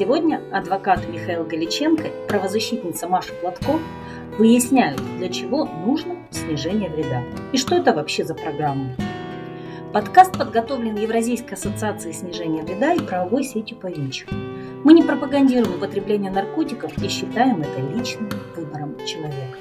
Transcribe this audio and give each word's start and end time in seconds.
Сегодня 0.00 0.40
адвокат 0.50 1.06
Михаил 1.10 1.44
Галиченко 1.44 2.04
и 2.04 2.26
правозащитница 2.26 3.06
Маша 3.06 3.34
Платко 3.34 3.78
выясняют, 4.38 4.98
для 5.18 5.28
чего 5.28 5.66
нужно 5.66 6.16
снижение 6.30 6.88
вреда 6.88 7.22
и 7.52 7.58
что 7.58 7.76
это 7.76 7.92
вообще 7.92 8.24
за 8.24 8.34
программа. 8.34 8.96
Подкаст 9.92 10.38
подготовлен 10.38 10.96
Евразийской 10.96 11.52
ассоциацией 11.52 12.14
снижения 12.14 12.62
вреда 12.62 12.94
и 12.94 13.00
правовой 13.00 13.44
сетью 13.44 13.76
по 13.76 13.88
ВИНЧ. 13.88 14.24
Мы 14.84 14.94
не 14.94 15.02
пропагандируем 15.02 15.74
употребление 15.74 16.32
наркотиков 16.32 16.96
и 16.96 17.08
считаем 17.08 17.60
это 17.60 17.82
личным 17.94 18.30
выбором 18.56 18.96
человека. 19.04 19.58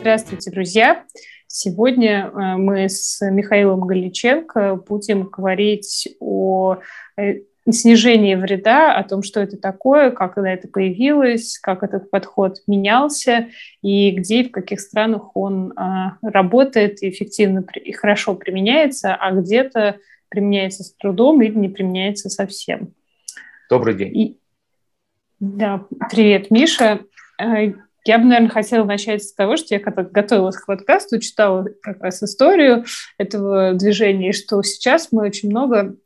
Здравствуйте, 0.00 0.50
друзья! 0.50 1.06
Сегодня 1.52 2.30
э, 2.32 2.56
мы 2.58 2.88
с 2.88 3.20
Михаилом 3.28 3.80
Галиченко 3.80 4.76
будем 4.86 5.24
говорить 5.24 6.08
о 6.20 6.76
э, 7.16 7.40
снижении 7.68 8.36
вреда, 8.36 8.94
о 8.94 9.02
том, 9.02 9.24
что 9.24 9.40
это 9.40 9.56
такое, 9.56 10.12
как 10.12 10.38
это 10.38 10.68
появилось, 10.68 11.58
как 11.58 11.82
этот 11.82 12.08
подход 12.08 12.58
менялся 12.68 13.48
и 13.82 14.12
где 14.12 14.42
и 14.42 14.48
в 14.48 14.52
каких 14.52 14.78
странах 14.78 15.36
он 15.36 15.72
а, 15.76 16.18
работает 16.22 17.02
эффективно 17.02 17.64
и 17.74 17.90
хорошо 17.90 18.36
применяется, 18.36 19.16
а 19.16 19.32
где-то 19.32 19.96
применяется 20.28 20.84
с 20.84 20.94
трудом 20.94 21.42
или 21.42 21.54
не 21.54 21.68
применяется 21.68 22.30
совсем. 22.30 22.94
Добрый 23.68 23.94
день. 23.94 24.16
И, 24.16 24.38
да, 25.40 25.84
привет, 26.12 26.52
Миша. 26.52 27.00
Я 28.04 28.18
бы, 28.18 28.24
наверное, 28.24 28.50
хотела 28.50 28.84
начать 28.84 29.22
с 29.22 29.34
того, 29.34 29.56
что 29.56 29.74
я 29.74 29.80
когда 29.80 30.02
готовилась 30.02 30.56
к 30.56 30.66
подкасту, 30.66 31.18
читала 31.18 31.66
как 31.82 32.02
раз 32.02 32.22
историю 32.22 32.84
этого 33.18 33.74
движения, 33.74 34.30
и 34.30 34.32
что 34.32 34.62
сейчас 34.62 35.08
мы 35.12 35.22
очень 35.22 35.50
много 35.50 35.96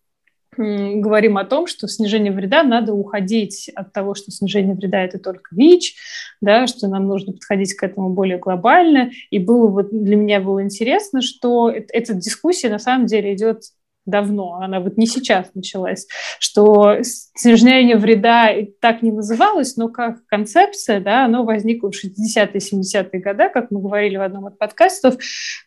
говорим 0.56 1.36
о 1.36 1.44
том, 1.44 1.66
что 1.66 1.88
снижение 1.88 2.32
вреда 2.32 2.62
надо 2.62 2.92
уходить 2.92 3.70
от 3.74 3.92
того, 3.92 4.14
что 4.14 4.30
снижение 4.30 4.74
вреда 4.74 5.02
это 5.02 5.18
только 5.18 5.54
ВИЧ, 5.54 5.96
да, 6.40 6.66
что 6.66 6.88
нам 6.88 7.06
нужно 7.06 7.32
подходить 7.32 7.74
к 7.74 7.82
этому 7.82 8.10
более 8.10 8.38
глобально. 8.38 9.10
И 9.30 9.38
было 9.38 9.68
вот 9.68 9.88
для 9.90 10.16
меня 10.16 10.40
было 10.40 10.62
интересно, 10.62 11.22
что 11.22 11.70
эта 11.70 12.14
дискуссия 12.14 12.68
на 12.68 12.78
самом 12.78 13.06
деле 13.06 13.34
идет 13.34 13.62
давно, 14.06 14.60
она 14.62 14.80
вот 14.80 14.96
не 14.96 15.06
сейчас 15.06 15.50
началась, 15.54 16.06
что 16.38 16.98
снижение 17.02 17.96
вреда 17.96 18.50
так 18.80 19.02
не 19.02 19.12
называлось, 19.12 19.76
но 19.76 19.88
как 19.88 20.24
концепция, 20.26 21.00
да, 21.00 21.24
оно 21.24 21.44
возникло 21.44 21.90
в 21.90 21.94
60-е, 21.94 22.58
70-е 22.58 23.20
годы, 23.20 23.48
как 23.52 23.70
мы 23.70 23.80
говорили 23.80 24.16
в 24.16 24.22
одном 24.22 24.48
из 24.48 24.56
подкастов, 24.56 25.16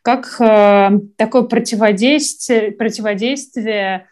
как 0.01 0.39
э, 0.39 0.99
такое 1.17 1.43
противодействие, 1.43 2.71
противодействие 2.71 4.07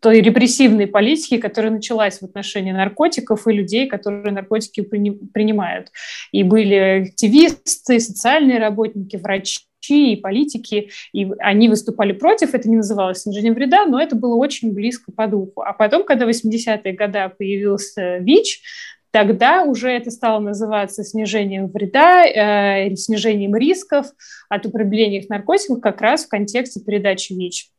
той 0.00 0.20
репрессивной 0.20 0.86
политики, 0.86 1.38
которая 1.38 1.70
началась 1.70 2.18
в 2.18 2.24
отношении 2.24 2.72
наркотиков 2.72 3.46
и 3.46 3.52
людей, 3.52 3.86
которые 3.86 4.32
наркотики 4.32 4.80
принимают. 4.80 5.90
И 6.32 6.42
были 6.42 7.08
активисты, 7.08 8.00
социальные 8.00 8.58
работники, 8.58 9.16
врачи, 9.16 9.60
и 9.94 10.16
политики, 10.16 10.90
и 11.12 11.30
они 11.38 11.68
выступали 11.68 12.12
против, 12.12 12.54
это 12.54 12.68
не 12.68 12.76
называлось 12.76 13.22
снижением 13.22 13.54
вреда, 13.54 13.86
но 13.86 14.00
это 14.00 14.16
было 14.16 14.36
очень 14.36 14.72
близко 14.72 15.12
по 15.12 15.26
духу. 15.26 15.62
А 15.62 15.72
потом, 15.72 16.04
когда 16.04 16.26
в 16.26 16.28
80-е 16.28 16.92
годы 16.92 17.32
появился 17.36 18.18
ВИЧ, 18.18 18.62
тогда 19.10 19.64
уже 19.64 19.90
это 19.90 20.10
стало 20.10 20.40
называться 20.40 21.04
снижением 21.04 21.68
вреда 21.68 22.24
э, 22.24 22.94
снижением 22.96 23.56
рисков 23.56 24.06
от 24.48 24.66
употребления 24.66 25.24
наркотиков 25.28 25.80
как 25.80 26.00
раз 26.00 26.24
в 26.24 26.28
контексте 26.28 26.80
передачи 26.80 27.32
ВИЧ. 27.32 27.70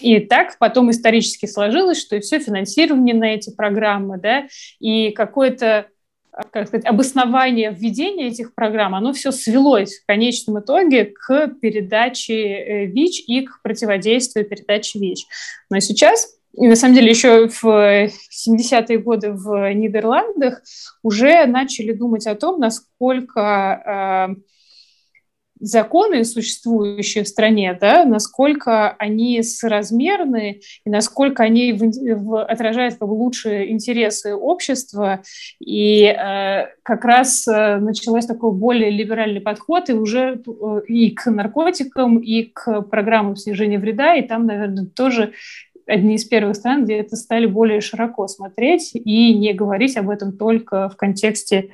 И 0.00 0.20
так 0.20 0.58
потом 0.58 0.90
исторически 0.90 1.46
сложилось, 1.46 2.00
что 2.00 2.16
и 2.16 2.20
все 2.20 2.38
финансирование 2.38 3.14
на 3.14 3.34
эти 3.34 3.54
программы, 3.54 4.18
да, 4.18 4.46
и 4.78 5.10
какое-то 5.10 5.86
как 6.50 6.68
сказать, 6.68 6.86
обоснование 6.86 7.72
введения 7.72 8.28
этих 8.28 8.54
программ, 8.54 8.94
оно 8.94 9.12
все 9.12 9.32
свелось 9.32 9.98
в 9.98 10.06
конечном 10.06 10.60
итоге 10.60 11.06
к 11.06 11.48
передаче 11.60 12.34
э, 12.34 12.86
ВИЧ 12.86 13.24
и 13.26 13.42
к 13.42 13.60
противодействию 13.62 14.48
передаче 14.48 14.98
ВИЧ. 14.98 15.26
Но 15.70 15.80
сейчас 15.80 16.38
и 16.54 16.66
на 16.66 16.76
самом 16.76 16.94
деле 16.94 17.10
еще 17.10 17.48
в 17.48 17.64
70-е 17.64 18.98
годы 18.98 19.32
в 19.32 19.72
Нидерландах 19.72 20.62
уже 21.02 21.46
начали 21.46 21.92
думать 21.92 22.26
о 22.26 22.34
том, 22.34 22.60
насколько 22.60 24.36
э, 24.36 24.42
законы, 25.62 26.24
существующие 26.24 27.22
в 27.22 27.28
стране, 27.28 27.78
да, 27.80 28.04
насколько 28.04 28.90
они 28.98 29.42
соразмерны 29.44 30.60
и 30.84 30.90
насколько 30.90 31.44
они 31.44 31.72
в, 31.72 31.88
в, 32.16 32.42
отражают 32.42 32.96
как 32.96 33.08
бы, 33.08 33.12
лучшие 33.12 33.70
интересы 33.70 34.34
общества. 34.34 35.22
И 35.60 36.04
э, 36.04 36.66
как 36.82 37.04
раз 37.04 37.46
э, 37.46 37.76
началось 37.76 38.26
такой 38.26 38.52
более 38.52 38.90
либеральный 38.90 39.40
подход 39.40 39.88
и 39.88 39.92
уже 39.92 40.42
э, 40.44 40.80
и 40.88 41.10
к 41.12 41.30
наркотикам, 41.30 42.18
и 42.18 42.42
к 42.42 42.82
программам 42.82 43.36
снижения 43.36 43.78
вреда, 43.78 44.16
и 44.16 44.22
там, 44.22 44.46
наверное, 44.46 44.86
тоже 44.86 45.32
одни 45.86 46.16
из 46.16 46.24
первых 46.24 46.56
стран, 46.56 46.84
где 46.84 46.94
это 46.98 47.14
стали 47.14 47.46
более 47.46 47.80
широко 47.80 48.26
смотреть 48.26 48.90
и 48.94 49.32
не 49.34 49.52
говорить 49.52 49.96
об 49.96 50.10
этом 50.10 50.36
только 50.36 50.88
в 50.88 50.96
контексте 50.96 51.70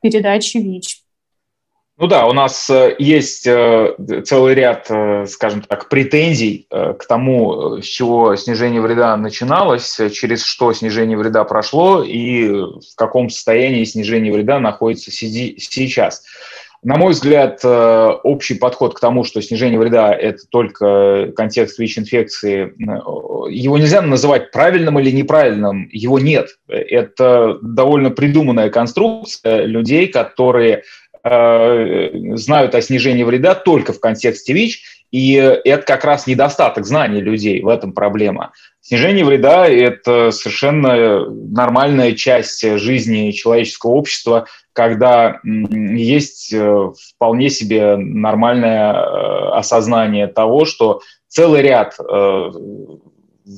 передачи 0.00 0.58
ВИЧ. 0.58 1.03
Ну 1.96 2.08
да, 2.08 2.26
у 2.26 2.32
нас 2.32 2.68
э, 2.70 2.96
есть 2.98 3.46
э, 3.46 3.94
целый 4.24 4.54
ряд, 4.54 4.86
э, 4.90 5.26
скажем 5.26 5.62
так, 5.62 5.88
претензий 5.88 6.66
к 6.68 7.06
тому, 7.06 7.80
с 7.80 7.84
чего 7.84 8.34
снижение 8.34 8.80
вреда 8.80 9.16
начиналось, 9.16 10.00
через 10.12 10.44
что 10.44 10.72
снижение 10.72 11.16
вреда 11.16 11.44
прошло 11.44 12.02
и 12.02 12.48
в 12.48 12.96
каком 12.96 13.30
состоянии 13.30 13.84
снижение 13.84 14.32
вреда 14.32 14.58
находится 14.58 15.12
сейчас. 15.12 16.24
На 16.82 16.96
мой 16.96 17.12
взгляд, 17.12 17.64
общий 17.64 18.56
подход 18.56 18.94
к 18.94 19.00
тому, 19.00 19.24
что 19.24 19.40
снижение 19.40 19.78
вреда– 19.78 20.12
это 20.20 20.42
только 20.50 21.32
контекст 21.34 21.78
ВИЧ-инфекции, 21.78 22.74
его 23.50 23.78
нельзя 23.78 24.02
называть 24.02 24.50
правильным 24.50 24.98
или 24.98 25.10
неправильным, 25.10 25.88
его 25.90 26.18
нет. 26.18 26.48
Это 26.68 27.56
довольно 27.62 28.10
придуманная 28.10 28.68
конструкция 28.68 29.64
людей, 29.64 30.08
которые 30.08 30.82
знают 31.24 32.74
о 32.74 32.82
снижении 32.82 33.22
вреда 33.22 33.54
только 33.54 33.92
в 33.92 34.00
контексте 34.00 34.52
ВИЧ, 34.52 35.06
и 35.10 35.34
это 35.34 35.82
как 35.86 36.04
раз 36.04 36.26
недостаток 36.26 36.84
знаний 36.84 37.20
людей, 37.20 37.62
в 37.62 37.68
этом 37.68 37.92
проблема. 37.92 38.52
Снижение 38.80 39.24
вреда– 39.24 39.66
это 39.68 40.32
совершенно 40.32 41.30
нормальная 41.30 42.12
часть 42.12 42.62
жизни 42.78 43.30
человеческого 43.30 43.92
общества, 43.92 44.46
когда 44.74 45.40
есть 45.44 46.52
э, 46.52 46.90
вполне 47.14 47.48
себе 47.48 47.96
нормальное 47.96 48.92
э, 48.92 49.48
осознание 49.52 50.26
того, 50.26 50.64
что 50.64 51.00
целый 51.28 51.62
ряд 51.62 51.96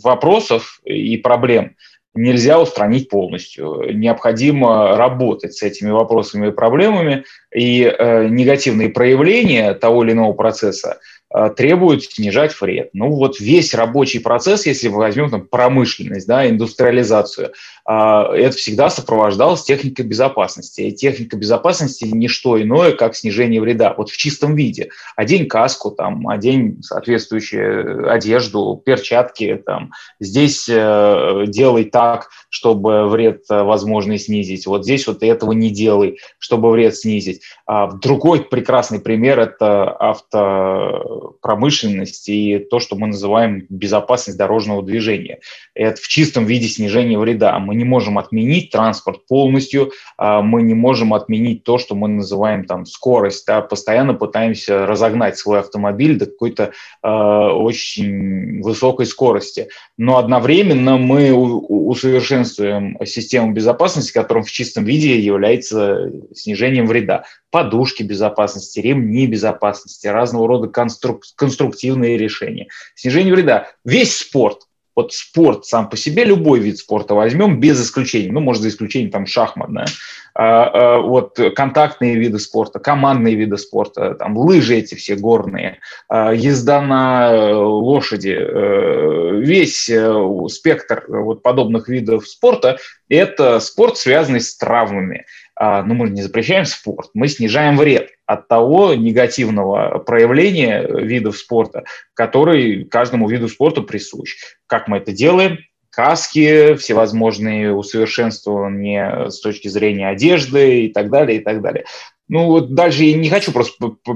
вопросов 0.03 0.81
и 0.85 1.17
проблем– 1.17 1.75
нельзя 2.17 2.61
устранить 2.61 3.09
полностью. 3.09 3.83
Необходимо 3.93 4.97
работать 4.97 5.55
с 5.55 5.63
этими 5.63 5.91
вопросами 5.91 6.49
и 6.49 6.53
проблемами, 6.53 7.25
и 7.55 7.83
э, 7.83 8.29
негативные 8.29 8.89
проявления 8.89 9.75
того 9.75 10.05
или 10.05 10.13
иного 10.13 10.33
процесса 10.33 10.99
Э, 11.35 11.51
требуют 11.51 12.05
снижать 12.05 12.59
вред. 12.61 12.91
Ну 12.93 13.11
вот 13.11 13.41
весь 13.41 13.75
рабочий 13.75 14.21
процесс, 14.21 14.65
если 14.65 14.89
мы 14.89 14.99
возьмем 14.99 15.29
там, 15.29 15.47
промышленность, 15.47 16.27
да, 16.27 16.49
индустриализацию, 16.49 17.53
это 17.89 18.57
всегда 18.57 18.91
сопровождалось 18.91 19.63
техникой 19.63 20.05
безопасности. 20.05 20.81
И 20.81 20.93
техника 20.93 21.37
безопасности 21.37 22.05
не 22.05 22.27
что 22.27 22.61
иное, 22.61 22.93
как 22.93 23.15
снижение 23.15 23.61
вреда. 23.61 23.95
Вот 23.97 24.11
в 24.11 24.17
чистом 24.17 24.57
виде. 24.57 24.91
Одень 25.15 25.47
каску, 25.47 25.93
там, 25.93 26.27
одень 26.27 26.83
соответствующую 26.83 28.11
одежду, 28.11 28.83
перчатки. 28.85 29.63
Там. 29.65 29.93
Здесь 30.19 30.69
э, 30.69 31.45
делай 31.47 31.85
так, 31.85 32.29
чтобы 32.51 33.09
вред 33.09 33.45
возможно 33.49 34.19
снизить. 34.19 34.67
Вот 34.67 34.83
здесь 34.83 35.07
вот 35.07 35.23
этого 35.23 35.53
не 35.53 35.71
делай, 35.71 36.19
чтобы 36.39 36.73
вред 36.73 36.97
снизить. 36.97 37.43
А 37.67 37.93
другой 37.93 38.43
прекрасный 38.45 38.99
пример– 38.99 39.39
это 39.41 39.91
авто 39.91 41.37
промышленность 41.41 42.29
и 42.29 42.59
то, 42.59 42.81
что 42.81 42.97
мы 42.97 43.09
называем 43.09 43.67
безопасность 43.69 44.39
дорожного 44.39 44.83
движения. 44.83 45.39
Это 45.75 46.01
в 46.01 46.09
чистом 46.09 46.47
виде 46.47 46.67
снижение 46.67 47.19
вреда. 47.19 47.57
Мы 47.61 47.76
не 47.77 47.85
можем 47.85 48.19
отменить 48.19 48.71
транспорт 48.71 49.27
полностью, 49.27 49.93
а 50.17 50.43
мы 50.43 50.63
не 50.63 50.75
можем 50.75 51.15
отменить 51.15 51.63
то, 51.65 51.79
что 51.79 51.95
мы 51.95 52.09
называем 52.09 52.65
там 52.65 52.87
скорость. 52.87 53.47
Да? 53.47 53.61
Постоянно 53.61 54.15
пытаемся 54.15 54.87
разогнать 54.87 55.39
свой 55.39 55.61
автомобиль 55.61 56.19
до 56.19 56.27
какой-то 56.27 56.73
э, 57.03 57.09
очень 57.09 58.63
высокой 58.63 59.07
скорости. 59.07 59.69
Но 59.97 60.19
одновременно 60.19 60.97
мы 60.97 61.33
усовершенствуем 61.33 62.97
систему 63.05 63.53
безопасности, 63.53 64.13
которым 64.13 64.45
в 64.45 64.51
чистом 64.51 64.85
виде 64.85 65.19
является 65.19 66.11
снижением 66.35 66.87
вреда. 66.87 67.25
Подушки 67.51 68.03
безопасности, 68.03 68.81
ремни 68.81 69.27
безопасности, 69.27 70.07
разного 70.07 70.49
рода 70.49 70.69
конструк- 70.69 71.23
конструктивные 71.37 72.17
решения. 72.17 72.69
Снижение 72.95 73.35
вреда. 73.35 73.69
Весь 73.85 74.17
спорт– 74.17 74.63
вот 74.97 75.13
спорт 75.13 75.67
сам 75.67 75.89
по 75.91 75.97
себе, 75.97 76.25
любой 76.25 76.59
вид 76.59 76.79
спорта 76.79 77.15
возьмем, 77.15 77.61
без 77.61 77.81
исключения, 77.81 78.33
ну, 78.33 78.41
может, 78.41 78.63
за 78.63 78.71
исключением 78.71 79.11
там 79.11 79.27
шахмат, 79.27 79.71
да, 79.71 79.85
а, 80.35 80.99
вот 80.99 81.39
контактные 81.55 82.17
виды 82.17 82.39
спорта, 82.39 82.79
командные 82.79 83.35
виды 83.35 83.59
спорта, 83.59 84.15
там 84.15 84.37
лыжи 84.37 84.77
эти 84.77 84.95
все 84.95 85.17
горные, 85.17 85.79
а, 86.09 86.33
езда 86.33 86.81
на 86.81 87.31
э, 87.31 87.55
лошади, 87.55 88.37
э, 88.39 89.41
весь 89.41 89.89
э, 89.89 90.13
спектр 90.49 91.05
вот 91.09 91.43
подобных 91.43 91.89
видов 91.89 92.27
спорта– 92.27 92.79
это 93.09 93.61
спорт, 93.61 93.97
связанный 93.97 94.41
с 94.41 94.57
травмами. 94.57 95.27
Но 95.59 95.85
ну, 95.85 95.95
мы 95.95 96.11
не 96.11 96.23
запрещаем 96.23 96.67
спорт, 96.67 97.11
мы 97.15 97.29
снижаем 97.29 97.79
вред 97.79 98.11
от 98.27 98.49
того 98.49 98.95
негативного 98.95 99.99
проявления 100.01 100.87
видов 100.87 101.39
спорта, 101.39 101.85
который 102.15 102.85
каждому 102.85 103.29
виду 103.29 103.49
спорта 103.49 103.81
присущ. 103.81 104.37
Как 104.67 104.89
мы 104.89 104.99
это 104.99 105.13
делаем? 105.13 105.59
Каски, 105.91 106.75
всевозможные 106.75 107.75
усовершенствования 107.75 109.31
с 109.31 109.41
точки 109.41 109.69
зрения 109.69 110.09
одежды 110.09 110.83
и 110.83 110.93
так 110.93 111.09
далее, 111.09 111.41
и 111.41 111.43
так 111.43 111.63
далее. 111.63 111.87
Ну 112.29 112.47
вот 112.47 112.75
дальше 112.75 113.05
я 113.05 113.17
не 113.17 113.31
хочу 113.31 113.53
просто 113.53 113.73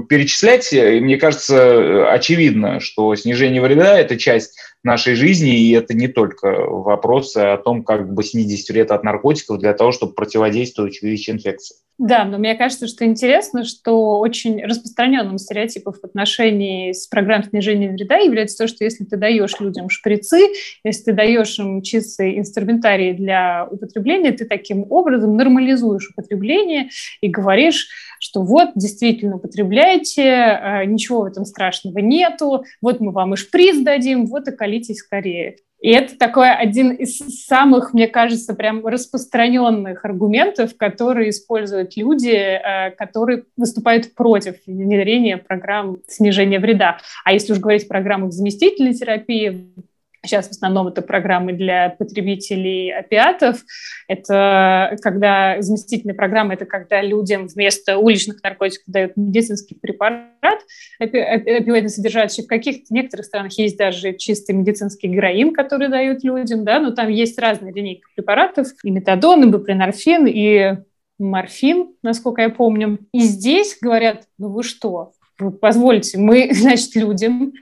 перечислять. 0.09 0.71
Мне 0.73 1.17
кажется, 1.17 2.11
очевидно, 2.11 2.79
что 2.81 3.15
снижение 3.15 3.61
вреда– 3.61 3.97
это 3.99 4.17
часть 4.17 4.59
нашей 4.83 5.15
жизни, 5.15 5.57
и 5.57 5.71
это 5.71 5.93
не 5.93 6.07
только 6.07 6.47
вопросы 6.65 7.37
о 7.37 7.57
том, 7.57 7.83
как 7.83 8.13
бы 8.13 8.23
снизить 8.23 8.69
вред 8.69 8.91
от 8.91 9.03
наркотиков 9.03 9.59
для 9.59 9.73
того, 9.73 9.91
чтобы 9.91 10.13
противодействовать 10.13 11.01
ВИЧ-инфекции. 11.01 11.77
Да, 11.97 12.25
но 12.25 12.39
мне 12.39 12.55
кажется, 12.55 12.87
что 12.87 13.05
интересно, 13.05 13.63
что 13.63 14.17
очень 14.17 14.65
распространенным 14.65 15.37
стереотипом 15.37 15.93
в 15.93 16.03
отношении 16.03 16.93
с 16.93 17.05
программ 17.05 17.43
снижения 17.43 17.91
вреда 17.91 18.17
является 18.17 18.57
то, 18.57 18.67
что 18.67 18.83
если 18.83 19.03
ты 19.03 19.17
даешь 19.17 19.59
людям 19.59 19.87
шприцы, 19.87 20.47
если 20.83 21.03
ты 21.03 21.13
даешь 21.13 21.59
им 21.59 21.83
чистый 21.83 22.39
инструментарий 22.39 23.13
для 23.13 23.67
употребления, 23.69 24.31
ты 24.31 24.45
таким 24.45 24.87
образом 24.89 25.37
нормализуешь 25.37 26.09
употребление 26.09 26.89
и 27.21 27.27
говоришь, 27.27 27.87
что 28.19 28.41
вот, 28.41 28.69
действительно 28.75 29.35
употребляйте, 29.35 30.23
э, 30.23 30.85
ничего 30.85 31.21
в 31.21 31.25
этом 31.25 31.45
страшного 31.45 31.99
нету, 31.99 32.63
вот 32.81 32.99
мы 32.99 33.11
вам 33.11 33.33
и 33.33 33.37
шприц 33.37 33.77
дадим, 33.77 34.25
вот 34.25 34.47
и 34.47 34.51
колитесь 34.71 34.99
скорее. 34.99 35.57
И 35.81 35.89
это 35.89 36.15
такой 36.15 36.53
один 36.53 36.91
из 36.91 37.17
самых, 37.47 37.93
мне 37.93 38.07
кажется, 38.07 38.53
прям 38.53 38.85
распространенных 38.85 40.05
аргументов, 40.05 40.77
которые 40.77 41.31
используют 41.31 41.97
люди, 41.97 42.29
э, 42.29 42.91
которые 42.91 43.45
выступают 43.57 44.13
против 44.13 44.57
внедрения 44.67 45.37
программ 45.37 45.97
снижения 46.07 46.59
вреда. 46.59 46.99
А 47.25 47.33
если 47.33 47.53
уж 47.53 47.59
говорить 47.59 47.85
о 47.85 47.87
программах 47.87 48.31
заместительной 48.31 48.93
терапии, 48.93 49.73
Сейчас 50.23 50.49
в 50.49 50.51
основном 50.51 50.87
это 50.87 51.01
программы 51.01 51.53
для 51.53 51.89
потребителей 51.89 52.93
опиатов. 52.93 53.63
Это 54.07 54.95
когда 55.01 55.61
заместительная 55.61 56.13
программа, 56.13 56.53
это 56.53 56.65
когда 56.65 57.01
людям 57.01 57.47
вместо 57.47 57.97
уличных 57.97 58.43
наркотиков 58.43 58.85
дают 58.85 59.17
медицинский 59.17 59.75
препарат, 59.75 60.59
опиоидно 60.99 61.89
содержащий. 61.89 62.43
В 62.43 62.47
каких-то 62.47 62.93
некоторых 62.93 63.25
странах 63.25 63.53
есть 63.53 63.77
даже 63.77 64.13
чистый 64.13 64.51
медицинский 64.51 65.07
героин, 65.07 65.53
который 65.53 65.87
дают 65.89 66.23
людям, 66.23 66.65
да, 66.65 66.79
но 66.79 66.91
там 66.91 67.09
есть 67.09 67.39
разные 67.39 67.73
линейки 67.73 68.03
препаратов, 68.15 68.67
и 68.83 68.91
метадон, 68.91 69.43
и 69.43 69.51
бупринорфин, 69.51 70.27
и 70.27 70.77
морфин, 71.17 71.95
насколько 72.03 72.43
я 72.43 72.49
помню. 72.49 72.99
И 73.11 73.21
здесь 73.21 73.77
говорят, 73.81 74.25
ну 74.37 74.49
вы 74.49 74.61
что, 74.63 75.13
вы 75.39 75.51
позвольте, 75.51 76.17
мы, 76.17 76.49
значит, 76.53 76.95
людям 76.95 77.53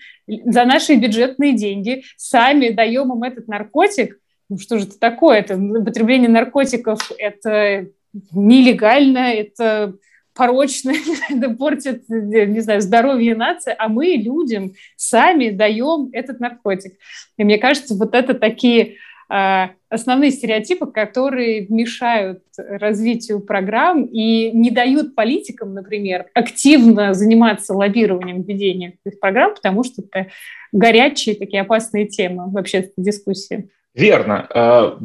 за 0.46 0.66
наши 0.66 0.96
бюджетные 0.96 1.54
деньги 1.54 2.04
сами 2.18 2.70
даем 2.70 3.12
им 3.14 3.24
этот 3.24 3.48
наркотик. 3.48 4.20
Ну 4.50 4.58
что 4.58 4.78
же 4.80 4.86
это 4.86 5.00
такое? 5.00 5.40
Это 5.40 5.56
употребление 5.56 6.30
наркотиков– 6.30 7.12
это 7.18 7.88
нелегально, 8.34 9.34
это 9.34 9.94
порочно, 10.34 10.94
это 11.30 11.50
портит, 11.50 12.08
не 12.08 12.62
знаю, 12.62 12.82
здоровье 12.82 13.36
нации, 13.36 13.76
а 13.78 13.90
мы 13.90 14.08
людям 14.16 14.74
сами 14.96 15.50
даем 15.50 16.10
этот 16.14 16.40
наркотик. 16.40 16.94
И 17.38 17.44
мне 17.44 17.58
кажется, 17.58 17.96
вот 17.96 18.16
это 18.16 18.34
такие 18.34 18.96
основные 19.30 20.32
стереотипы, 20.32 20.88
которые 20.88 21.68
мешают 21.70 22.42
развитию 22.58 23.40
программ 23.40 24.06
и 24.06 24.52
не 24.52 24.72
дают 24.72 25.14
политикам, 25.14 25.74
например, 25.76 26.26
активно 26.34 27.14
заниматься 27.14 27.74
лоббированием 27.74 28.42
введения 28.42 28.98
этих 29.06 29.20
программ, 29.20 29.54
потому 29.54 29.84
что 29.84 30.02
это 30.02 30.30
горячие 30.72 31.36
такие 31.36 31.62
опасные 31.62 32.08
темы 32.08 32.50
в 32.52 32.58
общественной 32.58 33.06
дискуссии. 33.06 33.70
Верно. 33.94 34.48
А, 34.54 34.98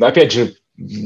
опять 0.00 0.32
же, 0.32 0.54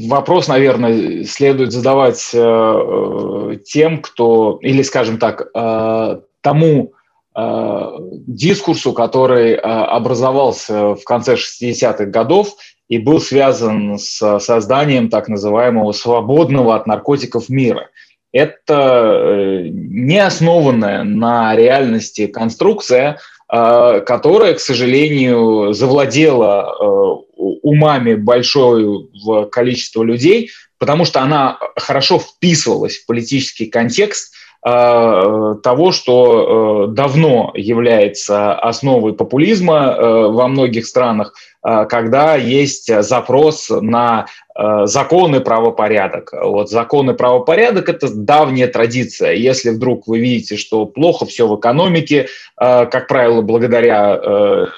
вопрос, 0.07 0.47
наверное, 0.47 1.23
следует 1.25 1.71
задавать 1.71 2.31
э, 2.33 3.57
тем, 3.65 4.01
кто, 4.01 4.59
или, 4.61 4.81
скажем 4.81 5.17
так, 5.19 5.49
э, 5.53 6.21
тому 6.41 6.93
Э, 6.96 6.96
дискурсу, 7.37 8.93
который 8.93 9.51
э, 9.51 9.57
образовался 9.57 10.95
в 10.95 11.03
конце 11.03 11.35
60-х 11.35 12.05
годов 12.05 12.55
и 12.87 12.97
был 12.97 13.19
связан 13.19 13.99
с 13.99 14.39
созданием 14.39 15.09
так 15.09 15.27
называемого 15.27 15.91
свободного 15.91 16.75
от 16.75 16.87
наркотиков 16.87 17.49
мира. 17.49 17.89
Это 18.31 18.73
э, 18.73 19.67
не 19.69 20.17
основанная 20.17 21.03
на 21.03 21.55
реальности 21.55 22.27
конструкция, 22.27 23.19
которая, 23.49 24.55
к 24.55 24.59
сожалению, 24.59 25.71
завладела 25.71 27.23
умами 27.37 28.15
большого 28.15 29.45
количества 29.45 30.03
людей, 30.03 30.49
потому 30.77 31.05
что 31.05 31.21
она 31.21 31.57
хорошо 31.77 32.19
вписывалась 32.19 32.97
в 32.97 33.05
политический 33.05 33.67
контекст– 33.67 34.33
Э, 34.46 34.46
того, 34.67 35.91
что 35.91 36.87
э, 36.89 36.93
давно 36.93 37.51
является 37.55 38.53
основой 38.53 39.13
популизма 39.13 39.95
э, 39.97 40.27
во 40.27 40.47
многих 40.47 40.85
странах, 40.85 41.33
когда 41.61 42.35
есть 42.35 42.93
запрос 43.03 43.69
на 43.69 44.27
закон 44.55 45.35
и 45.35 45.39
правопорядок. 45.39 46.31
Вот 46.41 46.69
закон 46.69 47.09
и 47.09 47.13
правопорядок– 47.13 47.89
это 47.89 48.07
давняя 48.13 48.67
традиция. 48.67 49.33
Если 49.33 49.71
вдруг 49.71 50.07
вы 50.07 50.19
видите, 50.19 50.55
что 50.55 50.85
плохо 50.85 51.25
все 51.25 51.45
в 51.45 51.59
экономике, 51.59 52.27
как 52.55 53.07
правило, 53.07 53.41
благодаря 53.41 54.69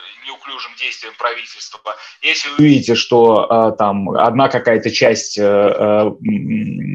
неуклюжим 0.60 0.72
действиям 0.80 1.13
правительства. 1.18 1.80
Если 2.22 2.50
вы 2.50 2.63
видите, 2.63 2.96
что 2.96 3.48
э, 3.50 3.78
там 3.78 4.10
одна 4.12 4.50
какая-то 4.50 4.92
часть 4.92 5.38
э, 5.38 5.44
э, 5.44 6.10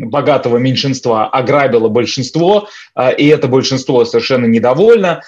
богатого 0.06 0.58
меньшинства 0.58 1.26
ограбила 1.26 1.88
большинство, 1.88 2.68
э, 2.94 3.16
и 3.16 3.26
это 3.26 3.48
большинство 3.48 4.04
совершенно 4.04 4.46
недовольно, 4.46 5.22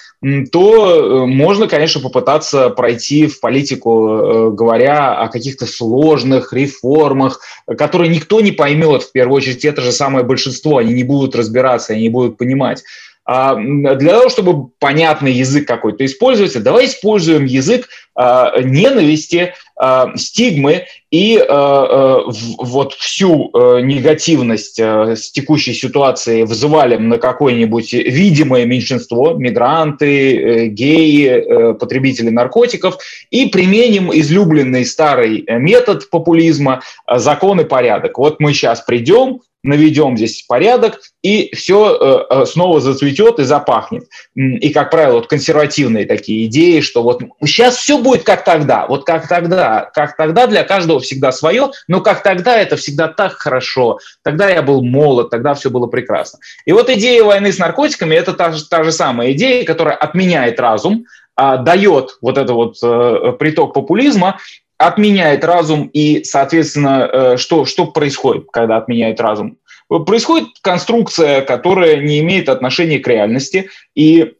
то 0.51 1.23
э, 1.23 1.25
можно, 1.25 1.67
конечно, 1.67 2.01
попытаться 2.01 2.69
пройти 2.69 3.27
в 3.27 3.39
политику, 3.39 4.51
говоря 4.51 5.15
о 5.15 5.27
каких-то 5.29 5.65
сложных 5.65 6.53
реформах, 6.53 7.41
которые 7.77 8.09
никто 8.09 8.41
не 8.41 8.51
поймет, 8.51 9.03
в 9.03 9.11
первую 9.11 9.37
очередь, 9.37 9.65
это 9.65 9.81
же 9.81 9.91
самое 9.91 10.25
большинство, 10.25 10.77
они 10.77 10.93
не 10.93 11.03
будут 11.03 11.35
разбираться, 11.35 11.93
они 11.93 12.03
не 12.03 12.09
будут 12.09 12.37
понимать. 12.37 12.83
А, 13.29 13.55
для 13.55 14.13
того, 14.13 14.29
чтобы 14.29 14.69
понятный 14.79 15.33
язык 15.33 15.67
какой-то 15.67 16.05
использовать, 16.05 16.63
давай 16.63 16.85
используем 16.85 17.43
язык 17.43 17.89
а, 18.06 18.06
ненависти, 18.17 19.53
а, 19.79 20.11
стигмы 20.15 20.85
и 21.11 21.37
вот 21.47 22.93
всю 22.93 23.51
негативность 23.81 24.79
с 24.79 25.31
текущей 25.31 25.73
ситуации 25.73 26.43
взвалим 26.43 27.07
на 27.09 27.17
какое-нибудь 27.17 27.93
видимое 27.93 28.65
меньшинство, 28.65 29.33
мигранты, 29.33 30.37
э, 30.37 30.67
геи, 30.67 31.27
э, 31.27 31.73
потребители 31.75 32.29
наркотиков, 32.29 32.97
и 33.31 33.45
применим 33.45 34.11
излюбленный 34.11 34.85
старый 34.85 35.45
метод 35.47 36.09
популизма– 36.09 36.81
закон 37.15 37.61
и 37.61 37.65
порядок. 37.65 38.17
Вот 38.17 38.39
мы 38.39 38.53
сейчас 38.53 38.81
придем, 38.81 39.41
наведем 39.67 40.17
здесь 40.17 40.43
порядок, 40.47 40.99
и 41.21 41.53
все 41.55 42.25
э, 42.29 42.41
э, 42.41 42.45
снова 42.45 42.79
зацветет 42.79 43.39
и 43.39 43.43
запахнет. 43.43 44.05
И, 44.35 44.69
как 44.69 44.89
правило, 44.91 45.15
вот 45.15 45.27
консервативные 45.27 46.05
такие 46.05 46.45
идеи, 46.45 46.79
что 46.79 47.03
вот 47.03 47.21
сейчас 47.45 47.77
все 47.77 47.97
будет 47.97 48.23
как 48.23 48.43
тогда, 48.43 48.87
вот 48.87 49.05
как 49.05 49.27
тогда, 49.27 49.89
как 49.93 50.15
тогда 50.15 50.47
для 50.47 50.63
каждого 50.63 50.99
всегда 50.99 51.31
свое, 51.31 51.71
но 51.87 52.01
как 52.01 52.23
тогда 52.23 52.57
это 52.57 52.77
всегда 52.77 53.07
так 53.07 53.33
хорошо, 53.33 53.99
тогда 54.23 54.49
я 54.49 54.61
был 54.61 54.81
молод, 54.81 55.29
тогда 55.29 55.53
все 55.53 55.69
было 55.69 55.87
прекрасно. 55.87 56.39
И 56.65 56.71
вот 56.71 56.89
идея 56.89 57.23
войны 57.23 57.51
с 57.51 57.59
наркотиками– 57.59 58.15
это 58.17 58.33
та 58.33 58.51
же, 58.51 58.65
та 58.67 58.83
же 58.83 58.91
самая 58.91 59.33
идея, 59.33 59.65
которая 59.65 59.95
отменяет 59.95 60.59
разум, 60.59 61.05
а, 61.35 61.57
дает 61.57 62.17
вот 62.21 62.37
этот 62.37 62.55
вот 62.55 62.77
э, 62.81 63.33
приток 63.37 63.73
популизма 63.73 64.39
отменяет 64.77 65.43
разум 65.43 65.89
и, 65.93 66.23
соответственно, 66.23 67.37
что, 67.37 67.65
что 67.65 67.87
происходит, 67.87 68.47
когда 68.51 68.77
отменяет 68.77 69.19
разум? 69.19 69.57
Происходит 69.89 70.49
конструкция, 70.61 71.41
которая 71.41 71.97
не 71.97 72.19
имеет 72.19 72.49
отношения 72.49 72.99
к 72.99 73.07
реальности 73.07 73.69
и 73.95 74.33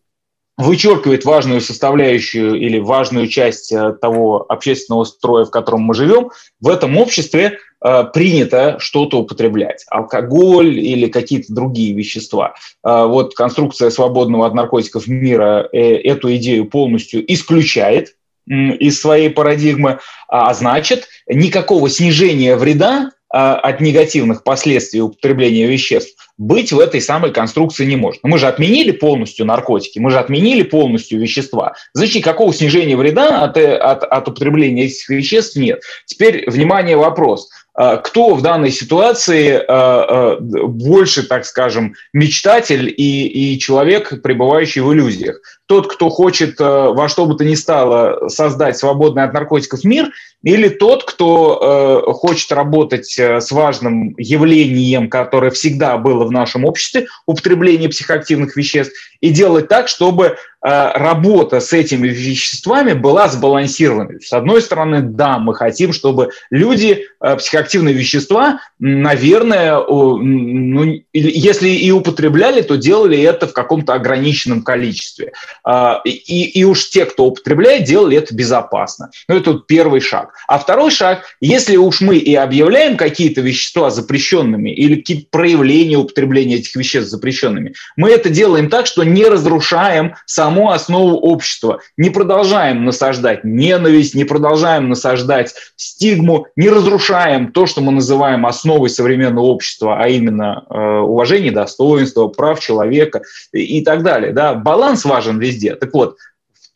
вычеркивает 0.58 1.24
важную 1.24 1.62
составляющую 1.62 2.56
или 2.56 2.79
важную 2.79 3.27
часть 3.27 3.72
э, 3.72 3.94
того 4.01 4.46
общественного 4.50 5.03
строя, 5.03 5.46
в 5.46 5.51
котором 5.51 5.82
мы 5.82 5.94
живем, 5.94 6.32
в 6.60 6.67
этом 6.67 6.98
обществе 6.98 7.60
э, 7.79 8.03
принято 8.12 8.77
что-то 8.79 9.20
употреблять. 9.20 9.86
Алкоголь 9.89 10.79
или 10.79 11.08
какие-то 11.08 11.53
другие 11.53 11.94
вещества. 11.94 12.56
Э, 12.84 13.06
вот 13.06 13.36
конструкция 13.36 13.91
свободного 13.91 14.48
от 14.48 14.56
наркотиков 14.56 15.08
мира 15.08 15.70
эту 15.72 16.36
идею 16.36 16.65
полностью 16.65 17.32
исключает 17.32 18.15
из 18.48 19.00
своей 19.00 19.30
парадигмы, 19.30 20.00
а 20.27 20.54
значит, 20.54 21.08
никакого 21.27 21.89
снижения 21.89 22.56
вреда 22.56 23.12
от 23.29 23.81
негативных 23.81 24.43
последствий 24.43 25.01
употребления 25.01 25.67
веществ 25.67 26.17
быть 26.38 26.72
в 26.72 26.79
этой 26.79 27.01
самой 27.01 27.31
конструкции 27.31 27.86
не 27.86 27.96
может. 27.96 28.22
Мы 28.24 28.38
же 28.38 28.48
отменили 28.48 28.91
полностью 28.91 29.46
наркотики, 29.46 30.00
мы 30.00 30.12
же 30.12 30.19
отменили 30.19 30.63
полностью 30.63 31.19
вещества. 31.19 31.74
Значит, 31.93 32.24
какого 32.24 32.53
снижения 32.53 32.96
вреда 32.96 33.43
от, 33.43 33.57
от, 33.57 34.03
от 34.03 34.27
употребления 34.27 34.86
этих 34.86 35.10
веществ 35.10 35.55
нет. 35.55 35.81
Теперь, 36.05 36.50
внимание, 36.50 36.96
вопрос. 36.96 37.50
А, 37.77 37.98
кто 37.98 38.34
в 38.34 38.41
данной 38.41 38.72
ситуации 38.72 39.51
а, 39.51 39.65
а, 39.67 40.38
больше, 40.39 41.22
так 41.22 41.46
скажем, 41.46 41.93
мечтатель 42.12 42.88
и, 42.89 43.53
и 43.53 43.60
человек, 43.60 44.24
пребывающий 44.24 44.81
в 44.81 44.91
иллюзиях? 44.91 45.39
Тот, 45.67 45.91
кто 45.93 46.10
хочет 46.10 46.60
во 46.60 47.07
что 47.07 47.25
бы 47.25 47.36
то 47.36 47.43
ни 47.46 47.53
стало 47.53 48.29
создать 48.29 48.77
свободный 48.77 49.24
от 49.24 49.34
наркотиков 49.34 49.84
мир, 49.84 50.10
или 50.44 50.70
тот, 50.70 51.03
кто 51.03 52.13
хочет 52.13 52.51
работать 52.51 53.17
с 53.17 53.51
важным 53.51 54.13
явлением, 54.17 55.10
которое 55.10 55.51
всегда 55.51 55.98
было 55.98 56.25
в 56.25 56.32
нашем 56.32 56.63
обществе, 56.63 57.08
употребление 57.25 57.89
психоактивных 57.89 58.56
веществ, 58.56 58.94
и 59.20 59.32
делать 59.32 59.67
так, 59.67 59.88
чтобы 59.88 60.38
Э, 60.56 60.56
работа 60.67 61.59
с 61.59 61.71
этими 61.71 62.09
веществами 62.09 62.93
была 62.93 63.29
сбалансированной. 63.29 64.21
С 64.21 64.33
одной 64.33 64.62
стороны, 64.62 65.01
да, 65.01 65.38
мы 65.38 65.55
хотим, 65.55 65.93
чтобы 65.93 66.31
люди 66.50 67.05
э, 67.21 67.36
психоактивные 67.38 67.93
вещества, 67.93 68.59
наверное, 68.79 69.77
ну, 69.77 71.01
если 71.13 71.69
и 71.69 71.89
употребляли, 71.91 72.62
то 72.62 72.75
делали 72.75 73.17
это 73.21 73.47
в 73.47 73.53
каком-то 73.53 73.93
ограниченном 73.93 74.62
количестве. 74.62 75.31
А, 75.63 76.01
и, 76.03 76.59
и 76.59 76.63
уж 76.65 76.89
те, 76.89 77.05
кто 77.05 77.25
употребляет, 77.27 77.86
делали 77.86 78.17
это 78.17 78.36
безопасно. 78.36 79.09
Ну, 79.29 79.38
это 79.38 79.53
первый 79.67 80.01
шаг. 80.01 80.33
А 80.47 80.59
второй 80.59 80.91
шаг, 80.91 81.24
если 81.39 81.77
уж 81.77 82.01
мы 82.01 82.17
и 82.17 82.36
объявляем 82.36 82.97
какие-то 82.97 83.41
вещества 83.41 83.89
запрещенными 83.89 84.69
или 84.71 84.95
какие-то 84.95 85.27
проявления 85.31 85.97
употребления 85.97 86.55
этих 86.55 86.75
веществ 86.75 87.09
запрещенными, 87.09 87.74
мы 87.95 88.09
это 88.09 88.29
делаем 88.29 88.69
так, 88.69 88.86
что 88.86 89.03
не 89.03 89.25
разрушаем 89.25 90.15
саму 90.25 90.56
саму 90.57 90.71
основу 90.71 91.17
общества. 91.17 91.81
Не 91.97 92.09
продолжаем 92.09 92.85
насаждать 92.85 93.43
ненависть, 93.43 94.15
не 94.15 94.23
продолжаем 94.23 94.89
насаждать 94.89 95.53
стигму, 95.75 96.47
не 96.55 96.69
разрушаем 96.69 97.51
то, 97.51 97.65
что 97.67 97.81
мы 97.81 97.91
называем 97.91 98.45
основой 98.45 98.89
современного 98.89 99.45
общества, 99.45 99.97
а 99.99 100.07
именно 100.07 100.65
э, 100.69 100.99
уважение 100.99 101.51
достоинства, 101.51 102.27
прав 102.27 102.59
человека 102.59 103.21
и, 103.53 103.79
и 103.79 103.83
так 103.83 104.03
далее. 104.03 104.33
Да? 104.33 104.55
Баланс 104.55 105.05
важен 105.05 105.39
везде. 105.39 105.75
Так 105.75 105.93
вот, 105.93 106.17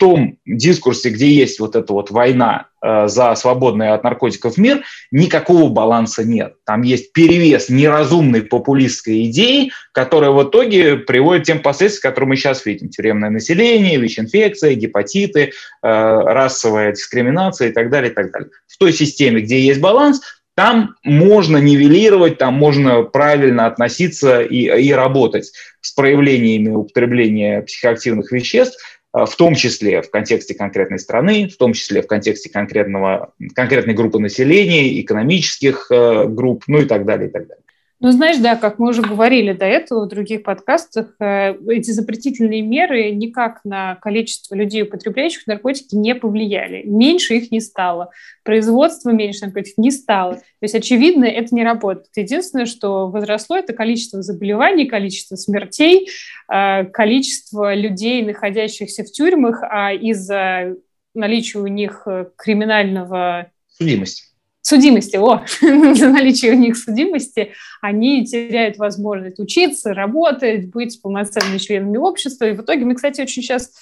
том 0.01 0.39
дискурсе, 0.47 1.11
где 1.11 1.29
есть 1.31 1.59
вот 1.59 1.75
эта 1.75 1.93
вот 1.93 2.09
война 2.09 2.69
э, 2.83 3.07
за 3.07 3.35
свободный 3.35 3.89
от 3.89 4.03
наркотиков 4.03 4.57
мир, 4.57 4.81
никакого 5.11 5.69
баланса 5.69 6.23
нет. 6.23 6.55
Там 6.65 6.81
есть 6.81 7.13
перевес 7.13 7.69
неразумной 7.69 8.41
популистской 8.41 9.25
идеи, 9.25 9.71
которая 9.91 10.31
в 10.31 10.41
итоге 10.41 10.97
приводит 10.97 11.43
к 11.43 11.45
тем 11.45 11.61
последствиям, 11.61 12.09
которые 12.09 12.29
мы 12.29 12.35
сейчас 12.35 12.65
видим. 12.65 12.89
Тюремное 12.89 13.29
население, 13.29 13.99
ВИЧ-инфекция, 13.99 14.73
гепатиты, 14.73 15.41
э, 15.41 15.51
расовая 15.83 16.93
дискриминация 16.93 17.69
и 17.69 17.71
так 17.71 17.91
далее, 17.91 18.09
и 18.11 18.15
так 18.15 18.31
далее. 18.31 18.49
В 18.65 18.79
той 18.79 18.93
системе, 18.93 19.41
где 19.41 19.59
есть 19.59 19.81
баланс, 19.81 20.19
там 20.55 20.95
можно 21.03 21.57
нивелировать, 21.57 22.39
там 22.39 22.55
можно 22.55 23.03
правильно 23.03 23.67
относиться 23.67 24.41
и, 24.41 24.63
и 24.63 24.91
работать 24.93 25.51
с 25.79 25.91
проявлениями 25.91 26.69
употребления 26.69 27.61
психоактивных 27.61 28.31
веществ, 28.31 28.79
в 29.13 29.35
том 29.35 29.55
числе 29.55 30.01
в 30.01 30.09
контексте 30.09 30.53
конкретной 30.53 30.99
страны, 30.99 31.49
в 31.49 31.57
том 31.57 31.73
числе 31.73 32.01
в 32.01 32.07
контексте 32.07 32.49
конкретного, 32.49 33.33
конкретной 33.53 33.93
группы 33.93 34.19
населения, 34.19 35.01
экономических 35.01 35.87
э, 35.91 36.27
групп, 36.27 36.63
ну 36.67 36.79
и 36.79 36.85
так 36.85 37.05
далее, 37.05 37.27
и 37.27 37.31
так 37.31 37.47
далее. 37.47 37.60
Ну, 38.03 38.09
знаешь, 38.09 38.37
да, 38.39 38.55
как 38.55 38.79
мы 38.79 38.89
уже 38.89 39.03
говорили 39.03 39.53
до 39.53 39.65
этого 39.65 40.05
в 40.05 40.07
других 40.07 40.41
подкастах, 40.41 41.13
э, 41.19 41.53
эти 41.69 41.91
запретительные 41.91 42.63
меры 42.63 43.11
никак 43.11 43.63
на 43.63 43.93
количество 43.93 44.55
людей, 44.55 44.81
употребляющих 44.81 45.45
наркотики, 45.45 45.93
не 45.93 46.15
повлияли. 46.15 46.81
Меньше 46.83 47.35
их 47.35 47.51
не 47.51 47.59
стало. 47.59 48.09
Производство 48.43 49.11
меньше 49.11 49.45
наркотиков 49.45 49.77
не 49.77 49.91
стало. 49.91 50.33
То 50.33 50.63
есть, 50.63 50.73
очевидно, 50.73 51.25
это 51.25 51.53
не 51.53 51.63
работает. 51.63 52.07
Единственное, 52.15 52.65
что 52.65 53.07
возросло, 53.07 53.55
это 53.55 53.73
количество 53.73 54.23
заболеваний, 54.23 54.87
количество 54.87 55.35
смертей, 55.35 56.09
э, 56.51 56.85
количество 56.85 57.75
людей, 57.75 58.25
находящихся 58.25 59.03
в 59.03 59.11
тюрьмах, 59.11 59.61
а 59.61 59.93
из-за 59.93 60.75
наличия 61.13 61.59
у 61.59 61.67
них 61.67 62.01
э, 62.07 62.25
криминального... 62.35 63.51
Судимости 63.77 64.30
судимости, 64.61 65.17
о, 65.17 65.43
за 65.95 66.09
наличие 66.09 66.53
у 66.53 66.55
них 66.55 66.77
судимости, 66.77 67.53
они 67.81 68.25
теряют 68.25 68.77
возможность 68.77 69.39
учиться, 69.39 69.93
работать, 69.93 70.69
быть 70.69 71.01
полноценными 71.01 71.57
членами 71.57 71.97
общества. 71.97 72.45
И 72.45 72.53
в 72.53 72.61
итоге 72.61 72.85
мы, 72.85 72.95
кстати, 72.95 73.21
очень 73.21 73.41
сейчас, 73.41 73.73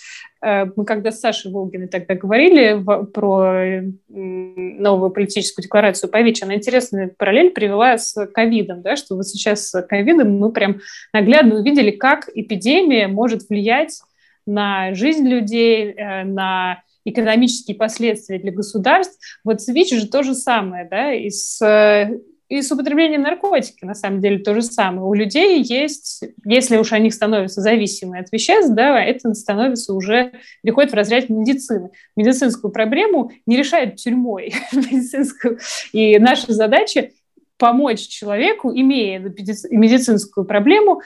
э, 0.41 0.65
мы 0.75 0.86
когда 0.86 1.12
с 1.12 1.19
Сашей 1.19 1.51
Волгиной 1.51 1.88
тогда 1.88 2.15
говорили 2.15 2.81
про 3.12 3.81
новую 4.07 5.12
политическую 5.12 5.63
декларацию 5.63 6.09
по 6.09 6.21
ВИЧ, 6.21 6.43
она 6.43 6.55
интересную 6.55 7.13
параллель 7.17 7.51
привела 7.51 7.98
с 7.98 8.25
ковидом, 8.27 8.81
да, 8.81 8.95
что 8.95 9.15
вот 9.15 9.27
сейчас 9.27 9.69
с 9.69 9.81
ковидом 9.81 10.39
мы 10.39 10.51
прям 10.51 10.79
наглядно 11.13 11.55
увидели, 11.59 11.91
как 11.91 12.29
эпидемия 12.33 13.07
может 13.07 13.50
влиять 13.50 14.00
на 14.45 14.93
жизнь 14.95 15.27
людей, 15.27 15.91
э, 15.91 16.24
на 16.24 16.83
экономические 17.09 17.75
последствия 17.75 18.39
для 18.39 18.51
государств. 18.51 19.19
Вот 19.43 19.61
с 19.61 19.67
ВИЧ 19.67 20.01
же 20.01 20.07
то 20.07 20.23
же 20.23 20.33
самое, 20.35 20.87
да, 20.89 21.13
и 21.13 21.29
с, 21.29 21.59
и 22.49 22.61
с 22.61 22.71
употреблением 22.71 23.21
наркотики, 23.21 23.85
на 23.85 23.93
самом 23.93 24.21
деле, 24.21 24.39
то 24.39 24.55
же 24.55 24.61
самое. 24.61 25.03
У 25.03 25.13
людей 25.13 25.61
есть, 25.61 26.23
если 26.45 26.77
уж 26.77 26.91
они 26.93 27.11
становятся 27.11 27.61
зависимы 27.61 28.17
от 28.17 28.31
веществ, 28.31 28.73
да, 28.73 28.99
это 29.03 29.33
становится 29.33 29.93
уже, 29.93 30.31
переходит 30.63 30.91
в 30.91 30.95
разряд 30.95 31.29
медицины. 31.29 31.91
Медицинскую 32.15 32.71
проблему 32.71 33.31
не 33.45 33.55
решает 33.55 33.97
тюрьмой. 33.97 34.53
медицинскую. 34.73 35.59
И 35.93 36.17
наша 36.17 36.51
задача 36.53 37.11
помочь 37.57 38.07
человеку, 38.07 38.71
имея 38.73 39.19
медицинскую 39.19 40.45
проблему, 40.45 41.01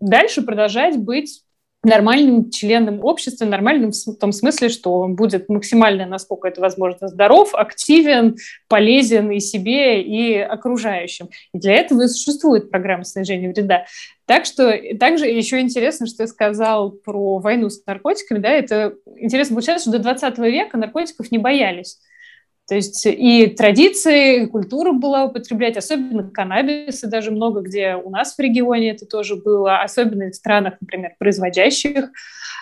дальше 0.00 0.42
продолжать 0.42 0.96
быть 0.96 1.44
нормальным 1.82 2.50
членом 2.50 3.02
общества, 3.02 3.46
нормальным 3.46 3.92
в 3.92 4.14
том 4.16 4.32
смысле, 4.32 4.68
что 4.68 5.00
он 5.00 5.14
будет 5.14 5.48
максимально, 5.48 6.06
насколько 6.06 6.48
это 6.48 6.60
возможно, 6.60 7.08
здоров, 7.08 7.54
активен, 7.54 8.36
полезен 8.68 9.30
и 9.30 9.40
себе, 9.40 10.02
и 10.02 10.36
окружающим. 10.38 11.30
И 11.54 11.58
для 11.58 11.74
этого 11.74 12.02
и 12.02 12.08
существует 12.08 12.70
программа 12.70 13.04
снижения 13.04 13.48
вреда. 13.48 13.86
Так 14.26 14.44
что 14.44 14.78
также 14.98 15.26
еще 15.26 15.60
интересно, 15.60 16.06
что 16.06 16.18
ты 16.18 16.26
сказал 16.26 16.92
про 16.92 17.38
войну 17.38 17.70
с 17.70 17.84
наркотиками. 17.86 18.38
Да, 18.38 18.50
это 18.50 18.94
интересно 19.16 19.56
получается, 19.56 19.88
что 19.88 19.98
до 19.98 20.04
20 20.04 20.38
века 20.38 20.76
наркотиков 20.76 21.32
не 21.32 21.38
боялись. 21.38 21.98
То 22.70 22.76
есть 22.76 23.04
и 23.04 23.48
традиции, 23.48 24.44
и 24.44 24.46
культура 24.46 24.92
была 24.92 25.24
употреблять, 25.24 25.76
особенно 25.76 26.30
каннабис, 26.30 27.02
и 27.02 27.08
даже 27.08 27.32
много 27.32 27.62
где 27.62 27.96
у 27.96 28.10
нас 28.10 28.36
в 28.36 28.38
регионе 28.38 28.92
это 28.92 29.06
тоже 29.06 29.34
было, 29.34 29.78
особенно 29.78 30.30
в 30.30 30.36
странах, 30.36 30.74
например, 30.80 31.16
производящих. 31.18 32.12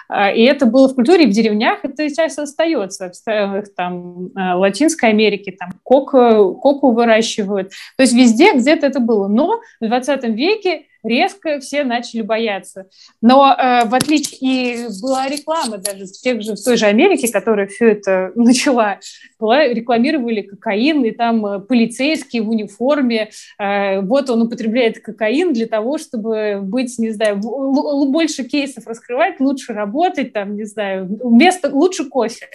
А, 0.09 0.33
и 0.33 0.41
это 0.45 0.65
было 0.65 0.89
в 0.89 0.95
культуре, 0.95 1.25
и 1.25 1.27
в 1.27 1.31
деревнях 1.35 1.81
это 1.83 2.09
сейчас 2.09 2.39
остается. 2.39 3.13
В 3.27 3.69
там, 3.77 4.31
а, 4.35 4.57
Латинской 4.57 5.11
Америки 5.11 5.51
там 5.51 5.73
коку, 5.83 6.55
коку 6.55 6.93
выращивают. 6.93 7.73
То 7.99 8.03
есть 8.03 8.15
везде 8.15 8.55
где-то 8.55 8.87
это 8.87 9.01
было. 9.01 9.29
Но 9.29 9.61
в 9.79 9.87
20 9.87 10.25
веке 10.35 10.87
резко 11.05 11.61
все 11.61 11.85
начали 11.85 12.23
бояться. 12.23 12.87
Но 13.21 13.53
э, 13.53 13.85
в 13.87 13.95
отличие 13.95 14.39
и 14.41 14.87
была 15.01 15.29
реклама 15.29 15.79
даже 15.79 16.07
в, 16.07 16.13
тех 16.13 16.43
же, 16.43 16.55
в 16.55 16.63
той 16.63 16.77
же 16.77 16.87
Америке, 16.87 17.31
которая 17.31 17.67
все 17.67 17.91
это 17.93 18.33
начала, 18.35 18.99
была, 19.39 19.67
рекламировали 19.67 20.43
кокаин, 20.43 21.05
и 21.05 21.11
там 21.11 21.45
э, 21.47 21.61
полицейские 21.61 22.43
в 22.43 22.51
униформе, 22.51 23.31
э, 23.59 24.01
вот 24.01 24.31
он 24.31 24.43
употребляет 24.43 25.01
кокаин 25.01 25.53
для 25.53 25.67
того, 25.67 25.99
чтобы 25.99 26.61
быть, 26.63 26.99
не 26.99 27.11
знаю, 27.11 27.39
больше 27.39 28.45
кейсов 28.45 28.87
раскрывать, 28.87 29.41
лучше 29.41 29.73
работать, 29.73 30.33
там, 30.33 30.57
не 30.57 30.65
знаю, 30.65 31.07
вместо, 31.23 31.71
лучше 31.71 32.05
кофе. 32.05 32.49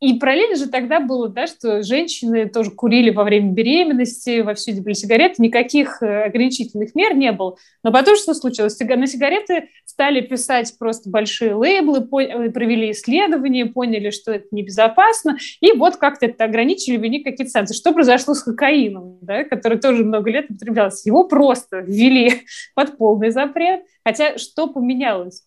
И 0.00 0.14
параллельно 0.14 0.54
же 0.54 0.68
тогда 0.68 1.00
было, 1.00 1.28
да, 1.28 1.48
что 1.48 1.82
женщины 1.82 2.48
тоже 2.48 2.70
курили 2.70 3.10
во 3.10 3.24
время 3.24 3.50
беременности, 3.50 4.42
вовсю 4.42 4.80
были 4.80 4.94
сигареты, 4.94 5.42
никаких 5.42 6.00
э, 6.02 6.24
ограничительных 6.24 6.94
мер 6.94 7.16
не 7.16 7.32
было. 7.32 7.56
Но 7.82 7.90
потом 7.90 8.14
что 8.16 8.32
случилось? 8.34 8.78
На 8.78 9.06
сигареты 9.08 9.70
стали 9.84 10.20
писать 10.20 10.72
просто 10.78 11.10
большие 11.10 11.54
лейблы, 11.54 11.98
э, 11.98 12.50
провели 12.50 12.92
исследования, 12.92 13.66
поняли, 13.66 14.10
что 14.10 14.30
это 14.30 14.46
небезопасно, 14.52 15.36
и 15.60 15.72
вот 15.72 15.96
как-то 15.96 16.26
это 16.26 16.44
ограничили, 16.44 16.96
ввели 16.96 17.24
какие-то 17.24 17.50
санкции. 17.50 17.74
Что 17.74 17.92
произошло 17.92 18.34
с 18.34 18.42
кокаином, 18.44 19.18
да, 19.20 19.42
который 19.42 19.78
тоже 19.78 20.04
много 20.04 20.30
лет 20.30 20.48
употреблялся? 20.48 21.08
Его 21.08 21.24
просто 21.24 21.78
ввели 21.80 22.42
под 22.76 22.96
полный 22.98 23.30
запрет. 23.30 23.82
Хотя 24.04 24.38
что 24.38 24.68
поменялось? 24.68 25.42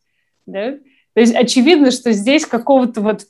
Да? 0.45 0.73
То 1.13 1.19
есть 1.21 1.35
очевидно, 1.35 1.91
что 1.91 2.11
здесь 2.11 2.45
какого-то 2.45 2.99
вот 2.99 3.21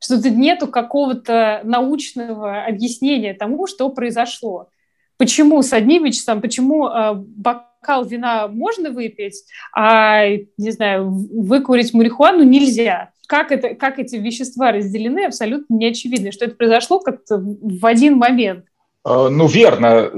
что 0.00 0.20
тут 0.20 0.32
нету 0.32 0.66
какого-то 0.66 1.60
научного 1.64 2.64
объяснения 2.64 3.34
тому, 3.34 3.66
что 3.66 3.88
произошло. 3.90 4.68
Почему 5.16 5.62
с 5.62 5.72
одним 5.72 6.04
веществом, 6.04 6.40
почему 6.40 6.88
э, 6.88 7.12
бокал 7.14 8.06
вина 8.06 8.48
можно 8.48 8.90
выпить, 8.90 9.44
а, 9.74 10.26
не 10.56 10.70
знаю, 10.70 11.10
выкурить 11.10 11.92
марихуану 11.92 12.42
нельзя? 12.42 13.10
Как, 13.26 13.52
это, 13.52 13.74
как 13.74 13.98
эти 13.98 14.16
вещества 14.16 14.72
разделены, 14.72 15.26
абсолютно 15.26 15.76
не 15.76 15.86
очевидно, 15.88 16.32
что 16.32 16.46
это 16.46 16.56
произошло 16.56 16.98
как-то 17.00 17.38
в 17.38 17.84
один 17.84 18.16
момент. 18.16 18.64
Э, 19.06 19.28
ну, 19.30 19.46
верно. 19.46 20.10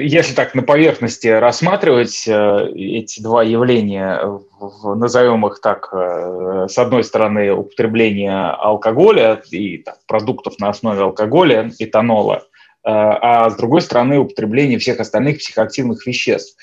Если 0.00 0.34
так 0.34 0.54
на 0.54 0.62
поверхности 0.62 1.26
рассматривать 1.26 2.26
э, 2.28 2.70
эти 2.72 3.20
два 3.20 3.42
явления, 3.42 4.20
назовем 4.60 5.46
их 5.46 5.60
так, 5.60 5.88
э, 5.92 6.66
с 6.68 6.78
одной 6.78 7.04
стороны, 7.04 7.52
употребление 7.52 8.50
алкоголя 8.50 9.42
и 9.50 9.78
так, 9.78 9.98
продуктов 10.06 10.58
на 10.58 10.68
основе 10.68 11.02
алкоголя, 11.02 11.70
этанола, 11.78 12.44
а 12.84 13.50
с 13.50 13.56
другой 13.56 13.80
стороны, 13.80 14.20
употребление 14.20 14.78
всех 14.78 15.00
остальных 15.00 15.38
психоактивных 15.38 16.06
веществ. 16.06 16.56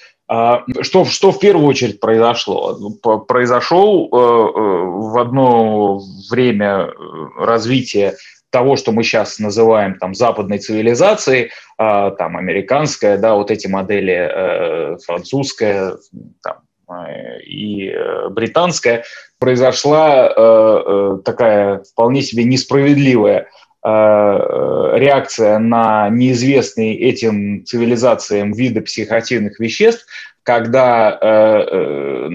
Что, 0.79 1.03
что 1.03 1.31
в 1.33 1.39
первую 1.39 1.67
очередь 1.67 1.99
произошло? 1.99 2.79
Произошел 3.27 4.07
в 4.09 5.19
одно 5.19 5.99
время 6.31 6.93
развития 7.37 8.15
того, 8.53 8.75
что 8.75 8.91
мы 8.91 9.03
сейчас 9.03 9.39
называем 9.39 9.97
там 9.97 10.13
западной 10.13 10.59
цивилизацией, 10.59 11.49
э, 11.79 12.11
там 12.17 12.37
американская, 12.37 13.17
да, 13.17 13.33
вот 13.33 13.49
эти 13.49 13.65
модели 13.65 14.13
э, 14.13 14.97
французская 15.03 15.97
там, 16.43 16.57
э, 16.57 16.62
и 17.45 17.89
э, 17.89 18.29
британская, 18.29 19.03
произошла 19.39 20.27
э, 20.27 20.31
э, 20.37 21.17
такая 21.25 21.83
вполне 21.91 22.21
себе 22.21 22.43
несправедливая 22.43 23.47
э, 23.85 23.87
реакция 24.95 25.59
на 25.59 26.09
неизвестные 26.09 26.97
этим 26.97 27.65
цивилизациям 27.65 28.53
виды 28.53 28.81
психоактивных 28.81 29.59
веществ, 29.59 30.05
когда 30.43 31.17
э, 31.21 31.27
э, 31.27 32.27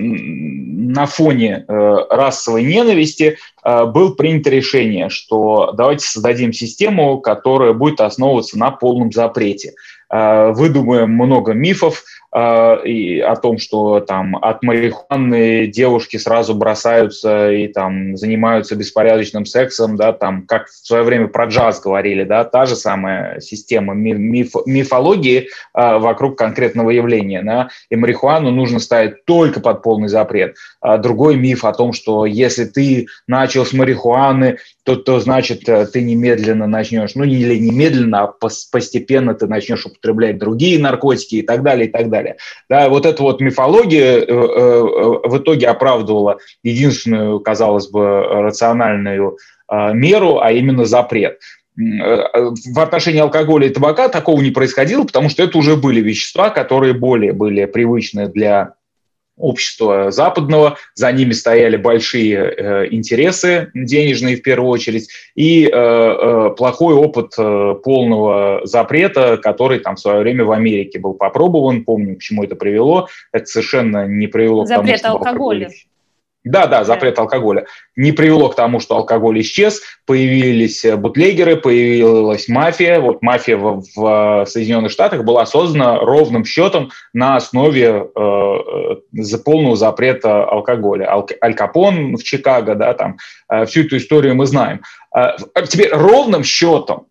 на 0.89 1.07
фоне 1.07 1.65
э, 1.69 1.97
расовой 2.11 2.65
ненависти 2.65 3.37
э, 3.63 3.85
было 3.85 4.15
принято 4.15 4.51
решение, 4.51 5.11
что 5.11 5.73
давайте 5.73 6.07
создадим 6.07 6.53
систему, 6.53 7.21
которая 7.21 7.75
будет 7.75 8.01
основываться 8.01 8.59
на 8.59 8.71
полном 8.71 9.13
запрете. 9.13 9.75
Э, 10.11 10.53
выдумаем 10.53 11.11
много 11.11 11.53
мифов, 11.53 12.03
э, 12.28 12.28
и 12.35 13.21
о 13.21 13.37
том, 13.37 13.59
что 13.59 14.01
там 14.01 14.37
от 14.37 14.63
марихуаны 14.63 15.67
девушки 15.67 16.19
сразу 16.19 16.55
бросаются 16.55 17.51
и 17.51 17.69
там 17.69 18.17
занимаются 18.17 18.77
беспорядочным 18.77 19.47
сексом, 19.47 19.97
да, 19.97 20.13
там, 20.13 20.47
как 20.47 20.69
в 20.69 20.87
свое 20.87 21.05
время 21.05 21.29
про 21.29 21.47
джаз 21.47 21.81
говорили, 21.81 22.25
да, 22.25 22.45
та 22.45 22.67
же 22.67 22.77
самая 22.77 23.41
система 23.41 23.95
миф, 23.95 24.53
мифологии 24.67 25.49
э, 25.75 25.99
вокруг 25.99 26.37
конкретного 26.37 26.91
явления, 26.91 27.43
да, 27.43 27.71
и 27.91 27.97
марихуану 27.97 28.51
нужно 28.51 28.79
ставить 28.79 29.25
только 29.25 29.61
под 29.61 29.83
полный 29.83 30.09
запрет. 30.09 30.57
А 30.81 30.99
другой 30.99 31.37
миф 31.37 31.65
о 31.65 31.73
том, 31.73 31.93
что 31.93 32.27
если 32.27 32.65
ты 32.67 33.07
начал 33.27 33.65
с 33.65 33.73
марихуаны, 33.73 34.59
то, 34.85 34.97
то 34.97 35.21
значит 35.21 35.65
ты 35.65 36.01
немедленно 36.01 36.67
начнешь, 36.67 37.15
ну, 37.15 37.25
или 37.25 37.59
немедленно, 37.59 38.23
а 38.23 38.35
постепенно 38.73 39.35
ты 39.35 39.47
начнешь 39.47 39.85
употреблять 39.85 40.39
другие 40.39 40.79
наркотики 40.79 41.37
и 41.37 41.43
так 41.43 41.63
далее, 41.63 41.89
и 41.89 41.91
так 41.91 42.09
далее. 42.09 42.18
Да, 42.69 42.89
вот 42.89 43.07
эта 43.07 43.23
вот 43.23 43.41
мифология 43.41 44.19
э, 44.19 44.25
э, 44.25 44.83
в 45.25 45.39
итоге 45.39 45.69
оправдывала 45.69 46.39
единственную, 46.63 47.41
казалось 47.41 47.89
бы, 47.89 48.23
рациональную 48.23 49.39
э, 49.71 49.93
меру, 49.95 50.41
а 50.41 50.53
именно 50.53 50.85
запрет. 50.85 51.39
В 51.77 52.81
отношении 52.81 53.21
алкоголя 53.21 53.69
и 53.69 53.73
табака 53.73 54.09
такого 54.09 54.41
не 54.41 54.51
происходило, 54.51 55.05
потому 55.05 55.29
что 55.29 55.45
это 55.45 55.57
уже 55.59 55.77
были 55.77 56.01
вещества, 56.01 56.51
которые 56.51 56.93
более 56.93 57.33
были 57.33 57.67
привычны 57.67 58.27
для 58.27 58.75
общества 59.39 60.11
западного, 60.11 60.79
за 60.95 61.11
ними 61.13 61.33
стояли 61.33 61.77
большие 61.77 62.37
э, 62.37 62.89
интересы 62.91 63.71
денежные 63.75 64.37
в 64.37 64.43
первую 64.43 64.71
очередь 64.71 65.09
и 65.35 65.65
э, 65.65 65.71
э, 65.71 66.51
плохой 66.57 66.95
опыт 66.95 67.33
э, 67.39 67.75
полного 67.83 68.61
запрета, 68.65 69.37
который 69.37 69.81
там 69.81 69.97
в 69.97 70.01
свое 70.01 70.21
время 70.21 70.45
в 70.45 70.53
Америке 70.53 70.99
был 70.99 71.15
попробован, 71.15 71.85
помню, 71.85 72.17
к 72.17 72.21
чему 72.21 72.45
это 72.45 72.57
привело, 72.57 73.09
это 73.33 73.47
совершенно 73.47 74.07
не 74.07 74.27
привело 74.27 74.65
Запрет 74.65 74.99
к 74.99 75.03
тому, 75.03 75.19
что 75.19 75.29
алкоголя. 75.29 75.71
Да, 76.45 76.67
да, 76.67 76.85
запрет 76.85 77.19
алкоголя 77.19 77.67
не 77.99 78.13
привело 78.13 78.49
к 78.49 78.55
тому, 78.55 78.79
что 78.79 78.97
алкоголь 78.97 79.41
исчез, 79.41 79.83
появились 80.07 80.85
э, 80.85 80.97
бутлегеры, 80.97 81.57
появилась 81.57 82.47
мафия. 82.49 83.01
Вот 83.01 83.23
мафия 83.23 83.57
в, 83.57 83.83
в 83.97 84.47
Соединенных 84.47 84.93
Штатах 84.93 85.25
была 85.25 85.45
создана 85.47 85.99
ровным 85.99 86.45
счетом 86.45 86.93
на 87.13 87.35
основе 87.35 87.87
э, 87.87 88.21
э, 88.21 89.39
полного 89.45 89.75
запрета 89.75 90.45
алкоголя. 90.45 91.11
Ал, 91.11 91.29
Аль 91.43 91.55
Капон 91.55 92.17
в 92.17 92.23
Чикаго, 92.23 92.77
да, 92.77 92.95
там 92.95 93.17
э, 93.51 93.67
всю 93.67 93.81
эту 93.81 93.97
историю 93.97 94.37
мы 94.37 94.47
знаем. 94.47 94.83
Э, 95.13 95.33
теперь 95.69 95.91
ровным 95.93 96.45
счетом 96.45 97.08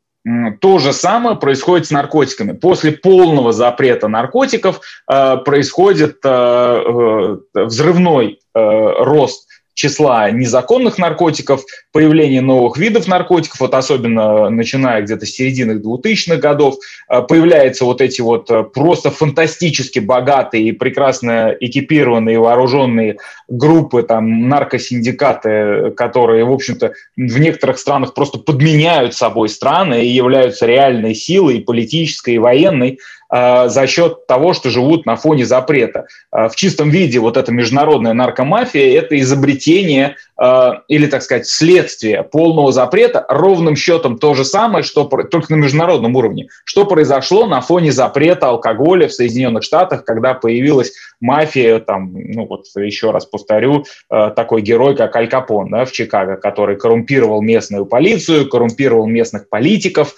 то 0.59 0.79
же 0.79 0.93
самое 0.93 1.37
происходит 1.37 1.87
с 1.87 1.91
наркотиками. 1.91 2.51
После 2.51 2.91
полного 2.91 3.53
запрета 3.53 4.07
наркотиков 4.07 4.81
э, 5.09 5.37
происходит 5.37 6.17
э, 6.23 6.29
э, 6.29 7.37
взрывной 7.53 8.39
э, 8.53 8.59
рост 8.59 9.46
числа 9.77 10.31
незаконных 10.31 10.97
наркотиков, 10.97 11.63
появление 11.93 12.41
новых 12.41 12.77
видов 12.77 13.07
наркотиков, 13.07 13.59
вот 13.59 13.75
особенно 13.75 14.49
начиная 14.49 15.03
где-то 15.03 15.27
с 15.27 15.29
середины 15.29 15.73
2000-х 15.73 16.37
годов, 16.37 16.75
э, 17.09 17.21
появляются 17.21 17.85
вот 17.85 18.01
эти 18.01 18.19
вот 18.21 18.49
э, 18.49 18.63
просто 18.63 19.11
фантастически 19.11 19.99
богатые 19.99 20.69
и 20.69 20.71
прекрасно 20.71 21.55
экипированные 21.59 22.39
вооруженные 22.39 23.17
группы, 23.47 24.01
там, 24.01 24.49
наркосиндикаты, 24.49 25.91
которые, 25.95 26.43
в 26.43 26.51
общем-то, 26.51 26.93
в 27.15 27.39
некоторых 27.39 27.77
странах 27.77 28.15
просто 28.15 28.39
подменяют 28.39 29.13
собой 29.13 29.47
страны 29.47 30.03
и 30.03 30.09
являются 30.09 30.65
реальной 30.65 31.13
силой 31.13 31.61
политической, 31.61 32.33
и 32.33 32.39
военной, 32.39 32.97
Э, 33.26 33.26
за 33.29 33.87
счет 33.87 34.25
того, 34.27 34.53
что 34.53 34.69
живут 34.69 35.05
на 35.05 35.15
фоне 35.15 35.45
запрета. 35.45 36.07
Э, 36.31 36.47
в 36.47 36.55
чистом 36.55 36.89
виде 36.89 37.19
вот 37.19 37.37
эта 37.37 37.51
международная 37.51 38.13
наркомафия– 38.13 38.97
это 38.99 39.19
изобретение 39.19 40.07
э, 40.07 40.13
или, 40.39 41.07
так 41.07 41.23
сказать, 41.23 41.47
следствие 41.47 42.21
полного 42.23 42.71
запрета, 42.71 43.25
ровным 43.27 43.75
счетом 43.75 44.19
то 44.19 44.33
же 44.35 44.45
самое, 44.45 44.83
что 44.83 45.05
только 45.05 45.53
на 45.53 45.57
международном 45.57 46.15
уровне. 46.15 46.47
Что 46.63 46.85
произошло 46.85 47.47
на 47.47 47.61
фоне 47.61 47.91
запрета 47.91 48.49
алкоголя 48.49 49.07
в 49.07 49.13
Соединенных 49.13 49.63
Штатах, 49.63 50.05
когда 50.05 50.35
появилась 50.35 50.93
мафия, 51.19 51.79
там, 51.79 52.11
ну 52.13 52.45
вот 52.45 52.65
еще 52.75 53.09
раз 53.09 53.25
повторю, 53.25 53.85
такой 54.09 54.61
герой, 54.61 54.95
как 54.95 55.15
Аль 55.15 55.27
Капон 55.27 55.71
да, 55.71 55.85
в 55.85 55.91
Чикаго, 55.91 56.35
который 56.35 56.75
коррумпировал 56.75 57.41
местную 57.41 57.87
полицию, 57.87 58.47
коррумпировал 58.47 59.07
местных 59.07 59.49
политиков, 59.49 60.13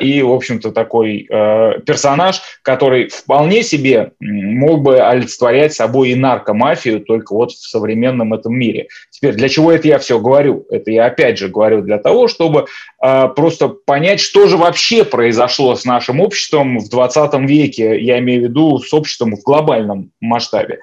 и, 0.00 0.22
в 0.22 0.32
общем-то, 0.32 0.72
такой 0.72 1.26
персонаж, 1.28 2.40
который 2.62 3.08
вполне 3.08 3.62
себе 3.62 4.12
мог 4.20 4.80
бы 4.80 5.00
олицетворять 5.00 5.74
собой 5.74 6.10
и 6.10 6.14
наркомафию, 6.14 7.00
только 7.00 7.34
вот 7.34 7.52
в 7.52 7.68
современном 7.68 8.32
этом 8.32 8.54
мире. 8.54 8.88
Теперь, 9.10 9.34
для 9.34 9.49
чего 9.50 9.70
это 9.72 9.86
я 9.86 9.98
все 9.98 10.18
говорю? 10.18 10.64
Это 10.70 10.90
я 10.90 11.04
опять 11.04 11.36
же 11.36 11.48
говорю 11.48 11.82
для 11.82 11.98
того, 11.98 12.26
чтобы 12.26 12.64
э, 13.02 13.28
просто 13.36 13.68
понять, 13.68 14.20
что 14.20 14.46
же 14.46 14.56
вообще 14.56 15.04
произошло 15.04 15.76
с 15.76 15.84
нашим 15.84 16.20
обществом 16.20 16.78
в 16.78 16.88
20 16.88 17.34
веке, 17.40 18.00
я 18.00 18.18
имею 18.20 18.40
в 18.40 18.44
виду 18.44 18.78
с 18.78 18.94
обществом 18.94 19.36
в 19.36 19.42
глобальном 19.42 20.12
масштабе. 20.20 20.80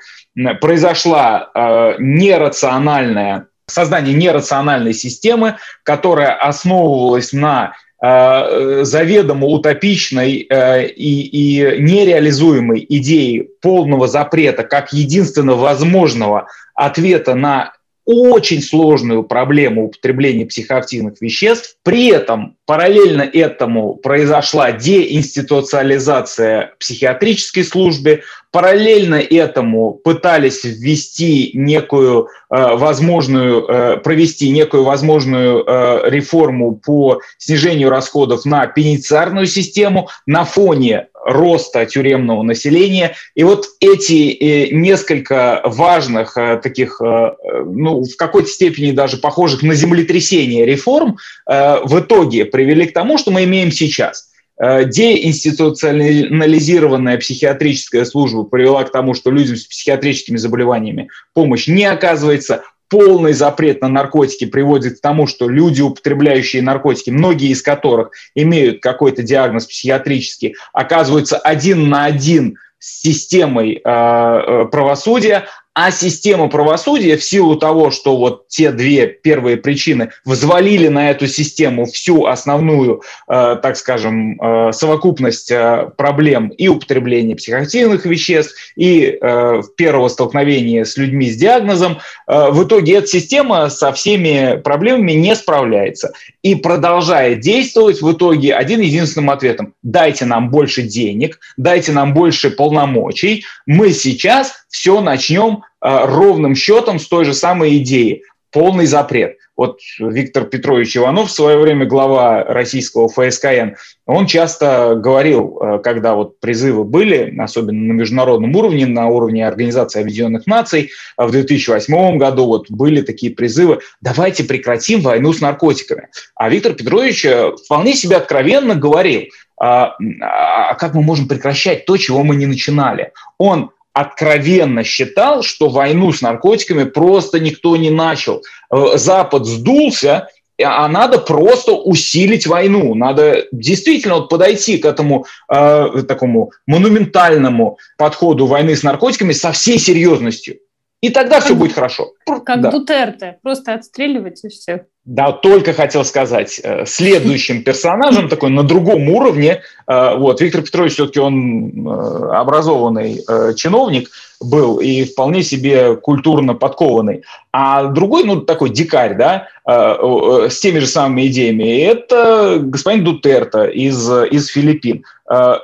Произошла 0.62 1.50
э, 1.56 1.96
нерациональная 1.98 3.48
создание 3.66 4.14
нерациональной 4.14 4.94
системы, 4.94 5.58
которая 5.84 6.36
основывалась 6.36 7.34
на 7.34 7.74
Э, 8.00 8.84
заведомо 8.84 9.48
утопичной 9.48 10.34
и, 10.34 10.48
и 10.96 11.82
нереализуемой 11.82 12.86
идеи 12.88 13.50
полного 13.60 14.08
запрета 14.08 14.62
как 14.62 14.94
единственно 14.94 15.56
возможного 15.56 16.48
ответа 16.76 17.34
на 17.34 17.74
очень 18.08 18.62
сложную 18.62 19.24
проблему 19.24 19.88
употребления 19.88 20.46
психоактивных 20.46 21.20
веществ. 21.20 21.76
При 21.84 22.08
этом 22.08 22.56
параллельно 22.66 23.22
этому 23.22 23.96
произошла 23.96 24.72
деинституциализация 24.72 26.74
психиатрической 26.80 27.66
службы, 27.66 28.22
параллельно 28.52 29.16
этому 29.16 29.92
пытались 29.92 30.64
ввести 30.64 31.52
некую 31.54 32.30
э, 32.50 32.76
возможную, 32.76 33.68
э, 33.68 33.98
провести 33.98 34.52
некую 34.52 34.84
возможную 34.84 35.66
э, 35.66 36.10
реформу 36.10 36.78
по 36.78 37.20
снижению 37.38 37.90
расходов 37.90 38.46
на 38.46 38.68
пенитенциарную 38.68 39.48
систему 39.48 40.08
на 40.26 40.46
фоне 40.46 41.08
роста 41.28 41.86
тюремного 41.86 42.42
населения. 42.42 43.16
И 43.36 43.44
вот 43.44 43.68
эти 43.82 44.32
э, 44.32 44.70
несколько 44.72 45.62
важных 45.66 46.38
э, 46.38 46.58
таких, 46.64 47.02
э, 47.02 47.34
ну, 47.66 48.04
в 48.04 48.16
какой-то 48.18 48.48
степени 48.48 48.92
даже 48.92 49.18
похожих 49.18 49.62
на 49.62 49.76
землетрясение 49.76 50.66
реформ 50.66 51.18
в 51.46 52.00
итоге 52.00 52.46
привели 52.46 52.88
к 52.88 52.94
тому, 52.94 53.18
что 53.18 53.32
мы 53.32 53.44
имеем 53.44 53.70
сейчас. 53.72 54.30
Деинституционализированная 54.60 57.18
психиатрическая 57.18 58.06
служба 58.06 58.44
привела 58.44 58.86
к 58.86 58.92
тому, 58.92 59.14
что 59.14 59.30
людям 59.30 59.58
с 59.58 59.66
психиатрическими 59.66 60.38
заболеваниями 60.38 61.10
помощь 61.34 61.68
не 61.68 61.84
оказывается 61.86 62.64
полный 62.90 63.34
запрет 63.34 63.82
на 63.82 63.88
наркотики 63.88 64.46
приводит 64.46 64.98
к 64.98 65.02
тому, 65.02 65.28
что 65.28 65.48
люди, 65.50 65.82
употребляющие 65.82 66.62
наркотики, 66.62 67.10
многие 67.10 67.50
из 67.50 67.62
которых 67.62 68.12
имеют 68.36 68.82
какой-то 68.82 69.24
диагноз 69.24 69.66
психиатрический, 69.66 70.56
оказываются 70.74 71.38
один 71.38 71.90
на 71.90 72.06
один 72.06 72.58
с 72.80 73.02
системой 73.02 73.74
э, 73.74 73.80
э 73.84 74.66
правосудия, 74.72 75.48
а 75.80 75.92
система 75.92 76.48
правосудия 76.48 77.18
в 77.18 77.24
силу 77.24 77.56
того, 77.56 77.92
что 77.92 78.18
вот 78.18 78.48
те 78.48 78.72
две 78.72 79.06
первые 79.06 79.58
причины 79.58 80.10
взвалили 80.26 80.88
на 80.88 81.12
эту 81.12 81.28
систему 81.28 81.86
всю 81.86 82.26
основную, 82.26 83.04
э, 83.28 83.58
так 83.62 83.78
скажем, 83.78 84.42
э, 84.42 84.72
совокупность 84.74 85.52
э, 85.52 85.92
проблем 85.96 86.48
и 86.48 86.68
употребления 86.68 87.36
психоактивных 87.36 88.08
веществ, 88.08 88.56
и 88.76 89.20
э, 89.22 89.62
первого 89.78 90.08
столкновения 90.08 90.84
с 90.84 90.98
людьми 90.98 91.30
с 91.30 91.38
диагнозом, 91.38 92.00
э, 92.28 92.50
в 92.50 92.64
итоге 92.64 92.96
эта 92.96 93.06
система 93.06 93.70
со 93.70 93.92
всеми 93.92 94.60
проблемами 94.60 95.12
не 95.12 95.36
справляется. 95.36 96.12
И 96.42 96.56
продолжает 96.56 97.42
действовать 97.42 98.02
в 98.02 98.12
итоге 98.12 98.56
один 98.56 98.82
единственным 98.82 99.30
ответом– 99.30 99.76
дайте 99.84 100.26
нам 100.26 100.50
больше 100.50 100.82
денег, 100.82 101.40
дайте 101.56 101.92
нам 101.92 102.16
больше 102.16 102.50
полномочий, 102.50 103.46
мы 103.68 103.92
сейчас 103.92 104.66
все 104.78 105.02
начнем 105.02 105.64
Э, 105.80 106.06
ровным 106.06 106.56
счетом 106.56 107.00
с 107.00 107.08
той 107.08 107.24
же 107.24 107.34
самой 107.34 107.78
идеей. 107.78 108.24
Полный 108.52 108.88
запрет. 108.88 109.38
Вот 109.56 109.80
Виктор 110.00 110.46
Петрович 110.46 110.98
Иванов, 110.98 111.30
в 111.30 111.32
свое 111.32 111.58
время 111.58 111.86
глава 111.86 112.44
российского 112.44 113.10
ФСКН, 113.10 113.76
он 114.08 114.26
часто 114.26 114.96
говорил, 114.96 115.60
э, 115.60 115.80
когда 115.80 116.16
вот 116.16 116.40
призывы 116.40 116.84
были, 116.84 117.36
особенно 117.38 117.94
на 117.94 117.98
международном 117.98 118.56
уровне, 118.56 118.88
на 118.88 119.08
уровне 119.08 119.48
Организации 119.48 120.02
Объединенных 120.02 120.48
Наций, 120.48 120.90
э, 121.18 121.26
в 121.26 121.32
2008 121.32 122.18
году 122.18 122.48
вот 122.48 122.72
были 122.72 123.02
такие 123.02 123.32
призывы, 123.32 123.80
давайте 124.02 124.44
прекратим 124.44 125.02
войну 125.02 125.34
с 125.34 125.42
наркотиками. 125.42 126.08
А 126.36 126.50
Виктор 126.50 126.74
Петрович 126.74 127.26
вполне 127.66 127.94
себе 127.94 128.16
откровенно 128.16 128.74
говорил, 128.74 129.26
а, 129.60 129.96
а 130.22 130.76
как 130.76 130.94
мы 130.96 131.04
можем 131.04 131.28
прекращать 131.28 131.86
то, 131.86 131.98
чего 131.98 132.24
мы 132.24 132.36
не 132.36 132.46
начинали. 132.46 133.12
Он 133.38 133.72
откровенно 133.98 134.84
считал, 134.84 135.42
что 135.42 135.70
войну 135.70 136.14
с 136.14 136.22
наркотиками 136.22 136.84
просто 136.84 137.40
никто 137.40 137.76
не 137.78 137.90
начал. 137.90 138.44
Э, 138.72 138.96
Запад 138.96 139.48
сдулся, 139.48 140.28
а 140.64 140.88
надо 140.88 141.18
просто 141.18 141.72
усилить 141.72 142.46
войну. 142.46 142.94
Надо 142.94 143.48
действительно 143.52 144.16
вот 144.16 144.30
подойти 144.30 144.78
к 144.78 144.86
этому 144.86 145.26
э, 145.52 146.04
такому 146.08 146.52
монументальному 146.68 147.80
подходу 147.98 148.46
войны 148.46 148.76
с 148.76 148.84
наркотиками 148.84 149.34
со 149.34 149.52
всей 149.52 149.80
серьезностью. 149.80 150.60
И 151.02 151.10
тогда 151.10 151.40
все 151.40 151.56
будет 151.56 151.74
хорошо. 151.74 152.12
Как 152.46 152.62
да. 152.62 152.70
Дутерте, 152.70 153.40
просто 153.42 153.74
отстреливать 153.74 154.44
и 154.44 154.50
все. 154.50 154.86
Да, 155.08 155.32
только 155.32 155.72
хотел 155.72 156.04
сказать, 156.04 156.60
э, 156.62 156.86
следующим 156.86 157.64
персонажем 157.64 158.28
такой 158.30 158.50
на 158.50 158.64
другом 158.64 159.08
уровне, 159.08 159.62
э, 159.88 160.18
вот, 160.18 160.42
Виктор 160.42 160.62
Петрович 160.64 160.94
все-таки 160.94 161.22
он 161.22 161.88
э, 161.88 162.30
образованный 162.34 163.24
чиновник 163.56 164.10
был 164.40 164.80
и 164.80 165.04
вполне 165.04 165.44
себе 165.44 165.96
культурно 165.96 166.54
подкованный, 166.54 167.24
а 167.52 167.86
другой, 167.86 168.24
ну, 168.24 168.42
такой 168.42 168.70
дикарь, 168.70 169.16
да, 169.16 169.48
с 169.66 170.60
теми 170.60 170.80
же 170.80 170.88
самыми 170.88 171.28
идеями, 171.28 171.82
это 171.82 172.60
господин 172.62 173.04
Дутерта 173.04 173.66
из, 173.66 174.10
из 174.32 174.48
Филиппин. 174.48 175.04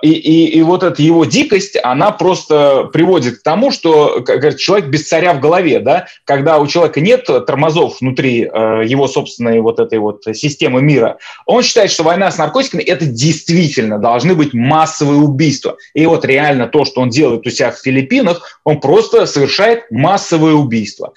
И, 0.01 0.09
и, 0.09 0.57
и 0.57 0.61
вот 0.61 0.83
эта 0.83 1.01
его 1.01 1.23
дикость, 1.23 1.77
она 1.81 2.11
просто 2.11 2.89
приводит 2.91 3.39
к 3.39 3.43
тому, 3.43 3.71
что 3.71 4.21
как 4.25 4.57
человек 4.57 4.89
без 4.89 5.07
царя 5.07 5.33
в 5.33 5.39
голове, 5.39 5.79
да, 5.79 6.07
когда 6.25 6.57
у 6.57 6.67
человека 6.67 6.99
нет 6.99 7.25
тормозов 7.45 8.01
внутри 8.01 8.39
его 8.39 9.07
собственной 9.07 9.61
вот 9.61 9.79
этой 9.79 9.99
вот 9.99 10.23
системы 10.33 10.81
мира. 10.81 11.17
Он 11.45 11.63
считает, 11.63 11.91
что 11.91 12.03
война 12.03 12.29
с 12.29 12.37
наркотиками– 12.37 12.81
это 12.83 13.05
действительно 13.05 13.99
должны 13.99 14.35
быть 14.35 14.53
массовые 14.53 15.19
убийства. 15.19 15.77
И 15.93 16.05
вот 16.07 16.25
реально 16.25 16.67
то, 16.67 16.83
что 16.83 16.99
он 16.99 17.09
делает 17.09 17.47
у 17.47 17.49
себя 17.49 17.71
в 17.71 17.77
Филиппинах, 17.77 18.59
он 18.63 18.79
просто 18.79 19.25
совершает 19.25 19.89
массовые 19.91 20.55
убийства. 20.55 21.13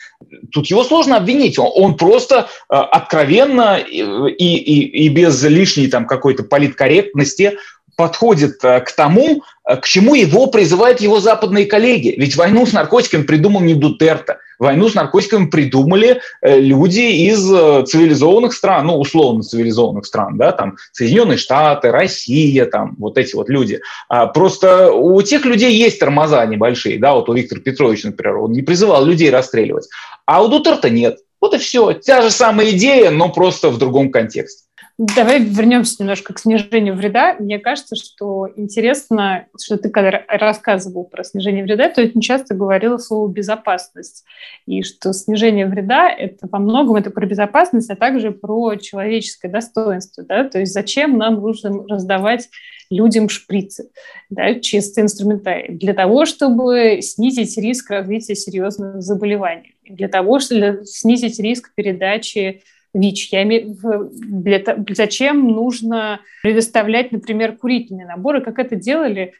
Тут 0.52 0.66
его 0.66 0.84
сложно 0.84 1.16
обвинить. 1.16 1.58
Он, 1.58 1.70
он 1.74 1.96
просто 1.96 2.48
э, 2.68 2.74
откровенно 2.74 3.78
и, 3.78 4.00
и, 4.00 5.04
и 5.04 5.08
без 5.08 5.42
лишней 5.44 5.88
там 5.88 6.06
какой-то 6.06 6.42
политкорректности 6.42 7.58
подходит 7.96 8.62
э, 8.62 8.80
к 8.80 8.92
тому, 8.92 9.42
э, 9.68 9.76
к 9.76 9.84
чему 9.84 10.14
его 10.14 10.48
призывают 10.48 11.00
его 11.00 11.20
западные 11.20 11.66
коллеги. 11.66 12.14
Ведь 12.16 12.36
войну 12.36 12.66
с 12.66 12.72
наркотиками 12.72 13.22
придумал 13.22 13.60
не 13.60 13.74
Дутерто. 13.74 14.38
Войну 14.58 14.88
с 14.88 14.94
наркотиками 14.94 15.46
придумали 15.46 16.20
э, 16.42 16.60
люди 16.60 17.00
из 17.00 17.44
цивилизованных 17.88 18.52
стран, 18.52 18.86
ну, 18.86 18.98
условно 18.98 19.42
цивилизованных 19.42 20.06
стран, 20.06 20.36
да, 20.38 20.52
там 20.52 20.76
Соединенные 20.92 21.38
Штаты, 21.38 21.90
Россия, 21.90 22.66
там 22.66 22.94
вот 22.98 23.18
эти 23.18 23.34
вот 23.34 23.48
люди. 23.48 23.80
А 24.08 24.26
просто 24.26 24.92
у 24.92 25.20
тех 25.22 25.44
людей 25.44 25.74
есть 25.74 25.98
тормоза 25.98 26.44
небольшие, 26.46 26.98
да, 26.98 27.14
вот 27.14 27.28
у 27.28 27.34
Виктора 27.34 27.60
Петровича, 27.60 28.08
например, 28.08 28.36
он 28.38 28.52
не 28.52 28.62
призывал 28.62 29.04
людей 29.04 29.30
расстреливать, 29.30 29.88
а 30.24 30.42
у 30.42 30.48
Дутерта 30.48 30.90
нет. 30.90 31.18
Вот 31.40 31.54
и 31.54 31.58
все. 31.58 31.92
Та 31.92 32.22
же 32.22 32.30
самая 32.30 32.70
идея, 32.70 33.10
но 33.10 33.28
просто 33.28 33.70
в 33.70 33.78
другом 33.78 34.10
контексте. 34.10 34.65
Давай 34.98 35.40
вернемся 35.40 35.96
немножко 35.98 36.32
к 36.32 36.38
снижению 36.38 36.94
вреда. 36.94 37.36
Мне 37.38 37.58
кажется, 37.58 37.96
что 37.96 38.48
интересно, 38.56 39.46
что 39.60 39.76
ты 39.76 39.90
когда 39.90 40.22
рассказывал 40.26 41.04
про 41.04 41.22
снижение 41.22 41.64
вреда, 41.64 41.90
то 41.90 42.00
очень 42.00 42.22
часто 42.22 42.54
говорила 42.54 42.96
слово 42.96 43.30
«безопасность». 43.30 44.24
И 44.64 44.82
что 44.82 45.12
снижение 45.12 45.66
вреда– 45.66 46.08
это 46.18 46.48
во 46.50 46.58
многом 46.58 46.96
это 46.96 47.10
про 47.10 47.26
безопасность, 47.26 47.90
а 47.90 47.96
также 47.96 48.30
про 48.30 48.76
человеческое 48.76 49.48
достоинство. 49.48 50.24
Да? 50.24 50.44
То 50.44 50.60
есть 50.60 50.72
зачем 50.72 51.18
нам 51.18 51.34
нужно 51.34 51.86
раздавать 51.86 52.48
людям 52.88 53.28
шприцы, 53.28 53.90
да, 54.30 54.54
чистый 54.60 55.00
инструментарий, 55.00 55.74
для 55.74 55.92
того, 55.92 56.24
чтобы 56.24 57.00
снизить 57.02 57.58
риск 57.58 57.90
развития 57.90 58.36
серьезных 58.36 59.02
заболеваний, 59.02 59.74
для 59.84 60.08
того, 60.08 60.38
чтобы 60.38 60.82
снизить 60.84 61.38
риск 61.40 61.72
передачи 61.74 62.62
ВИЧ. 62.98 63.32
Я 63.32 63.42
имею, 63.44 63.76
для, 64.12 64.62
зачем 64.90 65.48
нужно 65.48 66.20
предоставлять, 66.42 67.12
например, 67.12 67.56
курительные 67.56 68.06
наборы, 68.06 68.40
как 68.40 68.58
это 68.58 68.76
делали, 68.76 69.34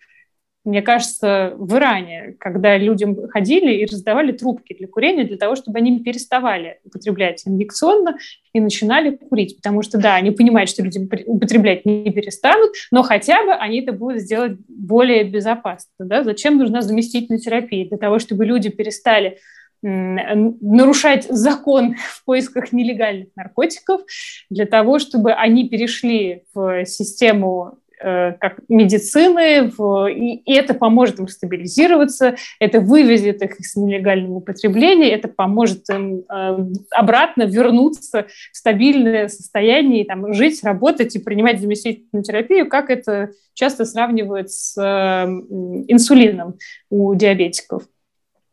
мне 0.66 0.82
кажется, 0.82 1.54
в 1.56 1.76
Иране, 1.76 2.34
когда 2.40 2.76
людям 2.76 3.28
ходили 3.28 3.72
и 3.72 3.86
раздавали 3.86 4.32
трубки 4.32 4.74
для 4.74 4.88
курения, 4.88 5.22
для 5.22 5.36
того, 5.36 5.54
чтобы 5.54 5.78
они 5.78 6.00
переставали 6.00 6.80
употреблять 6.82 7.44
инъекционно 7.46 8.18
и 8.52 8.58
начинали 8.58 9.14
курить. 9.14 9.56
Потому 9.56 9.82
что, 9.82 9.96
да, 9.98 10.16
они 10.16 10.32
понимают, 10.32 10.68
что 10.68 10.82
люди 10.82 10.98
употреблять 11.26 11.86
не 11.86 12.10
перестанут, 12.10 12.72
но 12.90 13.04
хотя 13.04 13.44
бы 13.44 13.52
они 13.52 13.80
это 13.82 13.92
будут 13.92 14.22
сделать 14.22 14.58
более 14.66 15.22
безопасно. 15.22 15.92
Да? 16.00 16.24
Зачем 16.24 16.58
нужна 16.58 16.82
заместительная 16.82 17.38
терапия? 17.38 17.86
Для 17.88 17.96
того, 17.96 18.18
чтобы 18.18 18.44
люди 18.44 18.68
перестали 18.68 19.38
нарушать 19.86 21.26
закон 21.28 21.94
в 22.10 22.24
поисках 22.24 22.72
нелегальных 22.72 23.28
наркотиков, 23.36 24.02
для 24.50 24.66
того, 24.66 24.98
чтобы 24.98 25.32
они 25.32 25.68
перешли 25.68 26.42
в 26.54 26.84
систему 26.84 27.78
э, 28.02 28.32
как 28.32 28.58
медицины, 28.68 29.70
в, 29.76 30.08
и, 30.10 30.36
и 30.36 30.54
это 30.54 30.74
поможет 30.74 31.20
им 31.20 31.28
стабилизироваться, 31.28 32.36
это 32.58 32.80
вывезет 32.80 33.42
их 33.42 33.60
из 33.60 33.76
нелегального 33.76 34.36
употребления, 34.38 35.10
это 35.10 35.28
поможет 35.28 35.88
им 35.88 36.24
э, 36.28 36.58
обратно 36.90 37.44
вернуться 37.44 38.26
в 38.52 38.56
стабильное 38.56 39.28
состояние, 39.28 40.04
там, 40.04 40.34
жить, 40.34 40.64
работать 40.64 41.14
и 41.14 41.20
принимать 41.20 41.60
заместительную 41.60 42.24
терапию, 42.24 42.68
как 42.68 42.90
это 42.90 43.30
часто 43.54 43.84
сравнивают 43.84 44.50
с 44.50 44.76
э, 44.76 45.26
инсулином 45.88 46.56
у 46.90 47.14
диабетиков. 47.14 47.84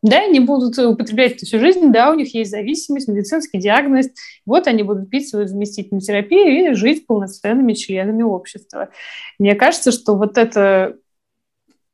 Да, 0.04 0.18
они 0.18 0.38
будут 0.38 0.78
употреблять 0.78 1.36
это 1.36 1.46
всю 1.46 1.58
жизнь, 1.58 1.90
да, 1.90 2.10
у 2.10 2.14
них 2.14 2.34
есть 2.34 2.50
зависимость, 2.50 3.08
медицинский 3.08 3.58
диагноз. 3.58 4.08
Вот 4.44 4.66
они 4.66 4.82
будут 4.82 5.08
пить 5.08 5.30
свою 5.30 5.48
заместительную 5.48 6.02
терапию 6.02 6.72
и 6.72 6.74
жить 6.74 7.06
полноценными 7.06 7.72
членами 7.72 8.22
общества. 8.22 8.90
Мне 9.38 9.54
кажется, 9.54 9.92
что 9.92 10.14
вот 10.16 10.36
эта 10.36 10.98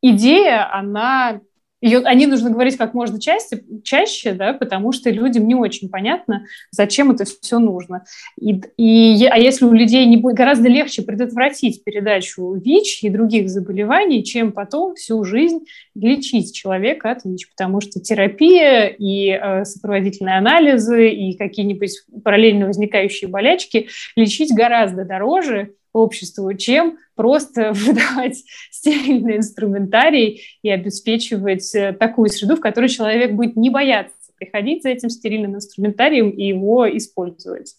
идея, 0.03 0.75
она 0.75 1.41
ее, 1.81 2.01
они 2.01 2.27
нужно 2.27 2.51
говорить 2.51 2.77
как 2.77 2.95
можно 2.95 3.21
чаще, 3.21 3.63
чаще, 3.83 4.33
да, 4.33 4.53
потому 4.53 4.93
что 4.93 5.11
людям 5.11 5.47
не 5.47 5.55
очень 5.55 5.89
понятно, 5.89 6.45
зачем 6.71 7.11
это 7.11 7.25
все 7.25 7.59
нужно. 7.59 8.05
И, 8.39 8.61
и, 8.77 9.27
а 9.27 9.39
если 9.39 9.65
у 9.65 9.73
людей 9.73 10.05
не 10.07 10.17
будет, 10.17 10.37
гораздо 10.37 10.69
легче 10.69 11.03
предотвратить 11.03 11.83
передачу 11.83 12.55
ВИЧ 12.55 13.05
и 13.05 13.09
других 13.09 13.49
заболеваний, 13.49 14.25
чем 14.25 14.53
потом 14.53 14.95
всю 14.95 15.25
жизнь 15.25 15.65
лечить 15.95 16.55
человека 16.55 17.13
от 17.13 17.25
ВИЧ, 17.25 17.51
потому 17.51 17.81
что 17.81 18.01
терапия 18.01 18.87
и 18.87 19.31
э, 19.31 19.65
сопроводительные 19.65 20.37
анализы 20.37 21.09
и 21.09 21.37
какие-нибудь 21.37 22.03
параллельно 22.23 22.67
возникающие 22.67 23.29
болячки 23.31 23.89
лечить 24.17 24.55
гораздо 24.55 25.05
дороже, 25.05 25.75
обществу, 25.93 26.53
чем 26.55 26.99
просто 27.15 27.73
выдавать 27.75 28.43
стерильный 28.71 29.37
инструментарий 29.37 30.43
и 30.63 30.71
обеспечивать 30.71 31.75
э, 31.75 31.93
такую 31.93 32.29
среду, 32.29 32.57
в 32.57 32.61
которой 32.61 32.89
человек 32.89 33.33
будет 33.33 33.57
не 33.57 33.71
бояться 33.71 34.15
приходить 34.41 34.83
за 34.83 34.89
этим 34.89 35.11
стерильным 35.11 35.55
инструментарием 35.55 36.31
и 36.31 36.47
его 36.47 36.89
использовать. 36.97 37.75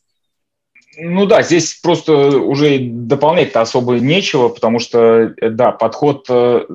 Ну 0.97 1.25
да, 1.25 1.41
здесь 1.41 1.79
просто 1.81 2.37
уже 2.37 2.77
дополнять-то 2.79 3.61
особо 3.61 3.95
нечего, 3.99 4.49
потому 4.49 4.79
что, 4.79 5.33
э, 5.35 5.49
да, 5.49 5.71
подход 5.71 6.25
э, 6.29 6.65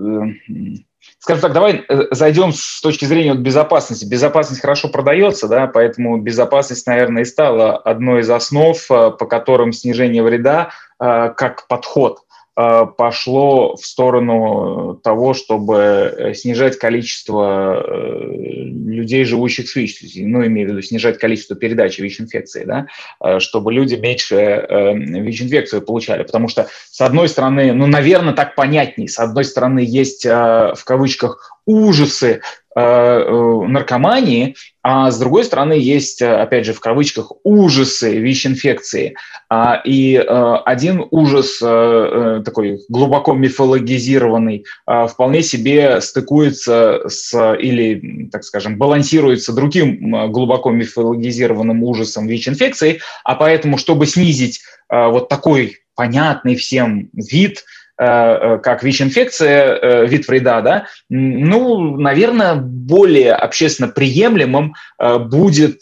скажем 1.18 1.42
так, 1.42 1.52
давай 1.52 1.84
зайдем 2.10 2.52
с 2.52 2.80
точки 2.80 3.04
зрения 3.04 3.34
безопасности. 3.34 4.04
Безопасность 4.04 4.60
хорошо 4.60 4.88
продается, 4.88 5.48
да, 5.48 5.66
поэтому 5.66 6.18
безопасность, 6.18 6.86
наверное, 6.86 7.22
и 7.22 7.26
стала 7.26 7.76
одной 7.76 8.20
из 8.20 8.30
основ, 8.30 8.76
по 8.88 9.10
которым 9.12 9.72
снижение 9.72 10.22
вреда 10.22 10.70
как 10.98 11.66
подход 11.68 12.20
Э, 12.58 12.86
пошло 12.86 13.76
в 13.76 13.84
сторону 13.84 14.98
того, 15.04 15.34
чтобы 15.34 15.74
э, 15.76 16.32
снижать 16.32 16.78
количество 16.78 17.84
э, 17.86 18.32
людей, 18.64 19.24
живущих 19.24 19.68
с 19.68 19.76
ВИЧ, 19.76 20.12
ну, 20.16 20.46
имею 20.46 20.68
в 20.68 20.70
виду 20.70 20.80
снижать 20.80 21.18
количество 21.18 21.54
передачи 21.54 22.00
ВИЧ-инфекции, 22.00 22.64
да, 22.64 23.40
чтобы 23.40 23.74
люди 23.74 23.96
меньше 23.96 24.66
ВИЧ-инфекцию 24.94 25.82
получали. 25.82 26.22
Потому 26.22 26.48
что, 26.48 26.68
с 26.90 27.00
одной 27.02 27.28
стороны, 27.28 27.74
ну, 27.74 27.86
наверное, 27.86 28.32
так 28.32 28.54
понятней, 28.54 29.08
с 29.08 29.18
одной 29.18 29.44
стороны, 29.44 29.80
есть 29.80 30.24
в 30.24 30.82
кавычках 30.84 31.60
ужасы 31.66 32.40
наркомании, 32.76 34.54
а 34.88 35.10
с 35.10 35.18
другой 35.18 35.42
стороны, 35.42 35.72
есть, 35.72 36.22
э, 36.22 36.32
опять 36.32 36.64
же, 36.64 36.72
в 36.72 36.78
кавычках, 36.78 37.32
ужасы 37.42 38.18
ВИЧ-инфекции. 38.18 39.16
А, 39.48 39.82
и 39.84 40.14
э, 40.14 40.54
один 40.64 41.04
ужас, 41.10 41.58
э, 41.60 42.42
такой 42.44 42.78
глубоко 42.88 43.32
мифологизированный, 43.32 44.64
вполне 44.86 45.42
себе 45.42 46.00
стыкуется 46.00 47.00
с, 47.08 47.56
или, 47.56 48.28
так 48.30 48.44
скажем, 48.44 48.78
балансируется 48.78 49.52
другим 49.52 50.30
глубоко 50.30 50.70
мифологизированным 50.70 51.82
ужасом 51.82 52.28
ВИЧ-инфекции. 52.28 53.00
А 53.24 53.34
поэтому, 53.34 53.78
чтобы 53.78 54.06
снизить 54.06 54.60
вот 54.88 55.28
такой 55.28 55.78
понятный 55.96 56.54
всем 56.54 57.10
вид– 57.12 57.64
Э, 57.85 57.85
э, 57.85 57.85
как 57.98 58.82
ВИЧ-инфекция, 58.82 59.74
э, 59.74 60.06
вид 60.06 60.28
вреда, 60.28 60.60
да, 60.60 60.86
ну, 61.08 61.96
наверное, 61.96 62.62
более 62.86 63.32
общественно 63.32 63.88
приемлемым 63.88 64.74
будет 64.98 65.80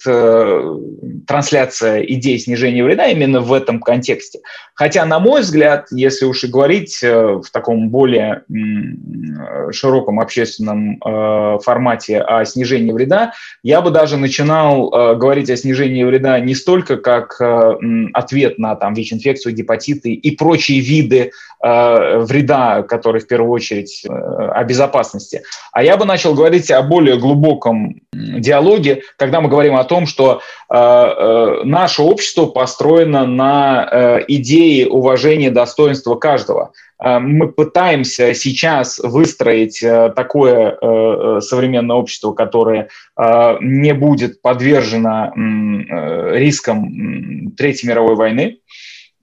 трансляция 1.27 2.01
идей 2.03 2.39
снижения 2.39 2.83
вреда 2.83 3.07
именно 3.09 3.41
в 3.41 3.53
этом 3.53 3.81
контексте. 3.81 4.41
Хотя, 4.75 5.05
на 5.05 5.21
мой 5.21 5.43
взгляд, 5.43 5.87
если 5.91 6.25
уж 6.25 6.45
и 6.45 6.49
говорить 6.49 7.01
в 7.03 7.45
таком 7.53 7.91
более 7.91 8.43
широком 9.71 10.19
общественном 10.19 10.99
формате 11.61 12.21
о 12.21 12.45
снижении 12.45 12.93
вреда, 12.93 13.33
я 13.63 13.81
бы 13.81 13.91
даже 13.91 14.17
начинал 14.17 14.91
говорить 15.17 15.51
о 15.51 15.57
снижении 15.57 16.05
вреда 16.05 16.41
не 16.41 16.55
столько 16.55 16.97
как 16.97 17.41
ответ 18.15 18.59
на 18.59 18.75
там, 18.77 18.95
ВИЧ-инфекцию, 18.95 19.55
гепатиты 19.55 20.13
и 20.13 20.37
прочие 20.37 20.81
виды 20.81 21.31
вреда, 21.61 22.83
который 22.83 23.21
в 23.23 23.27
первую 23.27 23.51
очередь 23.51 24.05
э, 24.05 24.11
о 24.11 24.63
безопасности. 24.65 25.43
А 25.73 25.83
я 25.83 25.97
бы 25.97 26.05
начал 26.05 26.35
говорить 26.35 26.71
о 26.71 26.83
более 26.95 27.19
глубоком 27.19 27.97
диалоге, 28.13 29.03
когда 29.19 29.41
мы 29.41 29.49
говорим 29.49 29.75
о 29.75 29.83
том, 29.83 30.07
что 30.07 30.41
э, 30.71 30.77
э, 30.77 31.65
наше 31.65 32.03
общество 32.03 32.47
построено 32.47 33.27
на 33.27 34.21
идее 34.29 34.89
уважения 34.89 35.51
достоинства 35.51 36.15
каждого. 36.15 36.71
Мы 37.01 37.49
пытаемся 37.49 38.33
сейчас 38.35 39.01
выстроить 39.01 39.81
такое 40.15 41.41
современное 41.41 41.97
общество, 41.97 42.33
которое 42.33 42.89
не 43.61 43.93
будет 43.93 44.41
подвержено 44.41 45.33
рискам 46.33 47.51
Третьей 47.57 47.89
мировой 47.89 48.15
войны, 48.15 48.45
Э, 48.47 48.61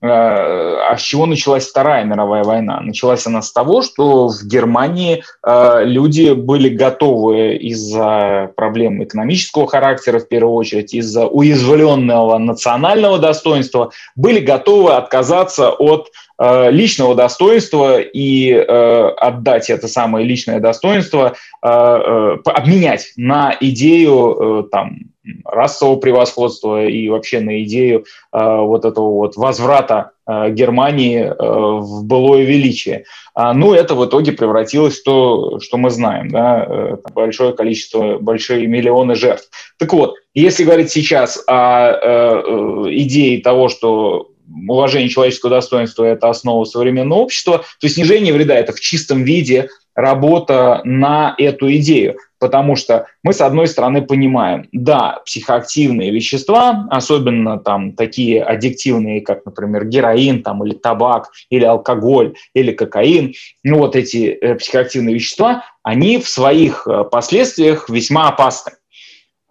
а 0.04 0.96
с 0.96 1.00
чего 1.00 1.26
началась 1.26 1.68
Вторая 1.68 2.04
мировая 2.04 2.42
война? 2.42 2.80
Началась 2.80 3.24
она 3.26 3.40
с 3.40 3.52
того, 3.52 3.82
что 3.82 4.28
в 4.28 4.44
Германии 4.44 5.22
э, 5.46 5.84
люди 5.84 6.32
были 6.32 6.68
готовы 6.68 7.54
из-за 7.56 8.50
проблем 8.56 9.04
экономического 9.04 9.68
характера, 9.68 10.18
в 10.18 10.26
первую 10.26 10.54
очередь, 10.54 10.92
из-за 10.92 11.26
уязвленного 11.26 12.38
национального 12.38 13.18
достоинства, 13.18 13.92
были 14.16 14.40
готовы 14.40 14.94
отказаться 14.94 15.70
от 15.70 16.08
э, 16.38 16.70
личного 16.72 17.14
достоинства 17.14 18.00
и 18.00 18.52
отдать 18.52 19.70
это 19.70 19.86
самое 19.86 20.26
личное 20.26 20.58
достоинство, 20.58 21.34
обменять 21.60 23.12
на 23.16 23.56
идею 23.60 24.68
там, 24.72 25.11
расового 25.44 25.96
превосходства 25.96 26.84
и 26.86 27.08
вообще 27.08 27.40
на 27.40 27.62
идею 27.62 28.04
э, 28.32 28.38
вот 28.60 28.84
этого 28.84 29.12
вот 29.12 29.36
возврата 29.36 30.12
э, 30.26 30.50
Германии 30.50 31.20
э, 31.20 31.34
в 31.38 32.04
былое 32.04 32.42
величие. 32.42 33.04
А, 33.34 33.54
ну, 33.54 33.72
это 33.72 33.94
в 33.94 34.04
итоге 34.04 34.32
превратилось 34.32 35.00
в 35.00 35.04
то, 35.04 35.60
что 35.60 35.76
мы 35.76 35.90
знаем, 35.90 36.30
да, 36.30 36.66
э, 36.68 36.96
большое 37.14 37.52
количество, 37.52 38.18
большие 38.18 38.66
миллионы 38.66 39.14
жертв. 39.14 39.48
Так 39.78 39.92
вот, 39.92 40.14
если 40.34 40.64
говорить 40.64 40.90
сейчас 40.90 41.42
о 41.46 41.90
э, 41.90 41.96
э, 42.00 42.84
идее 42.90 43.40
того, 43.42 43.68
что 43.68 44.28
уважение 44.68 45.08
человеческого 45.08 45.50
достоинства– 45.50 46.04
это 46.04 46.28
основа 46.28 46.64
современного 46.64 47.20
общества, 47.20 47.64
то 47.80 47.88
снижение 47.88 48.34
вреда– 48.34 48.54
это 48.56 48.72
в 48.72 48.80
чистом 48.80 49.24
виде 49.24 49.68
работа 49.94 50.80
на 50.84 51.34
эту 51.38 51.72
идею. 51.76 52.16
Потому 52.38 52.74
что 52.74 53.06
мы, 53.22 53.32
с 53.32 53.40
одной 53.40 53.68
стороны, 53.68 54.02
понимаем, 54.02 54.68
да, 54.72 55.20
психоактивные 55.24 56.10
вещества, 56.10 56.88
особенно 56.90 57.58
там 57.58 57.92
такие 57.92 58.42
аддиктивные, 58.42 59.20
как, 59.20 59.44
например, 59.44 59.84
героин 59.84 60.42
там, 60.42 60.64
или 60.64 60.74
табак, 60.74 61.30
или 61.50 61.64
алкоголь, 61.64 62.34
или 62.52 62.72
кокаин, 62.72 63.34
ну 63.62 63.78
вот 63.78 63.94
эти 63.94 64.26
э, 64.26 64.56
психоактивные 64.56 65.14
вещества, 65.14 65.64
они 65.84 66.18
в 66.18 66.28
своих 66.28 66.86
э, 66.88 67.04
последствиях 67.04 67.88
весьма 67.88 68.28
опасны. 68.28 68.72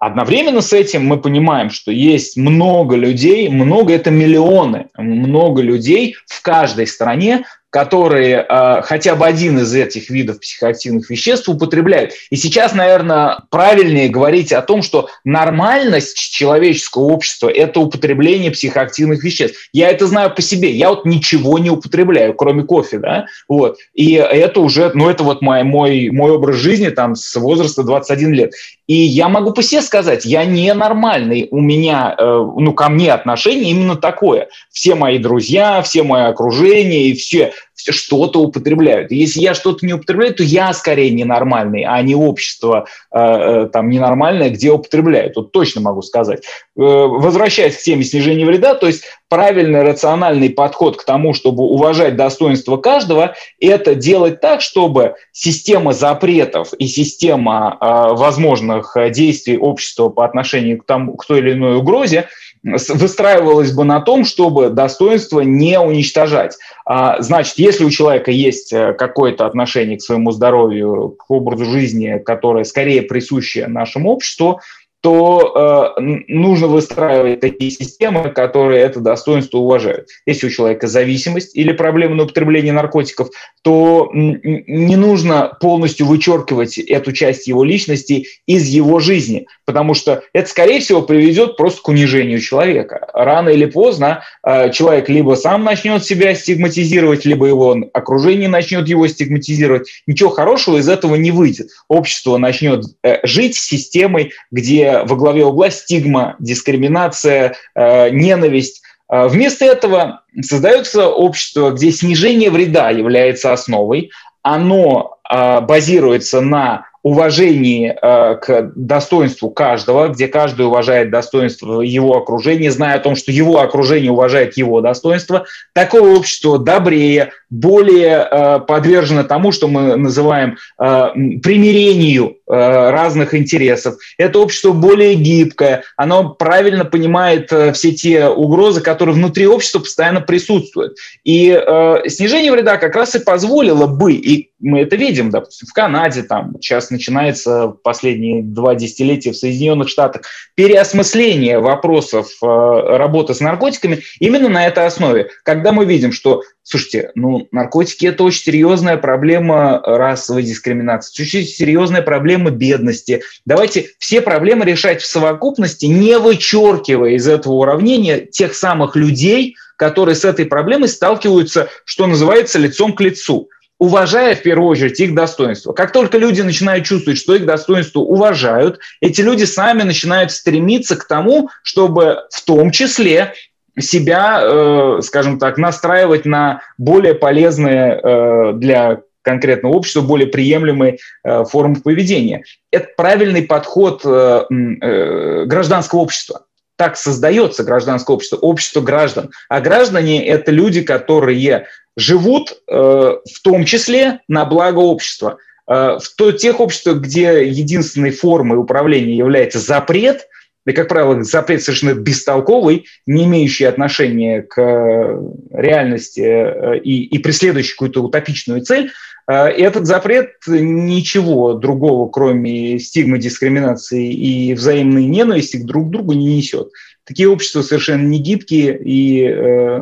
Одновременно 0.01 0.61
с 0.61 0.73
этим 0.73 1.05
мы 1.05 1.21
понимаем, 1.21 1.69
что 1.69 1.91
есть 1.91 2.35
много 2.35 2.95
людей, 2.95 3.49
много 3.49 3.93
это 3.93 4.09
миллионы, 4.09 4.87
много 4.97 5.61
людей 5.61 6.15
в 6.25 6.41
каждой 6.41 6.87
стране, 6.87 7.45
которые 7.71 8.45
э, 8.47 8.81
хотя 8.83 9.15
бы 9.15 9.25
один 9.25 9.57
из 9.57 9.73
этих 9.73 10.09
видов 10.09 10.41
психоактивных 10.41 11.09
веществ 11.09 11.47
употребляют. 11.47 12.11
И 12.29 12.35
сейчас, 12.35 12.73
наверное, 12.73 13.39
правильнее 13.49 14.09
говорить 14.09 14.51
о 14.51 14.61
том, 14.61 14.83
что 14.83 15.09
нормальность 15.23 16.17
человеческого 16.17 17.03
общества– 17.03 17.49
это 17.53 17.79
употребление 17.79 18.51
психоактивных 18.51 19.23
веществ. 19.23 19.69
Я 19.71 19.89
это 19.89 20.05
знаю 20.05 20.35
по 20.35 20.41
себе. 20.41 20.71
Я 20.71 20.89
вот 20.89 21.05
ничего 21.05 21.59
не 21.59 21.69
употребляю, 21.69 22.33
кроме 22.33 22.63
кофе, 22.63 22.99
да, 22.99 23.25
вот. 23.47 23.77
И 23.93 24.13
это 24.13 24.59
уже, 24.59 24.91
ну, 24.93 25.09
это 25.09 25.23
вот 25.23 25.41
мой, 25.41 25.63
мой, 25.63 26.09
мой 26.09 26.31
образ 26.31 26.57
жизни 26.57 26.89
там 26.89 27.15
с 27.15 27.33
возраста 27.37 27.83
21 27.83 28.33
лет. 28.33 28.53
И 28.91 29.03
я 29.05 29.29
могу 29.29 29.53
по 29.53 29.63
себе 29.63 29.81
сказать, 29.81 30.25
я 30.25 30.43
ненормальный, 30.43 31.47
у 31.49 31.61
меня, 31.61 32.13
э, 32.17 32.23
ну, 32.57 32.73
ко 32.73 32.89
мне 32.89 33.13
отношение 33.13 33.71
именно 33.71 33.95
такое. 33.95 34.49
Все 34.69 34.95
мои 34.95 35.17
друзья, 35.17 35.81
все 35.81 36.03
мое 36.03 36.27
окружение 36.27 37.03
и 37.03 37.13
все 37.13 37.53
что-то 37.89 38.39
употребляют. 38.41 39.11
Если 39.11 39.41
я 39.41 39.53
что-то 39.53 39.85
не 39.85 39.93
употребляю, 39.93 40.33
то 40.33 40.43
я 40.43 40.73
скорее 40.73 41.11
ненормальный, 41.11 41.83
а 41.83 42.01
не 42.01 42.15
общество 42.15 42.87
э, 43.11 43.19
э, 43.19 43.69
там 43.71 43.89
ненормальное, 43.89 44.49
где 44.49 44.71
употребляют. 44.71 45.35
Вот 45.35 45.51
точно 45.51 45.81
могу 45.81 46.01
сказать. 46.01 46.43
возвращаясь 46.75 47.77
к 47.77 47.81
теме 47.81 48.03
снижения 48.03 48.45
вреда, 48.45 48.75
то 48.75 48.87
есть 48.87 49.03
правильный 49.29 49.83
рациональный 49.83 50.49
подход 50.49 50.97
к 50.97 51.05
тому, 51.05 51.33
чтобы 51.33 51.63
уважать 51.63 52.15
достоинство 52.15 52.77
каждого, 52.77 53.35
это 53.59 53.95
делать 53.95 54.41
так, 54.41 54.61
чтобы 54.61 55.15
система 55.31 55.93
запретов 55.93 56.73
и 56.73 56.87
система 56.87 57.77
возможных 57.79 58.95
действий 59.11 59.57
общества 59.57 60.09
по 60.09 60.25
отношению 60.25 60.79
к, 60.79 60.85
тому, 60.85 61.15
к 61.15 61.25
той 61.25 61.39
или 61.39 61.53
иной 61.53 61.77
угрозе 61.77 62.27
выстраивалась 62.63 63.71
бы 63.71 63.83
на 63.83 64.01
том, 64.01 64.23
чтобы 64.23 64.69
достоинство 64.69 65.41
не 65.41 65.79
уничтожать. 65.79 66.57
А, 66.85 67.21
значит, 67.21 67.57
если 67.57 67.83
у 67.83 67.89
человека 67.89 68.31
есть 68.31 68.71
э, 68.71 68.93
какое-то 68.93 69.45
отношение 69.45 69.97
к 69.97 70.01
своему 70.01 70.31
здоровью, 70.31 71.15
к 71.17 71.29
образу 71.31 71.65
жизни, 71.65 72.21
которое 72.23 72.63
скорее 72.63 73.01
присуще 73.01 73.67
нашему 73.67 74.11
обществу, 74.11 74.59
то 75.01 75.95
э, 75.97 76.01
нужно 76.27 76.67
выстраивать 76.67 77.39
такие 77.39 77.71
системы, 77.71 78.29
которые 78.29 78.81
это 78.81 78.99
достоинство 78.99 79.57
уважают. 79.57 80.07
Если 80.27 80.47
у 80.47 80.51
человека 80.51 80.87
зависимость 80.87 81.55
или 81.55 81.71
проблема 81.71 82.15
на 82.15 82.23
употребление 82.23 82.71
наркотиков, 82.71 83.29
то 83.63 84.09
не 84.13 84.95
нужно 84.95 85.57
полностью 85.59 86.05
вычеркивать 86.05 86.77
эту 86.77 87.13
часть 87.13 87.47
его 87.47 87.63
личности 87.63 88.27
из 88.45 88.67
его 88.67 88.99
жизни, 88.99 89.47
потому 89.65 89.95
что 89.95 90.23
это, 90.33 90.47
скорее 90.47 90.79
всего, 90.79 91.01
приведет 91.01 91.57
просто 91.57 91.81
к 91.81 91.87
унижению 91.87 92.39
человека. 92.39 93.07
Рано 93.13 93.49
или 93.49 93.65
поздно 93.65 94.23
э, 94.45 94.71
человек 94.71 95.09
либо 95.09 95.33
сам 95.33 95.63
начнет 95.63 96.05
себя 96.05 96.35
стигматизировать, 96.35 97.25
либо 97.25 97.47
его 97.47 97.75
окружение 97.93 98.49
начнет 98.49 98.87
его 98.87 99.07
стигматизировать. 99.07 99.89
Ничего 100.05 100.29
хорошего 100.29 100.77
из 100.77 100.87
этого 100.87 101.15
не 101.15 101.31
выйдет. 101.31 101.69
Общество 101.87 102.37
начнет 102.37 102.85
э, 103.03 103.25
жить 103.25 103.55
системой, 103.55 104.33
где 104.51 104.90
во 105.05 105.15
главе 105.15 105.45
угла 105.45 105.69
стигма, 105.69 106.35
дискриминация, 106.39 107.55
э, 107.75 108.09
ненависть. 108.09 108.81
Э, 109.09 109.27
вместо 109.27 109.65
этого 109.65 110.21
создается 110.41 111.07
общество, 111.07 111.71
где 111.71 111.91
снижение 111.91 112.49
вреда 112.49 112.89
является 112.89 113.53
основой, 113.53 114.11
оно 114.43 115.17
э, 115.29 115.61
базируется 115.61 116.41
на 116.41 116.85
уважении 117.03 117.89
э, 117.89 118.35
к 118.35 118.71
достоинству 118.75 119.49
каждого, 119.49 120.09
где 120.09 120.27
каждый 120.27 120.67
уважает 120.67 121.09
достоинство 121.09 121.81
его 121.81 122.15
окружения, 122.15 122.71
зная 122.71 122.97
о 122.97 122.99
том, 122.99 123.15
что 123.15 123.31
его 123.31 123.59
окружение 123.59 124.11
уважает 124.11 124.55
его 124.55 124.81
достоинство, 124.81 125.45
такое 125.73 126.15
общество 126.15 126.59
добрее, 126.59 127.31
более 127.49 128.27
э, 128.29 128.59
подвержено 128.59 129.23
тому, 129.23 129.51
что 129.51 129.67
мы 129.67 129.95
называем 129.95 130.57
э, 130.79 131.07
примирению. 131.41 132.29
э, 132.29 132.40
разных 132.55 133.33
интересов. 133.33 133.95
Это 134.17 134.39
общество 134.39 134.71
более 134.71 135.15
гибкое, 135.15 135.83
оно 135.95 136.29
правильно 136.29 136.85
понимает 136.85 137.51
э, 137.51 137.71
все 137.73 137.91
те 137.91 138.27
угрозы, 138.27 138.81
которые 138.81 139.15
внутри 139.15 139.47
общества 139.47 139.79
постоянно 139.79 140.21
присутствуют. 140.21 140.97
И 141.23 141.49
э, 141.49 142.09
снижение 142.09 142.51
вреда 142.51 142.77
как 142.77 142.95
раз 142.95 143.15
и 143.15 143.19
позволило 143.19 143.87
бы, 143.87 144.13
и 144.13 144.51
мы 144.59 144.81
это 144.81 144.95
видим, 144.95 145.29
допустим, 145.29 145.67
в 145.67 145.73
Канаде, 145.73 146.23
там 146.23 146.55
сейчас 146.61 146.91
начинается 146.91 147.69
последние 147.83 148.43
два 148.43 148.75
десятилетия 148.75 149.31
в 149.31 149.37
Соединенных 149.37 149.89
Штатах, 149.89 150.21
переосмысление 150.55 151.59
вопросов 151.59 152.27
э, 152.41 152.45
работы 152.45 153.33
с 153.33 153.39
наркотиками 153.39 153.99
именно 154.19 154.49
на 154.49 154.67
этой 154.67 154.85
основе. 154.85 155.29
Когда 155.43 155.71
мы 155.71 155.85
видим, 155.85 156.11
что 156.11 156.41
Слушайте, 156.63 157.11
ну, 157.15 157.47
наркотики– 157.51 158.05
это 158.07 158.23
очень 158.23 158.43
серьезная 158.43 158.97
проблема 158.97 159.81
расовой 159.83 160.43
дискриминации, 160.43 161.23
очень 161.23 161.43
серьезная 161.43 162.03
проблема 162.03 162.51
бедности. 162.51 163.23
Давайте 163.45 163.89
все 163.97 164.21
проблемы 164.21 164.65
решать 164.65 165.01
в 165.01 165.07
совокупности, 165.07 165.87
не 165.87 166.17
вычеркивая 166.19 167.11
из 167.11 167.27
этого 167.27 167.53
уравнения 167.53 168.19
тех 168.19 168.53
самых 168.53 168.95
людей, 168.95 169.55
которые 169.75 170.13
с 170.15 170.23
этой 170.23 170.45
проблемой 170.45 170.87
сталкиваются, 170.87 171.69
что 171.83 172.05
называется, 172.05 172.59
лицом 172.59 172.93
к 172.93 173.01
лицу 173.01 173.49
уважая 173.81 174.35
в 174.35 174.43
первую 174.43 174.69
очередь 174.69 174.99
их 174.99 175.15
достоинство. 175.15 175.73
Как 175.73 175.91
только 175.91 176.19
люди 176.19 176.41
начинают 176.41 176.85
чувствовать, 176.85 177.19
что 177.19 177.33
их 177.33 177.47
достоинство 177.47 178.01
уважают, 178.01 178.77
эти 179.01 179.21
люди 179.21 179.45
сами 179.45 179.81
начинают 179.81 180.31
стремиться 180.31 180.95
к 180.95 181.07
тому, 181.07 181.49
чтобы 181.63 182.19
в 182.29 182.45
том 182.45 182.69
числе 182.69 183.33
себя, 183.79 184.41
э, 184.43 184.99
скажем 185.01 185.39
так, 185.39 185.57
настраивать 185.57 186.25
на 186.25 186.61
более 186.77 187.13
полезные 187.13 187.99
э, 188.01 188.53
для 188.55 189.01
конкретного 189.21 189.73
общества, 189.73 190.01
более 190.01 190.27
приемлемые 190.27 190.97
э, 191.23 191.43
формы 191.45 191.75
поведения. 191.81 192.43
Это 192.71 192.87
правильный 192.97 193.43
подход 193.43 194.03
гражданского 194.03 195.99
общества. 195.99 196.45
Так 196.75 196.97
создается 196.97 197.63
гражданское 197.63 198.13
общество, 198.13 198.37
общество 198.37 198.81
граждан. 198.81 199.29
А 199.49 199.61
граждане– 199.61 200.25
это 200.27 200.51
люди, 200.51 200.81
которые 200.81 201.67
живут 201.95 202.61
в 202.67 203.41
том 203.43 203.65
числе 203.65 204.21
на 204.27 204.45
благо 204.45 204.79
общества. 204.79 205.37
В 205.67 206.31
тех 206.39 206.59
обществах, 206.59 206.97
где 206.97 207.47
единственной 207.47 208.09
формой 208.09 208.57
управления 208.57 209.15
является 209.15 209.59
запрет– 209.59 210.27
и, 210.65 210.71
как 210.73 210.87
правило, 210.87 211.23
запрет 211.23 211.63
совершенно 211.63 211.93
бестолковый, 211.93 212.85
не 213.07 213.25
имеющий 213.25 213.65
отношения 213.65 214.43
к 214.43 214.61
э, 214.61 215.19
реальности 215.51 216.21
э, 216.21 216.79
и, 216.79 217.03
и 217.05 217.17
преследующий 217.17 217.73
какую-то 217.73 218.03
утопичную 218.03 218.61
цель, 218.61 218.91
э, 219.27 219.33
этот 219.33 219.87
запрет 219.87 220.33
ничего 220.47 221.53
другого, 221.53 222.09
кроме 222.09 222.77
стигмы, 222.77 223.17
дискриминации 223.17 224.13
и 224.13 224.53
взаимной 224.53 225.05
ненависти 225.05 225.57
к 225.57 225.65
друг 225.65 225.89
другу 225.89 226.13
не 226.13 226.37
несет. 226.37 226.69
Такие 227.05 227.27
общества 227.27 227.63
совершенно 227.63 228.05
не 228.05 228.19
гибкие, 228.19 228.79
и 228.79 229.23
э, 229.23 229.79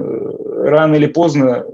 рано 0.63 0.95
или 0.95 1.07
поздно 1.07 1.65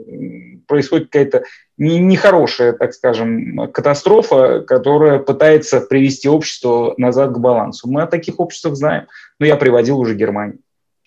происходит 0.68 1.10
какая-то 1.12 1.44
нехорошая, 1.78 2.74
так 2.74 2.94
скажем, 2.94 3.70
катастрофа, 3.72 4.62
которая 4.62 5.20
пытается 5.20 5.82
привести 5.82 6.30
общество 6.30 6.94
назад 6.98 7.32
к 7.32 7.38
балансу. 7.38 7.90
Мы 7.90 8.04
о 8.04 8.08
таких 8.08 8.40
обществах 8.40 8.76
знаем, 8.76 9.08
но 9.40 9.46
я 9.46 9.56
приводил 9.56 10.00
уже 10.00 10.16
Германию. 10.16 10.60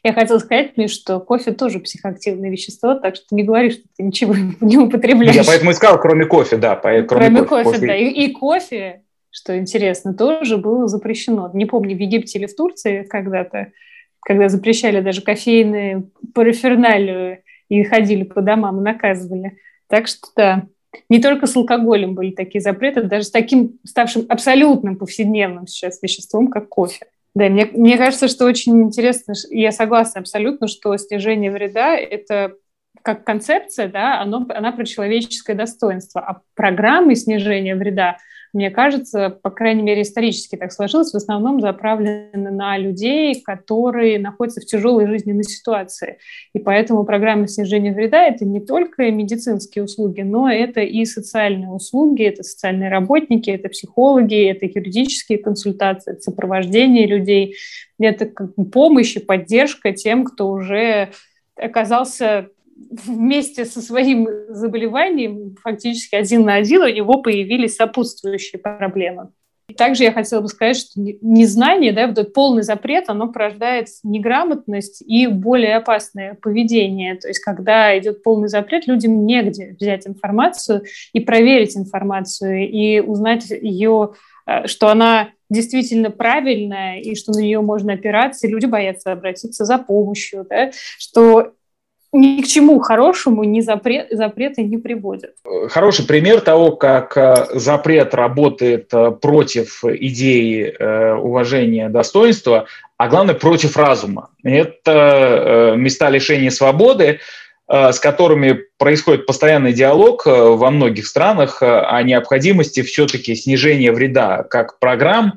Я 0.05 0.13
хотела 0.13 0.39
сказать, 0.39 0.77
Миш, 0.77 0.93
что 0.93 1.19
кофе 1.21 1.53
тоже 1.53 1.81
психоактивное 1.81 2.51
вещество, 2.51 2.95
так 2.95 3.17
что 3.17 3.27
не 3.35 3.43
говори, 3.43 3.71
что 3.71 3.83
ты 3.97 4.05
ничего 4.05 4.35
не 4.61 4.79
употребляешь. 4.79 5.35
Я 5.35 5.45
поэтому 5.45 5.73
искал, 5.73 6.01
кроме 6.01 6.25
кофе, 6.25 6.57
да. 6.57 6.77
Кроме, 6.77 7.03
кроме 7.03 7.43
кофе, 7.43 7.65
кофе, 7.65 7.87
да. 7.87 7.97
И, 7.97 8.09
и 8.09 8.33
кофе, 8.33 9.03
что 9.31 9.59
интересно, 9.59 10.15
тоже 10.15 10.57
было 10.57 10.87
запрещено. 10.87 11.51
Не 11.53 11.67
помню, 11.67 11.97
в 11.97 12.01
Египте 12.01 12.39
или 12.39 12.47
в 12.47 12.55
Турции 12.55 13.03
когда-то, 13.03 13.73
когда 14.21 14.49
запрещали 14.49 15.01
даже 15.01 15.23
кофейные 15.23 16.05
параферналию 16.35 17.43
и 17.69 17.83
ходили 17.83 18.23
по 18.23 18.41
домам 18.41 18.79
и 18.79 18.85
наказывали. 18.85 19.59
Так 19.89 20.07
что 20.07 20.29
да, 20.37 20.67
не 21.09 21.21
только 21.21 21.47
с 21.47 21.57
алкоголем 21.57 22.15
были 22.15 22.31
такие 22.31 22.61
запреты, 22.61 23.03
даже 23.03 23.25
с 23.25 23.31
таким 23.31 23.79
ставшим 23.85 24.27
абсолютным 24.29 24.97
повседневным 24.97 25.67
сейчас 25.67 26.03
веществом, 26.03 26.49
как 26.49 26.69
кофе. 26.69 27.07
Да, 27.35 27.49
мне, 27.49 27.67
мне 27.67 27.97
кажется, 27.97 28.29
что 28.29 28.47
очень 28.47 28.83
интересно, 28.83 29.35
я 29.51 29.71
согласна 29.71 30.21
абсолютно, 30.21 30.67
что 30.67 30.97
снижение 30.97 31.51
вреда– 31.51 31.97
это 31.97 32.55
как 33.03 33.25
концепция, 33.25 33.89
да, 33.89 34.21
оно, 34.21 34.47
она 34.49 34.73
про 34.73 34.85
человеческое 34.85 35.55
достоинство, 35.55 36.21
а 36.21 36.41
программы 36.55 37.15
снижения 37.15 37.77
вреда 37.77 38.19
мне 38.53 38.71
кажется, 38.71 39.31
по 39.31 39.51
крайней 39.51 39.83
мере, 39.83 40.03
исторически 40.03 40.57
так 40.57 40.73
сложилось, 40.73 41.13
в 41.13 41.17
основном 41.17 41.61
заправлены 41.61 42.51
на 42.51 42.79
людей, 42.79 43.41
которые 43.43 44.19
находятся 44.19 44.61
в 44.61 44.67
тяжелой 44.67 45.07
жизненной 45.07 45.45
ситуации. 45.45 46.19
И 46.55 46.59
поэтому 46.59 47.05
программа 47.05 47.47
снижения 47.49 47.93
вреда– 47.93 48.25
это 48.29 48.45
не 48.45 48.61
только 48.61 49.11
медицинские 49.11 49.85
услуги, 49.85 50.23
но 50.23 50.51
это 50.51 50.81
и 50.81 51.05
социальные 51.05 51.71
услуги, 51.71 52.25
это 52.25 52.43
социальные 52.43 52.91
работники, 52.91 53.51
это 53.51 53.69
психологи, 53.69 54.49
это 54.49 54.67
юридические 54.67 55.39
консультации, 55.39 56.13
это 56.13 56.21
сопровождение 56.21 57.07
людей, 57.07 57.57
это 57.99 58.27
помощь 58.73 59.17
и 59.17 59.21
поддержка 59.21 59.93
тем, 59.93 60.25
кто 60.25 60.51
уже 60.51 61.11
оказался 61.57 62.49
вместе 62.79 63.65
со 63.65 63.81
своим 63.81 64.29
заболеванием 64.49 65.57
фактически 65.63 66.15
один 66.15 66.45
на 66.45 66.55
один 66.55 66.83
у 66.83 66.89
него 66.89 67.21
появились 67.23 67.77
сопутствующие 67.77 68.61
проблемы. 68.61 69.31
И 69.69 69.75
также 69.75 70.05
я 70.05 70.13
хотела 70.13 70.41
бы 70.41 70.49
сказать, 70.49 70.79
что 70.79 70.93
незнание, 70.97 71.93
да, 71.93 72.07
вот 72.07 72.19
этот 72.19 72.33
полный 72.33 72.63
запрет, 72.63 73.05
оно 73.09 73.29
порождает 73.29 73.89
неграмотность 74.03 75.03
и 75.03 75.27
более 75.27 75.77
опасное 75.77 76.39
поведение. 76.41 77.17
То 77.17 77.29
есть, 77.29 77.41
когда 77.41 77.97
идет 77.99 78.23
полный 78.23 78.49
запрет, 78.49 78.87
людям 78.87 79.27
негде 79.27 79.77
взять 79.79 80.07
информацию 80.07 80.85
и 81.13 81.21
проверить 81.21 81.77
информацию, 81.77 82.67
и 82.67 83.01
узнать 83.01 83.51
ее, 83.51 84.15
э, 84.47 84.67
что 84.67 84.89
она 84.89 85.29
действительно 85.51 86.11
правильная, 86.11 87.01
и 87.01 87.15
что 87.15 87.33
на 87.33 87.41
нее 87.41 87.61
можно 87.61 87.93
опираться, 87.93 88.47
и 88.47 88.51
люди 88.51 88.67
боятся 88.67 89.13
обратиться 89.13 89.67
за 89.67 89.77
помощью, 89.77 90.47
да, 90.49 90.71
что 90.73 91.53
ни 92.13 92.43
к 92.43 92.47
чему 92.47 92.79
хорошему 92.81 93.45
ни 93.45 93.61
запрет, 93.61 94.07
запреты 94.11 94.63
не 94.63 94.79
приводят. 94.79 95.33
Хороший 95.69 96.07
пример 96.07 96.41
того, 96.41 96.73
как 96.73 97.17
э, 97.17 97.47
запрет 97.55 98.15
работает 98.15 98.89
э, 98.93 99.11
против 99.11 99.85
идеи 99.85 100.75
э, 100.79 101.15
уважения 101.15 101.89
достоинства, 101.89 102.67
а 102.97 103.09
главное 103.09 103.35
против 103.35 103.77
разума. 103.77 104.31
Это 104.43 105.75
места 105.77 106.11
лишения 106.11 106.51
свободы, 106.51 107.21
с 107.69 108.01
которыми 108.01 108.65
происходит 108.77 109.27
постоянный 109.27 109.73
диалог 109.73 110.27
во 110.27 110.71
многих 110.71 111.07
странах 111.07 111.59
о 111.63 112.03
необходимости 112.03 112.83
все-таки 112.83 113.37
снижения 113.37 113.93
вреда 113.93 114.43
как 114.43 114.81
программ, 114.81 115.35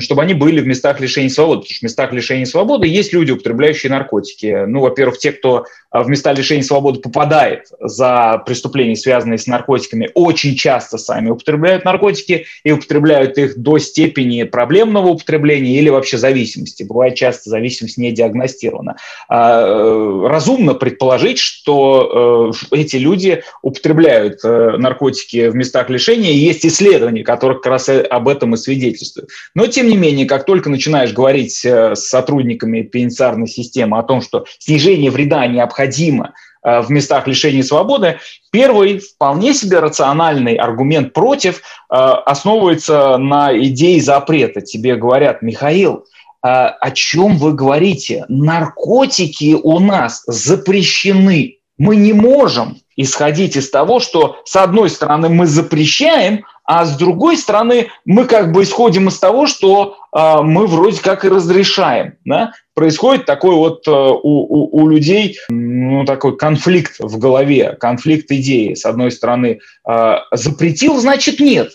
чтобы 0.00 0.22
они 0.22 0.34
были 0.34 0.60
в 0.60 0.66
местах 0.66 1.00
лишения 1.00 1.30
свободы. 1.30 1.62
Потому 1.62 1.74
что 1.74 1.80
в 1.80 1.82
местах 1.82 2.12
лишения 2.12 2.44
свободы 2.44 2.86
есть 2.86 3.12
люди, 3.12 3.32
употребляющие 3.32 3.90
наркотики. 3.90 4.64
Ну, 4.66 4.80
во-первых, 4.80 5.18
те, 5.18 5.32
кто 5.32 5.64
в 6.02 6.08
места 6.08 6.32
лишения 6.32 6.62
свободы 6.62 7.00
попадает 7.00 7.66
за 7.80 8.42
преступления, 8.44 8.96
связанные 8.96 9.38
с 9.38 9.46
наркотиками, 9.46 10.10
очень 10.14 10.54
часто 10.56 10.98
сами 10.98 11.30
употребляют 11.30 11.84
наркотики 11.84 12.46
и 12.64 12.72
употребляют 12.72 13.38
их 13.38 13.56
до 13.58 13.78
степени 13.78 14.42
проблемного 14.42 15.08
употребления 15.08 15.78
или 15.78 15.88
вообще 15.88 16.18
зависимости. 16.18 16.82
Бывает 16.82 17.14
часто 17.14 17.50
зависимость 17.50 17.98
не 17.98 18.12
диагностирована. 18.12 18.96
А, 19.28 19.62
э, 19.62 20.26
разумно 20.28 20.74
предположить, 20.74 21.38
что 21.38 22.52
э, 22.72 22.76
эти 22.76 22.96
люди 22.96 23.42
употребляют 23.62 24.40
э, 24.44 24.76
наркотики 24.76 25.48
в 25.48 25.54
местах 25.54 25.90
лишения, 25.90 26.32
и 26.32 26.36
есть 26.36 26.66
исследования, 26.66 27.22
которые 27.22 27.58
как 27.58 27.66
раз 27.66 27.88
об 27.88 28.28
этом 28.28 28.54
и 28.54 28.56
свидетельствуют. 28.56 29.30
Но, 29.54 29.66
тем 29.66 29.88
не 29.88 29.96
менее, 29.96 30.26
как 30.26 30.44
только 30.44 30.70
начинаешь 30.70 31.12
говорить 31.12 31.64
с 31.64 31.94
сотрудниками 31.94 32.82
пенитенциарной 32.82 33.46
системы 33.46 33.98
о 33.98 34.02
том, 34.02 34.20
что 34.20 34.44
снижение 34.58 35.10
вреда 35.10 35.46
необходимо 35.46 35.85
необходимо 35.86 36.34
э, 36.62 36.80
в 36.80 36.90
местах 36.90 37.26
лишения 37.26 37.62
свободы, 37.62 38.18
первый 38.50 38.98
вполне 38.98 39.54
себе 39.54 39.78
рациональный 39.78 40.54
аргумент 40.54 41.12
против 41.12 41.58
э, 41.58 41.94
основывается 41.94 43.16
на 43.18 43.56
идее 43.56 44.00
запрета. 44.00 44.60
Тебе 44.60 44.96
говорят, 44.96 45.42
Михаил, 45.42 46.04
э, 46.44 46.48
о 46.48 46.90
чем 46.92 47.38
вы 47.38 47.52
говорите? 47.52 48.24
Наркотики 48.28 49.56
у 49.62 49.78
нас 49.78 50.22
запрещены. 50.26 51.58
Мы 51.78 51.96
не 51.96 52.12
можем 52.12 52.78
исходить 52.96 53.56
из 53.56 53.70
того, 53.70 54.00
что 54.00 54.36
с 54.44 54.56
одной 54.56 54.88
стороны 54.88 55.28
мы 55.28 55.46
запрещаем, 55.46 56.44
а 56.64 56.84
с 56.84 56.96
другой 56.96 57.36
стороны 57.36 57.90
мы 58.04 58.24
как 58.24 58.50
бы 58.50 58.62
исходим 58.62 59.08
из 59.08 59.18
того, 59.18 59.46
что 59.46 59.98
э, 60.12 60.42
мы 60.42 60.66
вроде 60.66 61.00
как 61.00 61.24
и 61.24 61.28
разрешаем. 61.28 62.14
Да? 62.24 62.52
Происходит 62.76 63.24
такой 63.24 63.54
вот 63.54 63.88
э, 63.88 63.90
у, 63.90 64.20
у, 64.22 64.82
у 64.82 64.86
людей 64.86 65.38
ну, 65.48 66.04
такой 66.04 66.36
конфликт 66.36 66.96
в 66.98 67.18
голове, 67.18 67.74
конфликт 67.80 68.30
идеи. 68.30 68.74
С 68.74 68.84
одной 68.84 69.10
стороны, 69.12 69.60
э, 69.88 70.14
запретил, 70.32 70.98
значит 70.98 71.40
нет. 71.40 71.70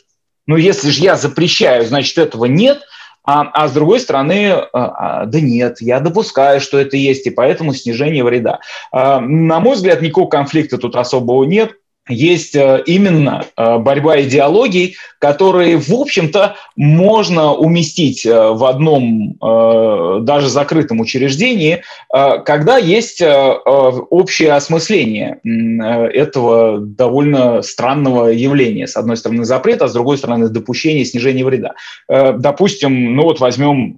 Но 0.45 0.57
если 0.57 0.91
же 0.91 1.01
я 1.01 1.15
запрещаю, 1.15 1.87
значит 1.87 2.19
этого 2.19 2.45
нет. 2.45 2.83
А, 3.23 3.49
а 3.51 3.67
с 3.67 3.71
другой 3.71 3.99
стороны, 3.99 4.33
э, 4.33 4.61
а, 4.73 5.25
да 5.25 5.41
нет, 5.41 5.81
я 5.81 6.01
допускаю, 6.01 6.61
что 6.61 6.77
это 6.77 6.97
есть, 6.97 7.25
и 7.25 7.31
поэтому 7.31 7.73
снижение 7.73 8.23
вреда. 8.23 8.59
На 8.91 9.59
мой 9.59 9.77
взгляд, 9.77 10.03
никакого 10.03 10.29
конфликта 10.29 10.77
тут 10.77 10.95
особого 10.95 11.45
нет 11.45 11.71
есть 12.09 12.55
э, 12.55 12.83
именно 12.85 13.45
э, 13.55 13.77
борьба 13.77 14.21
идеологий, 14.21 14.95
которые, 15.19 15.77
в 15.77 15.93
общем-то, 15.93 16.55
можно 16.75 17.53
уместить 17.53 18.25
э, 18.25 18.49
в 18.51 18.65
одном 18.65 19.35
даже 20.25 20.49
закрытом 20.49 20.99
учреждении, 20.99 21.83
когда 22.09 22.77
есть 22.77 23.21
общее 23.21 24.53
осмысление 24.53 25.39
этого 25.43 26.79
довольно 26.79 27.61
странного 27.61 28.27
явления. 28.27 28.87
С 28.87 28.95
одной 28.95 29.17
стороны 29.17 29.45
запрет, 29.45 29.81
а 29.81 29.87
с 29.87 29.93
другой 29.93 30.17
стороны 30.17 30.49
допущение 30.49 31.05
снижения 31.05 31.43
вреда. 31.43 31.73
Допустим, 32.07 33.15
ну 33.15 33.23
вот 33.23 33.39
возьмем 33.39 33.97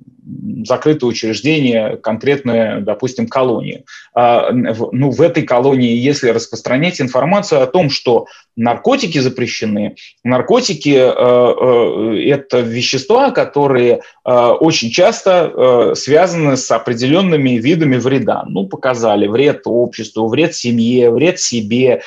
закрытое 0.66 1.10
учреждение, 1.10 1.98
конкретное, 1.98 2.82
допустим, 2.82 3.28
колонию. 3.28 3.84
А, 4.16 4.52
ну, 4.52 5.12
в 5.12 5.22
этой 5.22 5.44
колонии, 5.44 5.96
если 5.96 6.30
распространять 6.30 7.02
информацию 7.02 7.62
о 7.62 7.68
том, 7.68 7.90
что 7.90 8.28
наркотики 8.56 9.18
запрещены, 9.18 9.96
наркотики 10.24 10.96
э, 10.96 11.02
э,– 11.02 12.30
это 12.30 12.60
вещества, 12.60 13.32
которые 13.32 14.02
э, 14.26 14.32
очень 14.32 14.92
часто 14.92 15.94
связаны 15.96 16.58
с 16.58 16.70
определенными 16.72 17.52
видами 17.52 17.98
вреда. 17.98 18.44
Ну, 18.48 18.68
показали 18.68 19.28
вред 19.28 19.62
обществу, 19.66 20.28
вред 20.28 20.56
семье, 20.56 21.12
вред 21.12 21.40
себе. 21.40 22.02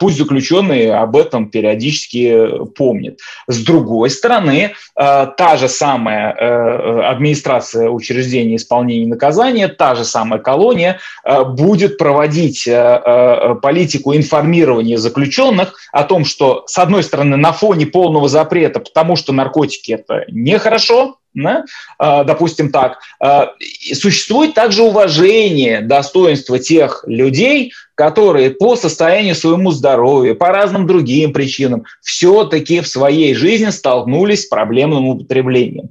Пусть 0.00 0.18
заключенные 0.18 0.94
об 0.94 1.16
этом 1.16 1.50
периодически 1.50 2.66
помнят. 2.76 3.18
С 3.46 3.64
другой 3.64 4.10
стороны, 4.10 4.72
та 4.94 5.56
же 5.56 5.68
самая 5.68 7.10
администрация 7.10 7.61
администрация 7.62 7.90
учреждения 7.90 8.56
исполнения 8.56 9.06
наказания, 9.06 9.68
та 9.68 9.94
же 9.94 10.04
самая 10.04 10.40
колония, 10.40 11.00
э, 11.24 11.44
будет 11.44 11.98
проводить 11.98 12.66
э, 12.66 12.72
э, 12.72 13.54
политику 13.62 14.14
информирования 14.14 14.98
заключенных 14.98 15.74
о 15.92 16.04
том, 16.04 16.24
что, 16.24 16.64
с 16.66 16.78
одной 16.78 17.02
стороны, 17.02 17.36
на 17.36 17.52
фоне 17.52 17.86
полного 17.86 18.28
запрета, 18.28 18.80
потому 18.80 19.16
что 19.16 19.32
наркотики– 19.32 19.92
это 19.92 20.24
нехорошо, 20.28 21.16
да? 21.34 21.64
допустим 21.98 22.70
так, 22.70 22.98
существует 23.94 24.52
также 24.52 24.82
уважение 24.82 25.80
достоинства 25.80 26.58
тех 26.58 27.04
людей, 27.06 27.72
которые 27.94 28.50
по 28.50 28.76
состоянию 28.76 29.34
своему 29.34 29.70
здоровью, 29.70 30.36
по 30.36 30.48
разным 30.48 30.86
другим 30.86 31.32
причинам 31.32 31.84
все-таки 32.02 32.80
в 32.80 32.86
своей 32.86 33.34
жизни 33.34 33.70
столкнулись 33.70 34.42
с 34.42 34.46
проблемным 34.46 35.08
употреблением 35.08 35.88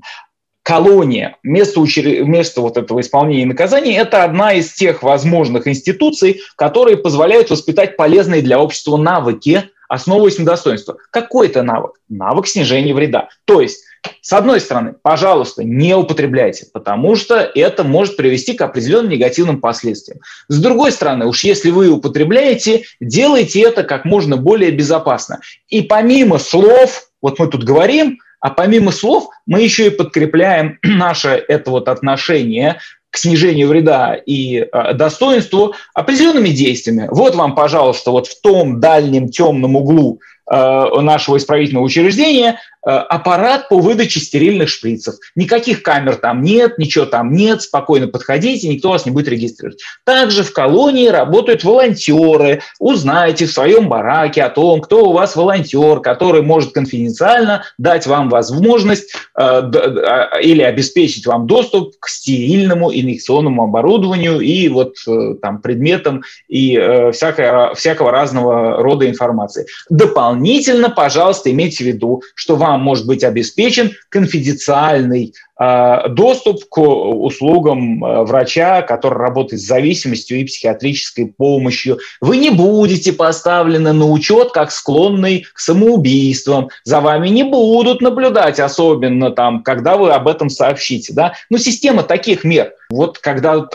колония, 0.64 1.38
место, 1.44 1.80
учр... 1.80 2.24
место 2.24 2.62
вот 2.62 2.78
этого 2.78 3.02
исполнения 3.02 3.46
наказания, 3.46 3.98
это 3.98 4.24
одна 4.24 4.54
из 4.54 4.74
тех 4.74 5.04
возможных 5.04 5.68
институций, 5.68 6.42
которые 6.56 6.98
позволяют 6.98 7.50
воспитать 7.50 7.98
полезные 7.98 8.42
для 8.42 8.60
общества 8.60 8.98
навыки, 8.98 9.70
основываясь 9.90 10.38
на 10.38 10.46
достоинстве. 10.46 10.96
Какой 11.10 11.48
это 11.48 11.64
навык? 11.64 11.94
Навык 12.10 12.48
снижения 12.48 12.94
вреда. 12.94 13.30
То 13.46 13.60
есть, 13.60 13.84
с 14.22 14.34
одной 14.34 14.60
стороны, 14.60 14.96
пожалуйста, 15.02 15.64
не 15.64 15.96
употребляйте, 15.96 16.68
потому 16.72 17.16
что 17.16 17.38
это 17.38 17.84
может 17.84 18.16
привести 18.16 18.54
к 18.54 18.62
определенным 18.62 19.12
негативным 19.12 19.60
последствиям. 19.60 20.20
С 20.48 20.62
другой 20.62 20.92
стороны, 20.92 21.26
уж 21.26 21.44
если 21.44 21.72
вы 21.72 21.90
употребляете, 21.90 22.84
делайте 23.00 23.62
это 23.62 23.84
как 23.84 24.06
можно 24.06 24.38
более 24.38 24.72
безопасно. 24.72 25.40
И 25.70 25.82
помимо 25.82 26.40
слов, 26.40 27.10
вот 27.22 27.38
мы 27.40 27.48
тут 27.48 27.64
говорим, 27.64 28.20
а 28.42 28.50
помимо 28.50 28.92
слов 28.92 29.30
мы 29.46 29.62
еще 29.62 29.88
и 29.88 29.92
подкрепляем 29.92 30.80
наше 30.84 31.44
это 31.48 31.72
вот 31.72 31.88
отношение 31.88 32.80
к 33.12 33.18
снижению 33.18 33.68
вреда 33.68 34.16
и 34.16 34.60
э, 34.60 34.94
достоинству 34.94 35.76
определенными 35.94 36.50
действиями. 36.50 37.08
Вот 37.12 37.36
вам, 37.36 37.56
пожалуйста, 37.56 38.12
вот 38.12 38.28
в 38.28 38.42
том 38.42 38.80
дальнем 38.80 39.30
темном 39.30 39.76
углу 39.76 40.22
э, 40.50 41.02
нашего 41.02 41.38
исправительного 41.38 41.84
учреждения 41.84 42.60
аппарат 42.84 43.70
по 43.70 43.80
выдаче 43.80 44.20
стерильных 44.20 44.70
шприцев. 44.70 45.16
Никаких 45.36 45.84
камер 45.84 46.16
там 46.16 46.42
нет, 46.42 46.78
ничего 46.78 47.06
там 47.06 47.34
нет, 47.34 47.62
спокойно 47.62 48.08
подходите, 48.08 48.68
никто 48.68 48.90
вас 48.90 49.06
не 49.06 49.12
будет 49.12 49.28
регистрировать. 49.28 49.82
Также 50.04 50.44
в 50.44 50.54
колонии 50.54 51.08
работают 51.08 51.64
волонтеры. 51.64 52.62
Узнайте 52.80 53.46
в 53.46 53.52
своем 53.52 53.90
бараке 53.90 54.44
о 54.44 54.50
том, 54.50 54.82
кто 54.82 55.10
у 55.10 55.14
вас 55.14 55.36
волонтер, 55.36 56.00
который 56.00 56.42
может 56.42 56.74
конфиденциально 56.74 57.64
дать 57.78 58.08
вам 58.08 58.30
возможность 58.30 59.14
э, 59.14 59.42
а, 59.42 60.40
или 60.42 60.62
обеспечить 60.62 61.26
вам 61.26 61.48
доступ 61.48 61.96
к 62.00 62.08
стерильному 62.08 62.92
инъекционному 62.92 63.64
оборудованию 63.64 64.40
и 64.40 64.68
вот 64.70 64.96
э, 65.08 65.36
там 65.42 65.62
предметам 65.62 66.24
и 66.48 66.78
э, 66.78 67.12
всякого, 67.12 67.74
всякого 67.76 68.12
разного 68.12 68.82
рода 68.82 69.08
информации. 69.10 69.66
Дополнительно, 69.90 70.90
пожалуйста, 70.90 71.52
имейте 71.52 71.84
в 71.84 71.88
виду, 71.88 72.22
что 72.36 72.56
вам 72.56 72.71
вам 72.72 72.82
может 72.82 73.06
быть 73.06 73.24
обеспечен 73.24 73.92
конфиденциальный 74.10 75.34
э, 75.60 76.10
доступ 76.10 76.66
к 76.70 76.80
услугам 76.80 78.04
э, 78.04 78.24
врача, 78.24 78.82
который 78.82 79.20
работает 79.20 79.62
с 79.62 79.68
зависимостью 79.68 80.40
и 80.40 80.46
психиатрической 80.46 81.28
помощью. 81.28 82.00
Вы 82.20 82.38
не 82.38 82.50
будете 82.50 83.14
поставлены 83.14 83.94
на 83.94 84.10
учет 84.10 84.52
как 84.52 84.72
склонный 84.72 85.46
к 85.54 85.60
самоубийствам. 85.60 86.70
За 86.84 87.02
вами 87.02 87.30
не 87.30 87.44
будут 87.44 88.02
наблюдать, 88.02 88.60
особенно 88.60 89.32
там, 89.32 89.64
когда 89.64 89.98
вы 89.98 90.12
об 90.12 90.28
этом 90.28 90.50
сообщите. 90.50 91.14
Да? 91.14 91.34
Но 91.50 91.58
система 91.58 92.04
таких 92.04 92.44
мер. 92.44 92.74
Вот 92.90 93.20
когда 93.20 93.68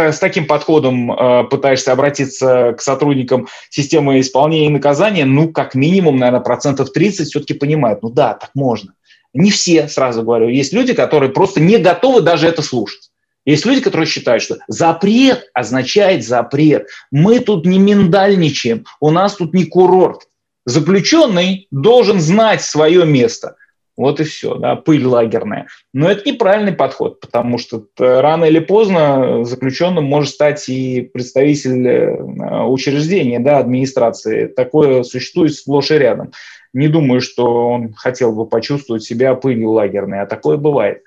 с 0.00 0.18
таким 0.18 0.46
подходом 0.46 1.12
э, 1.12 1.44
пытаешься 1.44 1.92
обратиться 1.92 2.74
к 2.76 2.80
сотрудникам 2.80 3.48
системы 3.68 4.20
исполнения 4.20 4.70
наказания, 4.70 5.24
ну, 5.24 5.48
как 5.48 5.74
минимум, 5.74 6.16
наверное, 6.18 6.40
процентов 6.40 6.92
30 6.92 7.28
все-таки 7.28 7.54
понимают, 7.54 8.02
ну 8.02 8.10
да, 8.10 8.34
так 8.34 8.50
можно. 8.54 8.94
Не 9.32 9.50
все, 9.50 9.88
сразу 9.88 10.22
говорю. 10.22 10.48
Есть 10.48 10.72
люди, 10.72 10.92
которые 10.92 11.30
просто 11.30 11.60
не 11.60 11.78
готовы 11.78 12.20
даже 12.20 12.48
это 12.48 12.62
слушать. 12.62 13.10
Есть 13.44 13.64
люди, 13.64 13.80
которые 13.80 14.06
считают, 14.06 14.42
что 14.42 14.58
запрет 14.68 15.50
означает 15.54 16.24
запрет. 16.24 16.88
Мы 17.10 17.40
тут 17.40 17.64
не 17.64 17.78
миндальничаем, 17.78 18.84
у 19.00 19.10
нас 19.10 19.36
тут 19.36 19.54
не 19.54 19.64
курорт. 19.64 20.28
Заключенный 20.66 21.66
должен 21.70 22.20
знать 22.20 22.62
свое 22.62 23.06
место. 23.06 23.56
Вот 24.00 24.18
и 24.18 24.24
все, 24.24 24.54
да, 24.54 24.76
пыль 24.76 25.04
лагерная. 25.04 25.66
Но 25.92 26.10
это 26.10 26.26
неправильный 26.26 26.72
подход, 26.72 27.20
потому 27.20 27.58
что 27.58 27.84
рано 27.98 28.46
или 28.46 28.58
поздно 28.58 29.44
заключенным 29.44 30.04
может 30.04 30.30
стать 30.30 30.66
и 30.70 31.02
представитель 31.02 31.86
э, 31.86 32.64
учреждения, 32.64 33.40
да, 33.40 33.58
администрации. 33.58 34.46
Такое 34.46 35.02
существует 35.02 35.52
сплошь 35.52 35.90
и 35.90 35.98
рядом. 35.98 36.32
Не 36.72 36.88
думаю, 36.88 37.20
что 37.20 37.68
он 37.68 37.92
хотел 37.92 38.34
бы 38.34 38.46
почувствовать 38.46 39.02
себя 39.02 39.34
пылью 39.34 39.72
лагерной, 39.72 40.22
а 40.22 40.26
такое 40.26 40.56
бывает. 40.56 41.02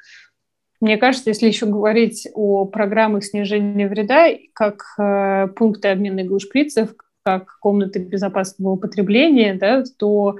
Мне 0.79 0.97
кажется, 0.97 1.31
если 1.31 1.47
еще 1.47 1.65
говорить 1.65 2.27
о 2.35 2.65
программах 2.65 3.23
снижения 3.23 3.87
вреда, 3.87 4.27
как 4.53 4.83
э, 4.99 5.47
пункты 5.55 5.87
обмена 5.87 6.23
глушприцев, 6.25 6.93
как 7.25 7.57
комнаты 7.59 7.97
безопасного 7.97 8.73
употребления, 8.73 9.55
да, 9.55 9.83
то 9.97 10.35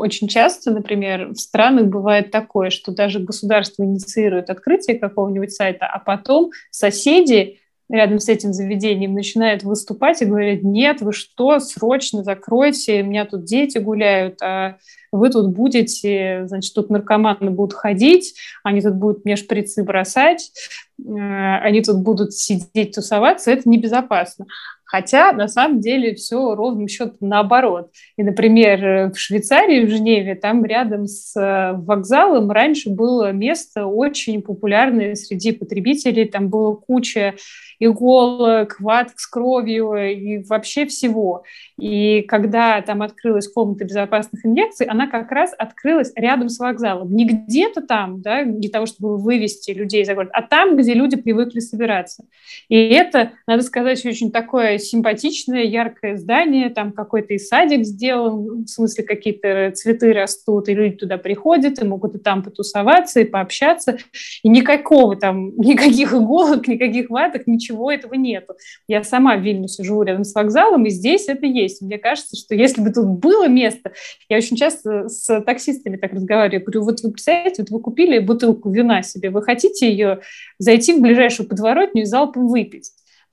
очень 0.00 0.28
часто, 0.28 0.70
например, 0.70 1.28
в 1.28 1.36
странах 1.36 1.86
бывает 1.86 2.30
такое, 2.30 2.70
что 2.70 2.92
даже 2.92 3.20
государство 3.20 3.84
инициирует 3.84 4.50
открытие 4.50 4.98
какого-нибудь 4.98 5.52
сайта, 5.52 5.86
а 5.86 5.98
потом 5.98 6.50
соседи 6.70 7.60
рядом 7.90 8.20
с 8.20 8.28
этим 8.28 8.52
заведением 8.52 9.14
начинают 9.14 9.62
выступать 9.62 10.22
и 10.22 10.24
говорят, 10.24 10.62
нет, 10.62 11.00
вы 11.00 11.12
что, 11.12 11.58
срочно 11.58 12.22
закройте, 12.22 13.02
у 13.02 13.06
меня 13.06 13.24
тут 13.24 13.44
дети 13.44 13.78
гуляют, 13.78 14.40
а 14.42 14.76
вы 15.12 15.28
тут 15.28 15.50
будете, 15.50 16.46
значит, 16.46 16.72
тут 16.74 16.88
наркоманы 16.88 17.50
будут 17.50 17.74
ходить, 17.74 18.34
они 18.62 18.80
тут 18.80 18.94
будут 18.94 19.24
мне 19.24 19.36
шприцы 19.36 19.82
бросать, 19.82 20.52
э, 20.98 21.58
они 21.62 21.82
тут 21.82 21.98
будут 22.02 22.32
сидеть, 22.32 22.94
тусоваться, 22.94 23.50
это 23.50 23.68
небезопасно. 23.68 24.46
Хотя 24.90 25.32
на 25.32 25.46
самом 25.46 25.78
деле 25.78 26.16
все 26.16 26.56
ровным 26.56 26.88
счетом 26.88 27.16
наоборот. 27.20 27.92
И, 28.16 28.24
например, 28.24 29.12
в 29.12 29.16
Швейцарии, 29.16 29.86
в 29.86 29.88
Женеве, 29.88 30.34
там 30.34 30.64
рядом 30.64 31.06
с 31.06 31.36
э, 31.40 31.74
вокзалом 31.76 32.50
раньше 32.50 32.90
было 32.90 33.30
место 33.30 33.86
очень 33.86 34.42
популярное 34.42 35.14
среди 35.14 35.52
потребителей. 35.52 36.24
Там 36.24 36.48
было 36.48 36.74
куча 36.74 37.36
иголок, 37.80 38.80
ваток 38.80 39.18
с 39.20 39.26
кровью 39.26 39.94
и 39.94 40.42
вообще 40.42 40.86
всего. 40.86 41.44
И 41.78 42.22
когда 42.22 42.82
там 42.82 43.02
открылась 43.02 43.48
комната 43.48 43.84
безопасных 43.84 44.44
инъекций, 44.44 44.86
она 44.86 45.06
как 45.06 45.30
раз 45.30 45.54
открылась 45.56 46.12
рядом 46.16 46.48
с 46.48 46.58
вокзалом. 46.58 47.14
Не 47.14 47.26
где-то 47.26 47.80
там, 47.80 48.20
да, 48.20 48.44
для 48.44 48.70
того, 48.70 48.86
чтобы 48.86 49.18
вывести 49.18 49.70
людей 49.70 50.04
за 50.04 50.14
город, 50.14 50.30
а 50.32 50.42
там, 50.42 50.76
где 50.76 50.94
люди 50.94 51.16
привыкли 51.16 51.60
собираться. 51.60 52.24
И 52.68 52.76
это, 52.76 53.32
надо 53.46 53.62
сказать, 53.62 54.04
очень 54.04 54.30
такое 54.30 54.79
симпатичное, 54.80 55.62
яркое 55.62 56.16
здание, 56.16 56.70
там 56.70 56.92
какой-то 56.92 57.34
и 57.34 57.38
садик 57.38 57.84
сделан, 57.84 58.64
в 58.64 58.66
смысле 58.66 59.04
какие-то 59.04 59.72
цветы 59.74 60.12
растут, 60.12 60.68
и 60.68 60.74
люди 60.74 60.96
туда 60.96 61.18
приходят, 61.18 61.80
и 61.80 61.84
могут 61.84 62.14
и 62.14 62.18
там 62.18 62.42
потусоваться, 62.42 63.20
и 63.20 63.24
пообщаться, 63.24 63.98
и 64.42 64.48
никакого 64.48 65.16
там, 65.16 65.52
никаких 65.56 66.12
иголок, 66.12 66.66
никаких 66.66 67.10
ваток, 67.10 67.46
ничего 67.46 67.92
этого 67.92 68.14
нету. 68.14 68.54
Я 68.88 69.04
сама 69.04 69.36
в 69.36 69.42
Вильнюсе 69.42 69.84
живу 69.84 70.02
рядом 70.02 70.24
с 70.24 70.34
вокзалом, 70.34 70.86
и 70.86 70.90
здесь 70.90 71.28
это 71.28 71.46
есть. 71.46 71.82
Мне 71.82 71.98
кажется, 71.98 72.36
что 72.36 72.54
если 72.54 72.80
бы 72.80 72.90
тут 72.90 73.06
было 73.06 73.48
место, 73.48 73.92
я 74.28 74.36
очень 74.38 74.56
часто 74.56 75.08
с 75.08 75.40
таксистами 75.42 75.96
так 75.96 76.12
разговариваю, 76.12 76.64
говорю, 76.64 76.84
вот 76.84 77.00
вы 77.02 77.12
представляете, 77.12 77.62
вот 77.62 77.70
вы 77.70 77.80
купили 77.80 78.18
бутылку 78.18 78.70
вина 78.70 79.02
себе, 79.02 79.30
вы 79.30 79.42
хотите 79.42 79.90
ее 79.90 80.20
зайти 80.58 80.94
в 80.94 81.00
ближайшую 81.00 81.48
подворотню 81.48 82.02
и 82.02 82.06
залпом 82.06 82.48
выпить? 82.48 82.90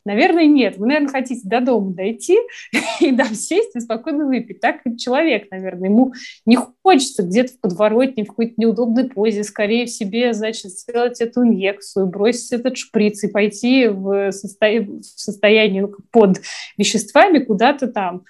Наверное, 0.07 0.45
нет. 0.45 0.77
Вы, 0.77 0.87
наверное, 0.87 1.09
хотите 1.09 1.41
до 1.43 1.59
дома 1.59 1.93
дойти 1.93 2.37
и 3.01 3.13
там 3.13 3.35
сесть 3.35 3.75
и 3.75 3.81
спокойно 3.81 4.25
выпить. 4.25 4.61
Так 4.61 4.77
человек, 4.97 5.51
наверное. 5.51 5.89
Ему 5.89 6.13
не 6.45 6.57
хочется 6.81 7.23
где-то 7.23 7.53
в 7.53 7.59
подворотне, 7.59 8.23
в 8.23 8.29
какой-то 8.29 8.53
неудобной 8.55 9.09
позе, 9.09 9.43
скорее 9.43 9.85
в 9.85 9.89
себе, 9.89 10.33
значит, 10.33 10.71
сделать 10.71 11.19
эту 11.19 11.43
инъекцию, 11.43 12.07
бросить 12.07 12.53
этот 12.53 12.77
шприц 12.77 13.21
и 13.25 13.27
пойти 13.27 13.87
в, 13.87 14.31
состо... 14.31 14.67
в 14.67 15.03
состояние 15.03 15.81
ну, 15.81 15.93
под 16.09 16.39
веществами 16.77 17.39
куда-то 17.39 17.87
там. 17.87 18.23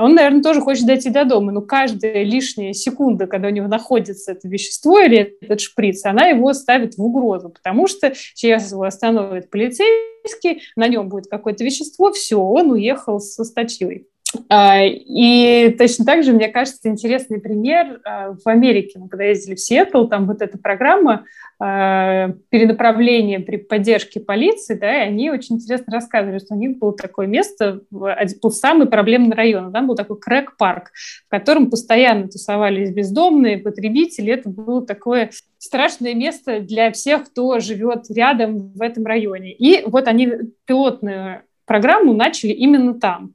Он, 0.00 0.14
наверное, 0.14 0.42
тоже 0.42 0.60
хочет 0.60 0.86
дойти 0.86 1.10
до 1.10 1.24
дома, 1.24 1.52
но 1.52 1.60
каждая 1.60 2.22
лишняя 2.22 2.72
секунда, 2.72 3.26
когда 3.26 3.48
у 3.48 3.50
него 3.50 3.68
находится 3.68 4.32
это 4.32 4.48
вещество 4.48 4.98
или 5.00 5.36
этот 5.40 5.60
шприц, 5.60 6.04
она 6.04 6.26
его 6.26 6.52
ставит 6.52 6.96
в 6.96 7.02
угрозу, 7.02 7.50
потому 7.50 7.86
что 7.86 8.12
сейчас 8.34 8.70
его 8.70 8.82
остановит 8.82 9.50
полицейский, 9.50 10.62
на 10.76 10.88
нем 10.88 11.08
будет 11.08 11.28
какое-то 11.28 11.64
вещество, 11.64 12.12
все, 12.12 12.40
он 12.40 12.70
уехал 12.70 13.20
со 13.20 13.44
статьей. 13.44 14.06
А, 14.50 14.82
и 14.84 15.74
точно 15.78 16.04
так 16.04 16.22
же, 16.22 16.32
мне 16.32 16.48
кажется, 16.48 16.88
интересный 16.88 17.40
пример 17.40 18.00
а, 18.04 18.32
в 18.32 18.46
Америке. 18.46 18.98
Мы 18.98 19.08
когда 19.08 19.24
ездили 19.24 19.54
в 19.54 19.60
Сиэтл, 19.60 20.06
там 20.06 20.26
вот 20.26 20.42
эта 20.42 20.58
программа 20.58 21.24
а, 21.58 22.32
перенаправления 22.50 23.40
при 23.40 23.56
поддержке 23.56 24.20
полиции, 24.20 24.74
да, 24.74 25.04
и 25.04 25.08
они 25.08 25.30
очень 25.30 25.56
интересно 25.56 25.94
рассказывали, 25.94 26.38
что 26.38 26.54
у 26.54 26.58
них 26.58 26.78
было 26.78 26.94
такое 26.94 27.26
место, 27.26 27.80
был 27.90 28.50
самый 28.50 28.86
проблемный 28.86 29.34
район, 29.34 29.72
там 29.72 29.86
был 29.86 29.94
такой 29.94 30.18
крэк-парк, 30.18 30.90
в 31.26 31.30
котором 31.30 31.70
постоянно 31.70 32.28
тусовались 32.28 32.90
бездомные 32.90 33.58
потребители. 33.58 34.32
Это 34.32 34.50
было 34.50 34.84
такое 34.84 35.30
страшное 35.56 36.14
место 36.14 36.60
для 36.60 36.92
всех, 36.92 37.24
кто 37.30 37.60
живет 37.60 38.04
рядом 38.10 38.72
в 38.72 38.82
этом 38.82 39.06
районе. 39.06 39.52
И 39.52 39.84
вот 39.86 40.06
они 40.06 40.30
пилотную 40.66 41.42
программу 41.64 42.14
начали 42.14 42.52
именно 42.52 42.94
там. 42.94 43.34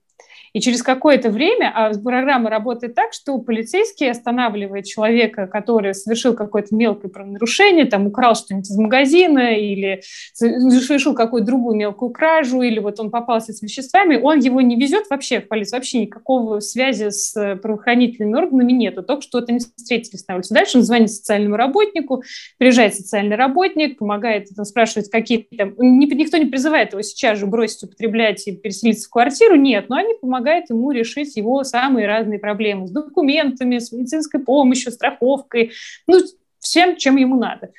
И 0.54 0.62
через 0.62 0.84
какое-то 0.84 1.30
время 1.30 1.72
а 1.74 1.92
программа 1.94 2.50
работает 2.50 2.94
так, 2.94 3.14
что 3.14 3.38
полицейский 3.40 4.10
останавливает 4.10 4.86
человека, 4.86 5.48
который 5.48 5.96
совершил 5.96 6.36
какое-то 6.36 6.76
мелкое 6.76 7.10
правонарушение, 7.10 7.86
там 7.86 8.08
украл 8.08 8.36
что-нибудь 8.36 8.70
из 8.70 8.78
магазина 8.78 9.56
или 9.56 10.02
совершил 10.34 11.16
какую-то 11.16 11.48
другую 11.48 11.76
мелкую 11.76 12.12
кражу, 12.12 12.62
или 12.62 12.80
вот 12.80 13.00
он 13.00 13.10
попался 13.10 13.52
с 13.52 13.62
веществами, 13.62 14.16
он 14.16 14.40
его 14.40 14.62
не 14.62 14.76
везет 14.76 15.06
вообще 15.10 15.42
в 15.42 15.48
полицию, 15.48 15.80
вообще 15.80 16.02
никакого 16.02 16.60
связи 16.60 17.10
с 17.10 17.34
правоохранительными 17.62 18.36
органами 18.36 18.72
нету, 18.74 19.02
только 19.02 19.24
что 19.24 19.40
это 19.40 19.52
не 19.52 19.60
встретились 19.60 20.28
на 20.28 20.36
улице. 20.36 20.54
Дальше 20.54 20.78
он 20.78 20.84
звонит 20.84 21.12
социальному 21.12 21.56
работнику, 21.56 22.24
приезжает 22.60 22.94
социальный 22.96 23.36
работник, 23.36 23.98
помогает, 23.98 24.50
там, 24.56 24.66
спрашивает, 24.66 25.10
какие 25.12 25.48
там... 25.58 25.74
Никто 25.80 26.38
не 26.38 26.46
призывает 26.46 26.92
его 26.92 27.02
сейчас 27.02 27.40
же 27.40 27.48
бросить 27.48 27.84
употреблять 27.84 28.48
и 28.48 28.52
переселиться 28.52 29.08
в 29.08 29.12
квартиру, 29.12 29.56
нет, 29.56 29.90
но 29.90 29.96
они 29.96 30.14
помогают 30.22 30.43
помогает 30.44 30.70
ему 30.70 30.92
решить 30.92 31.36
его 31.38 31.64
самые 31.64 32.08
разные 32.08 32.38
проблемы 32.38 32.88
с 32.88 32.92
документами, 32.92 33.80
с 33.80 33.92
медицинской 33.92 34.42
помощью, 34.42 34.92
страховкой, 34.92 35.72
ну, 36.06 36.20
всем, 36.60 36.98
чем 36.98 37.16
ему 37.18 37.38
надо. 37.38 37.72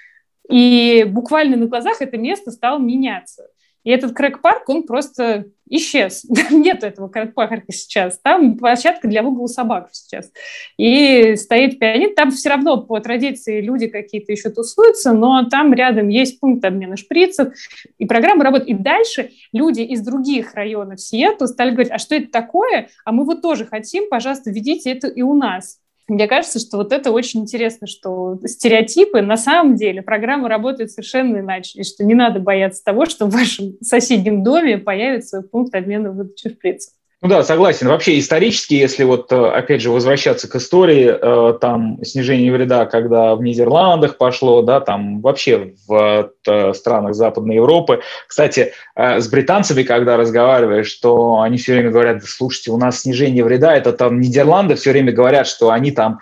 И 0.48 1.04
буквально 1.06 1.56
на 1.56 1.66
глазах 1.66 2.00
это 2.00 2.16
место 2.16 2.50
стало 2.50 2.78
меняться. 2.78 3.48
И 3.84 3.90
этот 3.90 4.14
крэк-парк, 4.14 4.68
он 4.68 4.82
просто 4.84 5.46
исчез. 5.68 6.24
Нет 6.50 6.82
этого 6.82 7.08
крэк-парка 7.08 7.70
сейчас. 7.70 8.18
Там 8.18 8.56
площадка 8.56 9.08
для 9.08 9.22
выгула 9.22 9.46
собак 9.46 9.90
сейчас. 9.92 10.32
И 10.78 11.36
стоит 11.36 11.78
пианино. 11.78 12.14
Там 12.14 12.30
все 12.30 12.48
равно 12.50 12.82
по 12.82 12.98
традиции 13.00 13.60
люди 13.60 13.86
какие-то 13.86 14.32
еще 14.32 14.50
тусуются, 14.50 15.12
но 15.12 15.44
там 15.48 15.72
рядом 15.74 16.08
есть 16.08 16.40
пункт 16.40 16.64
обмена 16.64 16.96
шприцев. 16.96 17.54
И 17.98 18.06
программа 18.06 18.44
работает. 18.44 18.70
И 18.70 18.74
дальше 18.74 19.30
люди 19.52 19.82
из 19.82 20.00
других 20.00 20.54
районов 20.54 21.00
Сиэтла 21.00 21.46
стали 21.46 21.70
говорить, 21.70 21.92
а 21.92 21.98
что 21.98 22.14
это 22.14 22.30
такое? 22.30 22.88
А 23.04 23.12
мы 23.12 23.24
вот 23.24 23.42
тоже 23.42 23.66
хотим, 23.66 24.08
пожалуйста, 24.08 24.50
введите 24.50 24.90
это 24.90 25.08
и 25.08 25.22
у 25.22 25.34
нас. 25.34 25.78
Мне 26.06 26.28
кажется, 26.28 26.58
что 26.58 26.76
вот 26.76 26.92
это 26.92 27.10
очень 27.10 27.40
интересно, 27.40 27.86
что 27.86 28.38
стереотипы, 28.44 29.22
на 29.22 29.38
самом 29.38 29.76
деле, 29.76 30.02
программа 30.02 30.48
работает 30.48 30.90
совершенно 30.90 31.38
иначе, 31.38 31.80
и 31.80 31.84
что 31.84 32.04
не 32.04 32.14
надо 32.14 32.40
бояться 32.40 32.84
того, 32.84 33.06
что 33.06 33.26
в 33.26 33.30
вашем 33.30 33.78
соседнем 33.80 34.42
доме 34.42 34.76
появится 34.76 35.40
пункт 35.40 35.74
обмена 35.74 36.12
выдачи 36.12 36.50
шприцев. 36.50 36.92
Ну 37.22 37.28
да, 37.28 37.42
согласен. 37.42 37.88
Вообще 37.88 38.18
исторически, 38.18 38.74
если 38.74 39.02
вот, 39.04 39.32
э, 39.32 39.46
опять 39.46 39.80
же, 39.80 39.90
возвращаться 39.90 40.46
к 40.46 40.56
истории, 40.56 41.06
э, 41.08 41.58
там, 41.58 41.98
снижение 42.04 42.52
вреда, 42.52 42.84
когда 42.84 43.34
в 43.34 43.42
Нидерландах 43.42 44.18
пошло, 44.18 44.60
да, 44.60 44.80
там 44.80 45.22
вообще 45.22 45.72
в 45.88 46.30
э, 46.46 46.74
странах 46.74 47.14
Западной 47.14 47.56
Европы. 47.56 48.00
Кстати, 48.28 48.72
с 48.94 49.26
британцами, 49.28 49.84
когда 49.84 50.16
разговариваешь, 50.18 50.88
что 50.88 51.40
они 51.40 51.56
все 51.56 51.72
время 51.72 51.90
говорят, 51.90 52.22
слушайте, 52.24 52.70
у 52.70 52.76
нас 52.76 53.00
снижение 53.00 53.42
вреда, 53.42 53.74
это 53.74 53.92
там 53.92 54.20
Нидерланды 54.20 54.74
все 54.74 54.90
время 54.90 55.12
говорят, 55.12 55.46
что 55.46 55.70
они 55.70 55.92
там 55.92 56.20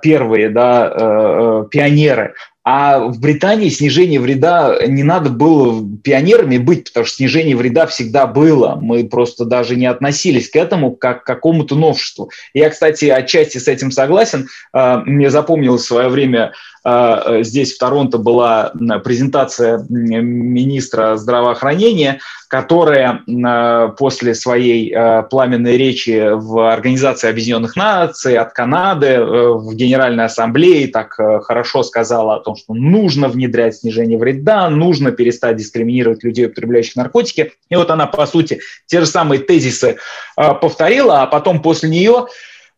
первые, 0.00 0.48
да, 0.48 1.66
пионеры. 1.70 2.34
А 2.68 2.98
в 2.98 3.20
Британии 3.20 3.68
снижение 3.68 4.18
вреда 4.18 4.76
не 4.88 5.04
надо 5.04 5.30
было 5.30 5.84
пионерами 6.02 6.58
быть, 6.58 6.88
потому 6.88 7.06
что 7.06 7.18
снижение 7.18 7.54
вреда 7.54 7.86
всегда 7.86 8.26
было. 8.26 8.76
Мы 8.82 9.04
просто 9.04 9.44
даже 9.44 9.76
не 9.76 9.86
относились 9.86 10.50
к 10.50 10.56
этому 10.56 10.90
как 10.90 11.22
к 11.22 11.26
какому-то 11.26 11.76
новшеству. 11.76 12.32
Я, 12.54 12.68
кстати, 12.70 13.04
отчасти 13.04 13.58
с 13.58 13.68
этим 13.68 13.92
согласен. 13.92 14.48
А, 14.72 14.98
мне 15.06 15.30
запомнилось 15.30 15.82
в 15.82 15.86
свое 15.86 16.08
время 16.08 16.54
а, 16.82 17.42
здесь 17.42 17.74
в 17.74 17.78
Торонто 17.78 18.18
была 18.18 18.72
презентация 19.04 19.84
министра 19.88 21.16
здравоохранения, 21.16 22.18
которая 22.48 23.22
а, 23.44 23.88
после 23.88 24.34
своей 24.34 24.92
пламенной 25.30 25.76
речи 25.76 26.30
в 26.32 26.68
Организации 26.68 27.28
Объединенных 27.28 27.76
Наций 27.76 28.36
от 28.36 28.52
Канады 28.52 29.06
э, 29.06 29.48
в 29.52 29.74
Генеральной 29.74 30.24
Ассамблее 30.24 30.88
так 30.88 31.18
э, 31.18 31.40
хорошо 31.40 31.82
сказала 31.82 32.36
о 32.36 32.40
том, 32.40 32.55
что 32.56 32.74
нужно 32.74 33.28
внедрять 33.28 33.76
снижение 33.76 34.18
вреда, 34.18 34.68
нужно 34.70 35.12
перестать 35.12 35.56
дискриминировать 35.56 36.24
людей, 36.24 36.46
употребляющих 36.46 36.96
наркотики. 36.96 37.52
И 37.68 37.76
вот 37.76 37.90
она, 37.90 38.06
по 38.06 38.26
сути, 38.26 38.60
те 38.86 39.00
же 39.00 39.06
самые 39.06 39.40
тезисы 39.40 39.98
повторила, 40.36 41.22
а 41.22 41.26
потом 41.26 41.62
после 41.62 41.88
нее 41.88 42.26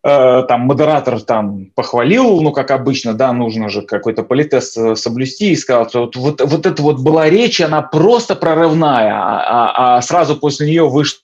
Э, 0.04 0.44
там 0.46 0.60
модератор 0.62 1.20
там 1.20 1.66
похвалил, 1.74 2.40
ну, 2.40 2.52
как 2.52 2.70
обычно, 2.70 3.14
да, 3.14 3.32
нужно 3.32 3.68
же 3.68 3.82
какой-то 3.82 4.22
политест 4.22 4.78
э, 4.78 4.94
соблюсти, 4.94 5.50
и 5.50 5.56
сказал, 5.56 5.88
что 5.88 6.00
вот, 6.02 6.16
вот, 6.16 6.40
вот 6.40 6.66
это 6.66 6.82
вот 6.82 7.00
была 7.00 7.28
речь, 7.28 7.60
она 7.60 7.82
просто 7.82 8.36
прорывная, 8.36 9.12
а, 9.12 9.42
а, 9.74 9.96
а 9.96 10.02
сразу 10.02 10.36
после 10.36 10.68
нее 10.68 10.88
вышел 10.88 11.18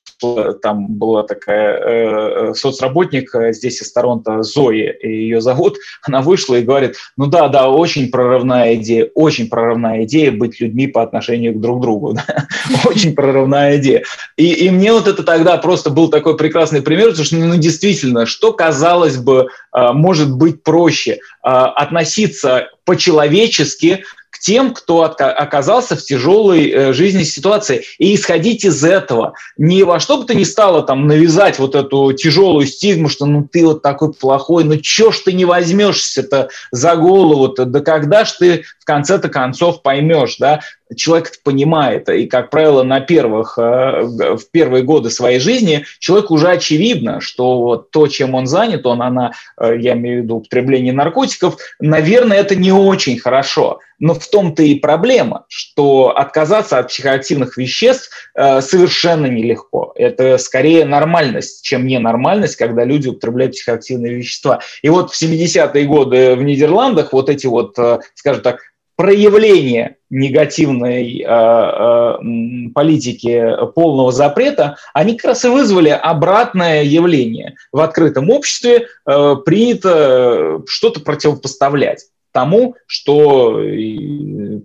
там 0.62 0.86
была 0.88 1.22
такая 1.22 1.74
э, 1.74 2.50
э, 2.50 2.54
соцработник 2.54 3.34
э, 3.34 3.52
здесь 3.52 3.82
из 3.82 3.92
Торонто, 3.92 4.42
Зои, 4.42 4.96
ее 5.02 5.40
зовут, 5.40 5.76
она 6.02 6.22
вышла 6.22 6.56
и 6.56 6.62
говорит, 6.62 6.96
ну 7.16 7.26
да, 7.26 7.48
да, 7.48 7.68
очень 7.68 8.10
прорывная 8.10 8.74
идея, 8.76 9.10
очень 9.14 9.48
прорывная 9.48 10.04
идея 10.04 10.32
быть 10.32 10.60
людьми 10.60 10.86
по 10.86 11.02
отношению 11.02 11.54
друг 11.58 11.80
другу, 11.80 12.12
да? 12.14 12.24
очень 12.84 13.14
прорывная 13.14 13.78
идея. 13.78 14.04
И, 14.36 14.52
и 14.52 14.70
мне 14.70 14.92
вот 14.92 15.08
это 15.08 15.22
тогда 15.22 15.56
просто 15.58 15.90
был 15.90 16.08
такой 16.08 16.36
прекрасный 16.36 16.82
пример, 16.82 17.08
потому 17.08 17.24
что, 17.24 17.36
ну, 17.36 17.56
действительно, 17.56 18.26
что 18.26 18.52
казалось 18.52 19.16
бы, 19.16 19.48
э, 19.72 19.92
может 19.92 20.34
быть 20.36 20.62
проще, 20.62 21.18
относиться 21.42 22.70
по-человечески 22.86 24.04
тем, 24.38 24.74
кто 24.74 25.02
оказался 25.02 25.96
в 25.96 26.02
тяжелой 26.02 26.70
э, 26.70 26.92
жизненной 26.92 27.24
ситуации. 27.24 27.84
И 27.98 28.14
исходить 28.14 28.64
из 28.64 28.84
этого. 28.84 29.34
Не 29.56 29.82
во 29.84 30.00
что 30.00 30.18
бы 30.18 30.24
то 30.24 30.34
ни 30.34 30.44
стало 30.44 30.82
там 30.82 31.06
навязать 31.06 31.58
вот 31.58 31.74
эту 31.74 32.12
тяжелую 32.12 32.66
стигму, 32.66 33.08
что 33.08 33.26
ну 33.26 33.48
ты 33.50 33.66
вот 33.66 33.82
такой 33.82 34.12
плохой, 34.12 34.64
ну 34.64 34.76
чё 34.76 35.12
ж 35.12 35.18
ты 35.20 35.32
не 35.32 35.44
возьмешься-то 35.44 36.48
за 36.70 36.96
голову-то, 36.96 37.64
да 37.64 37.80
когда 37.80 38.24
ж 38.24 38.32
ты 38.32 38.64
в 38.80 38.84
конце-то 38.84 39.28
концов 39.28 39.82
поймешь, 39.82 40.36
да, 40.38 40.60
человек 40.96 41.32
понимает, 41.42 42.08
и, 42.08 42.26
как 42.26 42.50
правило, 42.50 42.82
на 42.82 43.00
первых, 43.00 43.58
э, 43.58 44.02
в 44.02 44.50
первые 44.50 44.82
годы 44.82 45.10
своей 45.10 45.38
жизни 45.38 45.84
человеку 45.98 46.34
уже 46.34 46.48
очевидно, 46.48 47.20
что 47.20 47.60
вот 47.60 47.90
то, 47.90 48.06
чем 48.06 48.34
он 48.34 48.46
занят, 48.46 48.86
он, 48.86 49.02
она, 49.02 49.32
э, 49.58 49.76
я 49.78 49.94
имею 49.94 50.20
в 50.20 50.24
виду 50.24 50.36
употребление 50.36 50.92
наркотиков, 50.92 51.56
наверное, 51.80 52.38
это 52.38 52.54
не 52.54 52.72
очень 52.72 53.18
хорошо. 53.18 53.80
Но 53.98 54.12
в 54.12 54.26
том-то 54.28 54.62
и 54.62 54.74
проблема, 54.74 55.46
что 55.48 56.14
отказаться 56.16 56.78
от 56.78 56.88
психоактивных 56.88 57.56
веществ 57.56 58.10
э, 58.34 58.60
совершенно 58.60 59.26
нелегко. 59.26 59.92
Это 59.96 60.36
скорее 60.36 60.84
нормальность, 60.84 61.64
чем 61.64 61.86
ненормальность, 61.86 62.56
когда 62.56 62.84
люди 62.84 63.08
употребляют 63.08 63.52
психоактивные 63.52 64.14
вещества. 64.14 64.60
И 64.82 64.88
вот 64.88 65.12
в 65.12 65.22
70-е 65.22 65.86
годы 65.86 66.34
в 66.34 66.42
Нидерландах 66.42 67.12
вот 67.12 67.30
эти 67.30 67.46
вот, 67.46 67.76
скажем 68.14 68.42
так, 68.42 68.73
проявления 68.96 69.96
негативной 70.10 71.20
э, 71.20 71.26
э, 71.26 72.68
политики 72.74 73.72
полного 73.74 74.12
запрета, 74.12 74.76
они 74.92 75.16
как 75.16 75.30
раз 75.30 75.44
и 75.44 75.48
вызвали 75.48 75.88
обратное 75.88 76.84
явление. 76.84 77.56
В 77.72 77.80
открытом 77.80 78.30
обществе 78.30 78.86
э, 79.06 79.36
принято 79.44 80.62
что-то 80.66 81.00
противопоставлять 81.00 82.06
тому, 82.34 82.74
что, 82.86 83.60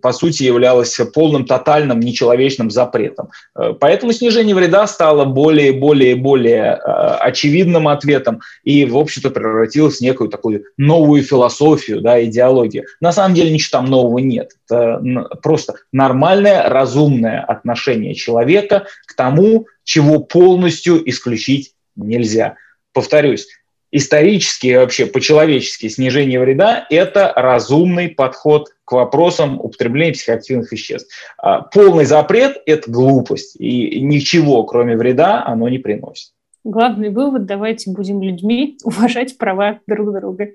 по 0.02 0.12
сути, 0.12 0.44
являлось 0.44 1.00
полным, 1.14 1.46
тотальным, 1.46 2.00
нечеловечным 2.00 2.72
запретом. 2.72 3.30
Э, 3.56 3.74
поэтому 3.80 4.12
снижение 4.12 4.56
вреда 4.56 4.88
стало 4.88 5.26
более, 5.26 5.72
более, 5.72 6.16
более 6.16 6.74
э, 6.74 6.80
очевидным 7.22 7.88
ответом 7.88 8.42
и, 8.64 8.86
в 8.86 8.98
общем-то, 8.98 9.30
превратилось 9.30 9.98
в 9.98 10.02
некую 10.02 10.30
такую 10.32 10.64
новую 10.78 11.22
философию, 11.24 12.02
да, 12.02 12.22
идеологию. 12.26 12.86
На 13.00 13.12
самом 13.12 13.36
деле 13.36 13.52
ничего 13.52 13.80
там 13.80 13.86
нового 13.86 14.18
нет. 14.18 14.52
Это 14.68 15.00
просто 15.44 15.76
нормальное, 15.92 16.68
разумное 16.70 17.42
отношение 17.42 18.16
человека 18.16 18.88
к 19.06 19.14
тому, 19.14 19.68
чего 19.84 20.20
полностью 20.20 21.08
исключить 21.08 21.74
нельзя. 21.96 22.56
Повторюсь, 22.94 23.48
исторически 23.92 24.68
и 24.68 24.76
вообще 24.76 25.06
по-человечески 25.06 25.88
снижение 25.90 26.40
вреда– 26.40 26.86
это 26.90 27.34
разумный 27.36 28.10
подход 28.10 28.70
к 28.86 28.92
вопросам 28.92 29.60
употребления 29.60 30.14
психоактивных 30.14 30.72
веществ. 30.72 31.14
А 31.38 31.62
полный 31.62 32.06
запрет– 32.06 32.58
это 32.66 32.90
глупость, 32.90 33.56
и 33.60 34.02
ничего, 34.02 34.64
кроме 34.64 34.98
вреда, 34.98 35.46
оно 35.46 35.70
не 35.70 35.78
приносит. 35.78 36.32
Главный 36.64 37.10
вывод– 37.10 37.46
давайте 37.48 37.92
будем 37.92 38.22
людьми, 38.22 38.78
уважать 38.84 39.38
права 39.38 39.80
друг 39.88 40.14
друга. 40.20 40.50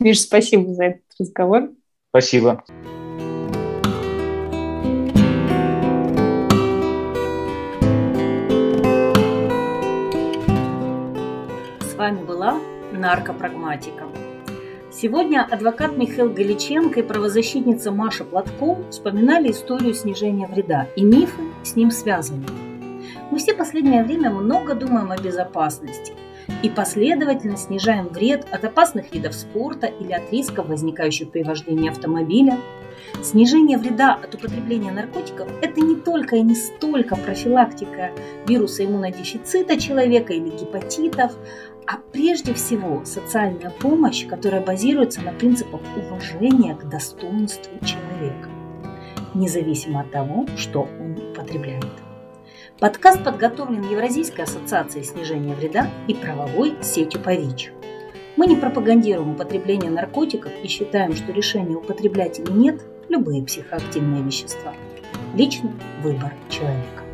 Миш, 0.00 0.20
спасибо 0.20 0.72
за 0.72 0.84
этот 0.84 1.02
разговор. 1.18 1.70
Спасибо. 2.10 2.64
С 11.80 11.94
вами 11.96 12.24
была 12.24 12.58
наркопрагматика. 12.98 14.04
Сегодня 14.90 15.46
адвокат 15.48 15.96
Михаил 15.96 16.30
Галиченко 16.30 17.00
и 17.00 17.02
правозащитница 17.02 17.92
Маша 17.92 18.24
Платко 18.24 18.78
вспоминали 18.90 19.50
историю 19.50 19.94
снижения 19.94 20.46
вреда 20.46 20.88
и 20.96 21.04
мифы 21.04 21.42
с 21.62 21.76
ним 21.76 21.90
связаны. 21.90 22.44
Мы 23.30 23.38
все 23.38 23.54
последнее 23.54 24.02
время 24.02 24.30
много 24.30 24.74
думаем 24.74 25.12
о 25.12 25.16
безопасности 25.16 26.14
и 26.62 26.70
последовательно 26.70 27.56
снижаем 27.56 28.08
вред 28.08 28.46
от 28.50 28.64
опасных 28.64 29.12
видов 29.12 29.34
спорта 29.34 29.86
или 29.86 30.12
от 30.12 30.32
рисков, 30.32 30.68
возникающих 30.68 31.30
при 31.30 31.42
вождении 31.42 31.90
автомобиля. 31.90 32.58
Снижение 33.22 33.78
вреда 33.78 34.14
от 34.14 34.34
употребления 34.34 34.90
наркотиков– 34.90 35.48
это 35.62 35.80
не 35.80 35.96
только 35.96 36.36
и 36.36 36.42
не 36.42 36.54
столько 36.54 37.16
профилактика 37.16 38.10
вируса 38.46 38.84
иммунодефицита 38.84 39.78
человека 39.78 40.32
или 40.32 40.48
гепатитов, 40.48 41.32
а 41.88 41.96
прежде 42.12 42.52
всего 42.52 43.02
социальная 43.06 43.70
помощь, 43.70 44.26
которая 44.26 44.60
базируется 44.60 45.22
на 45.22 45.32
принципах 45.32 45.80
уважения 45.96 46.74
к 46.74 46.86
достоинству 46.86 47.72
человека, 47.82 48.50
независимо 49.34 50.02
от 50.02 50.10
того, 50.10 50.46
что 50.58 50.82
он 50.82 51.12
употребляет. 51.30 51.86
Подкаст 52.78 53.24
подготовлен 53.24 53.90
Евразийской 53.90 54.44
ассоциацией 54.44 55.04
снижения 55.04 55.54
вреда 55.54 55.90
и 56.06 56.14
правовой 56.14 56.74
сетью 56.82 57.22
по 57.22 57.34
ВИЧ. 57.34 57.72
Мы 58.36 58.46
не 58.46 58.56
пропагандируем 58.56 59.30
употребление 59.30 59.90
наркотиков 59.90 60.52
и 60.62 60.68
считаем, 60.68 61.16
что 61.16 61.32
решение 61.32 61.78
употреблять 61.78 62.38
или 62.38 62.52
нет– 62.52 62.82
любые 63.08 63.42
психоактивные 63.42 64.22
вещества. 64.22 64.74
Личный 65.34 65.72
выбор 66.02 66.34
человека. 66.50 67.07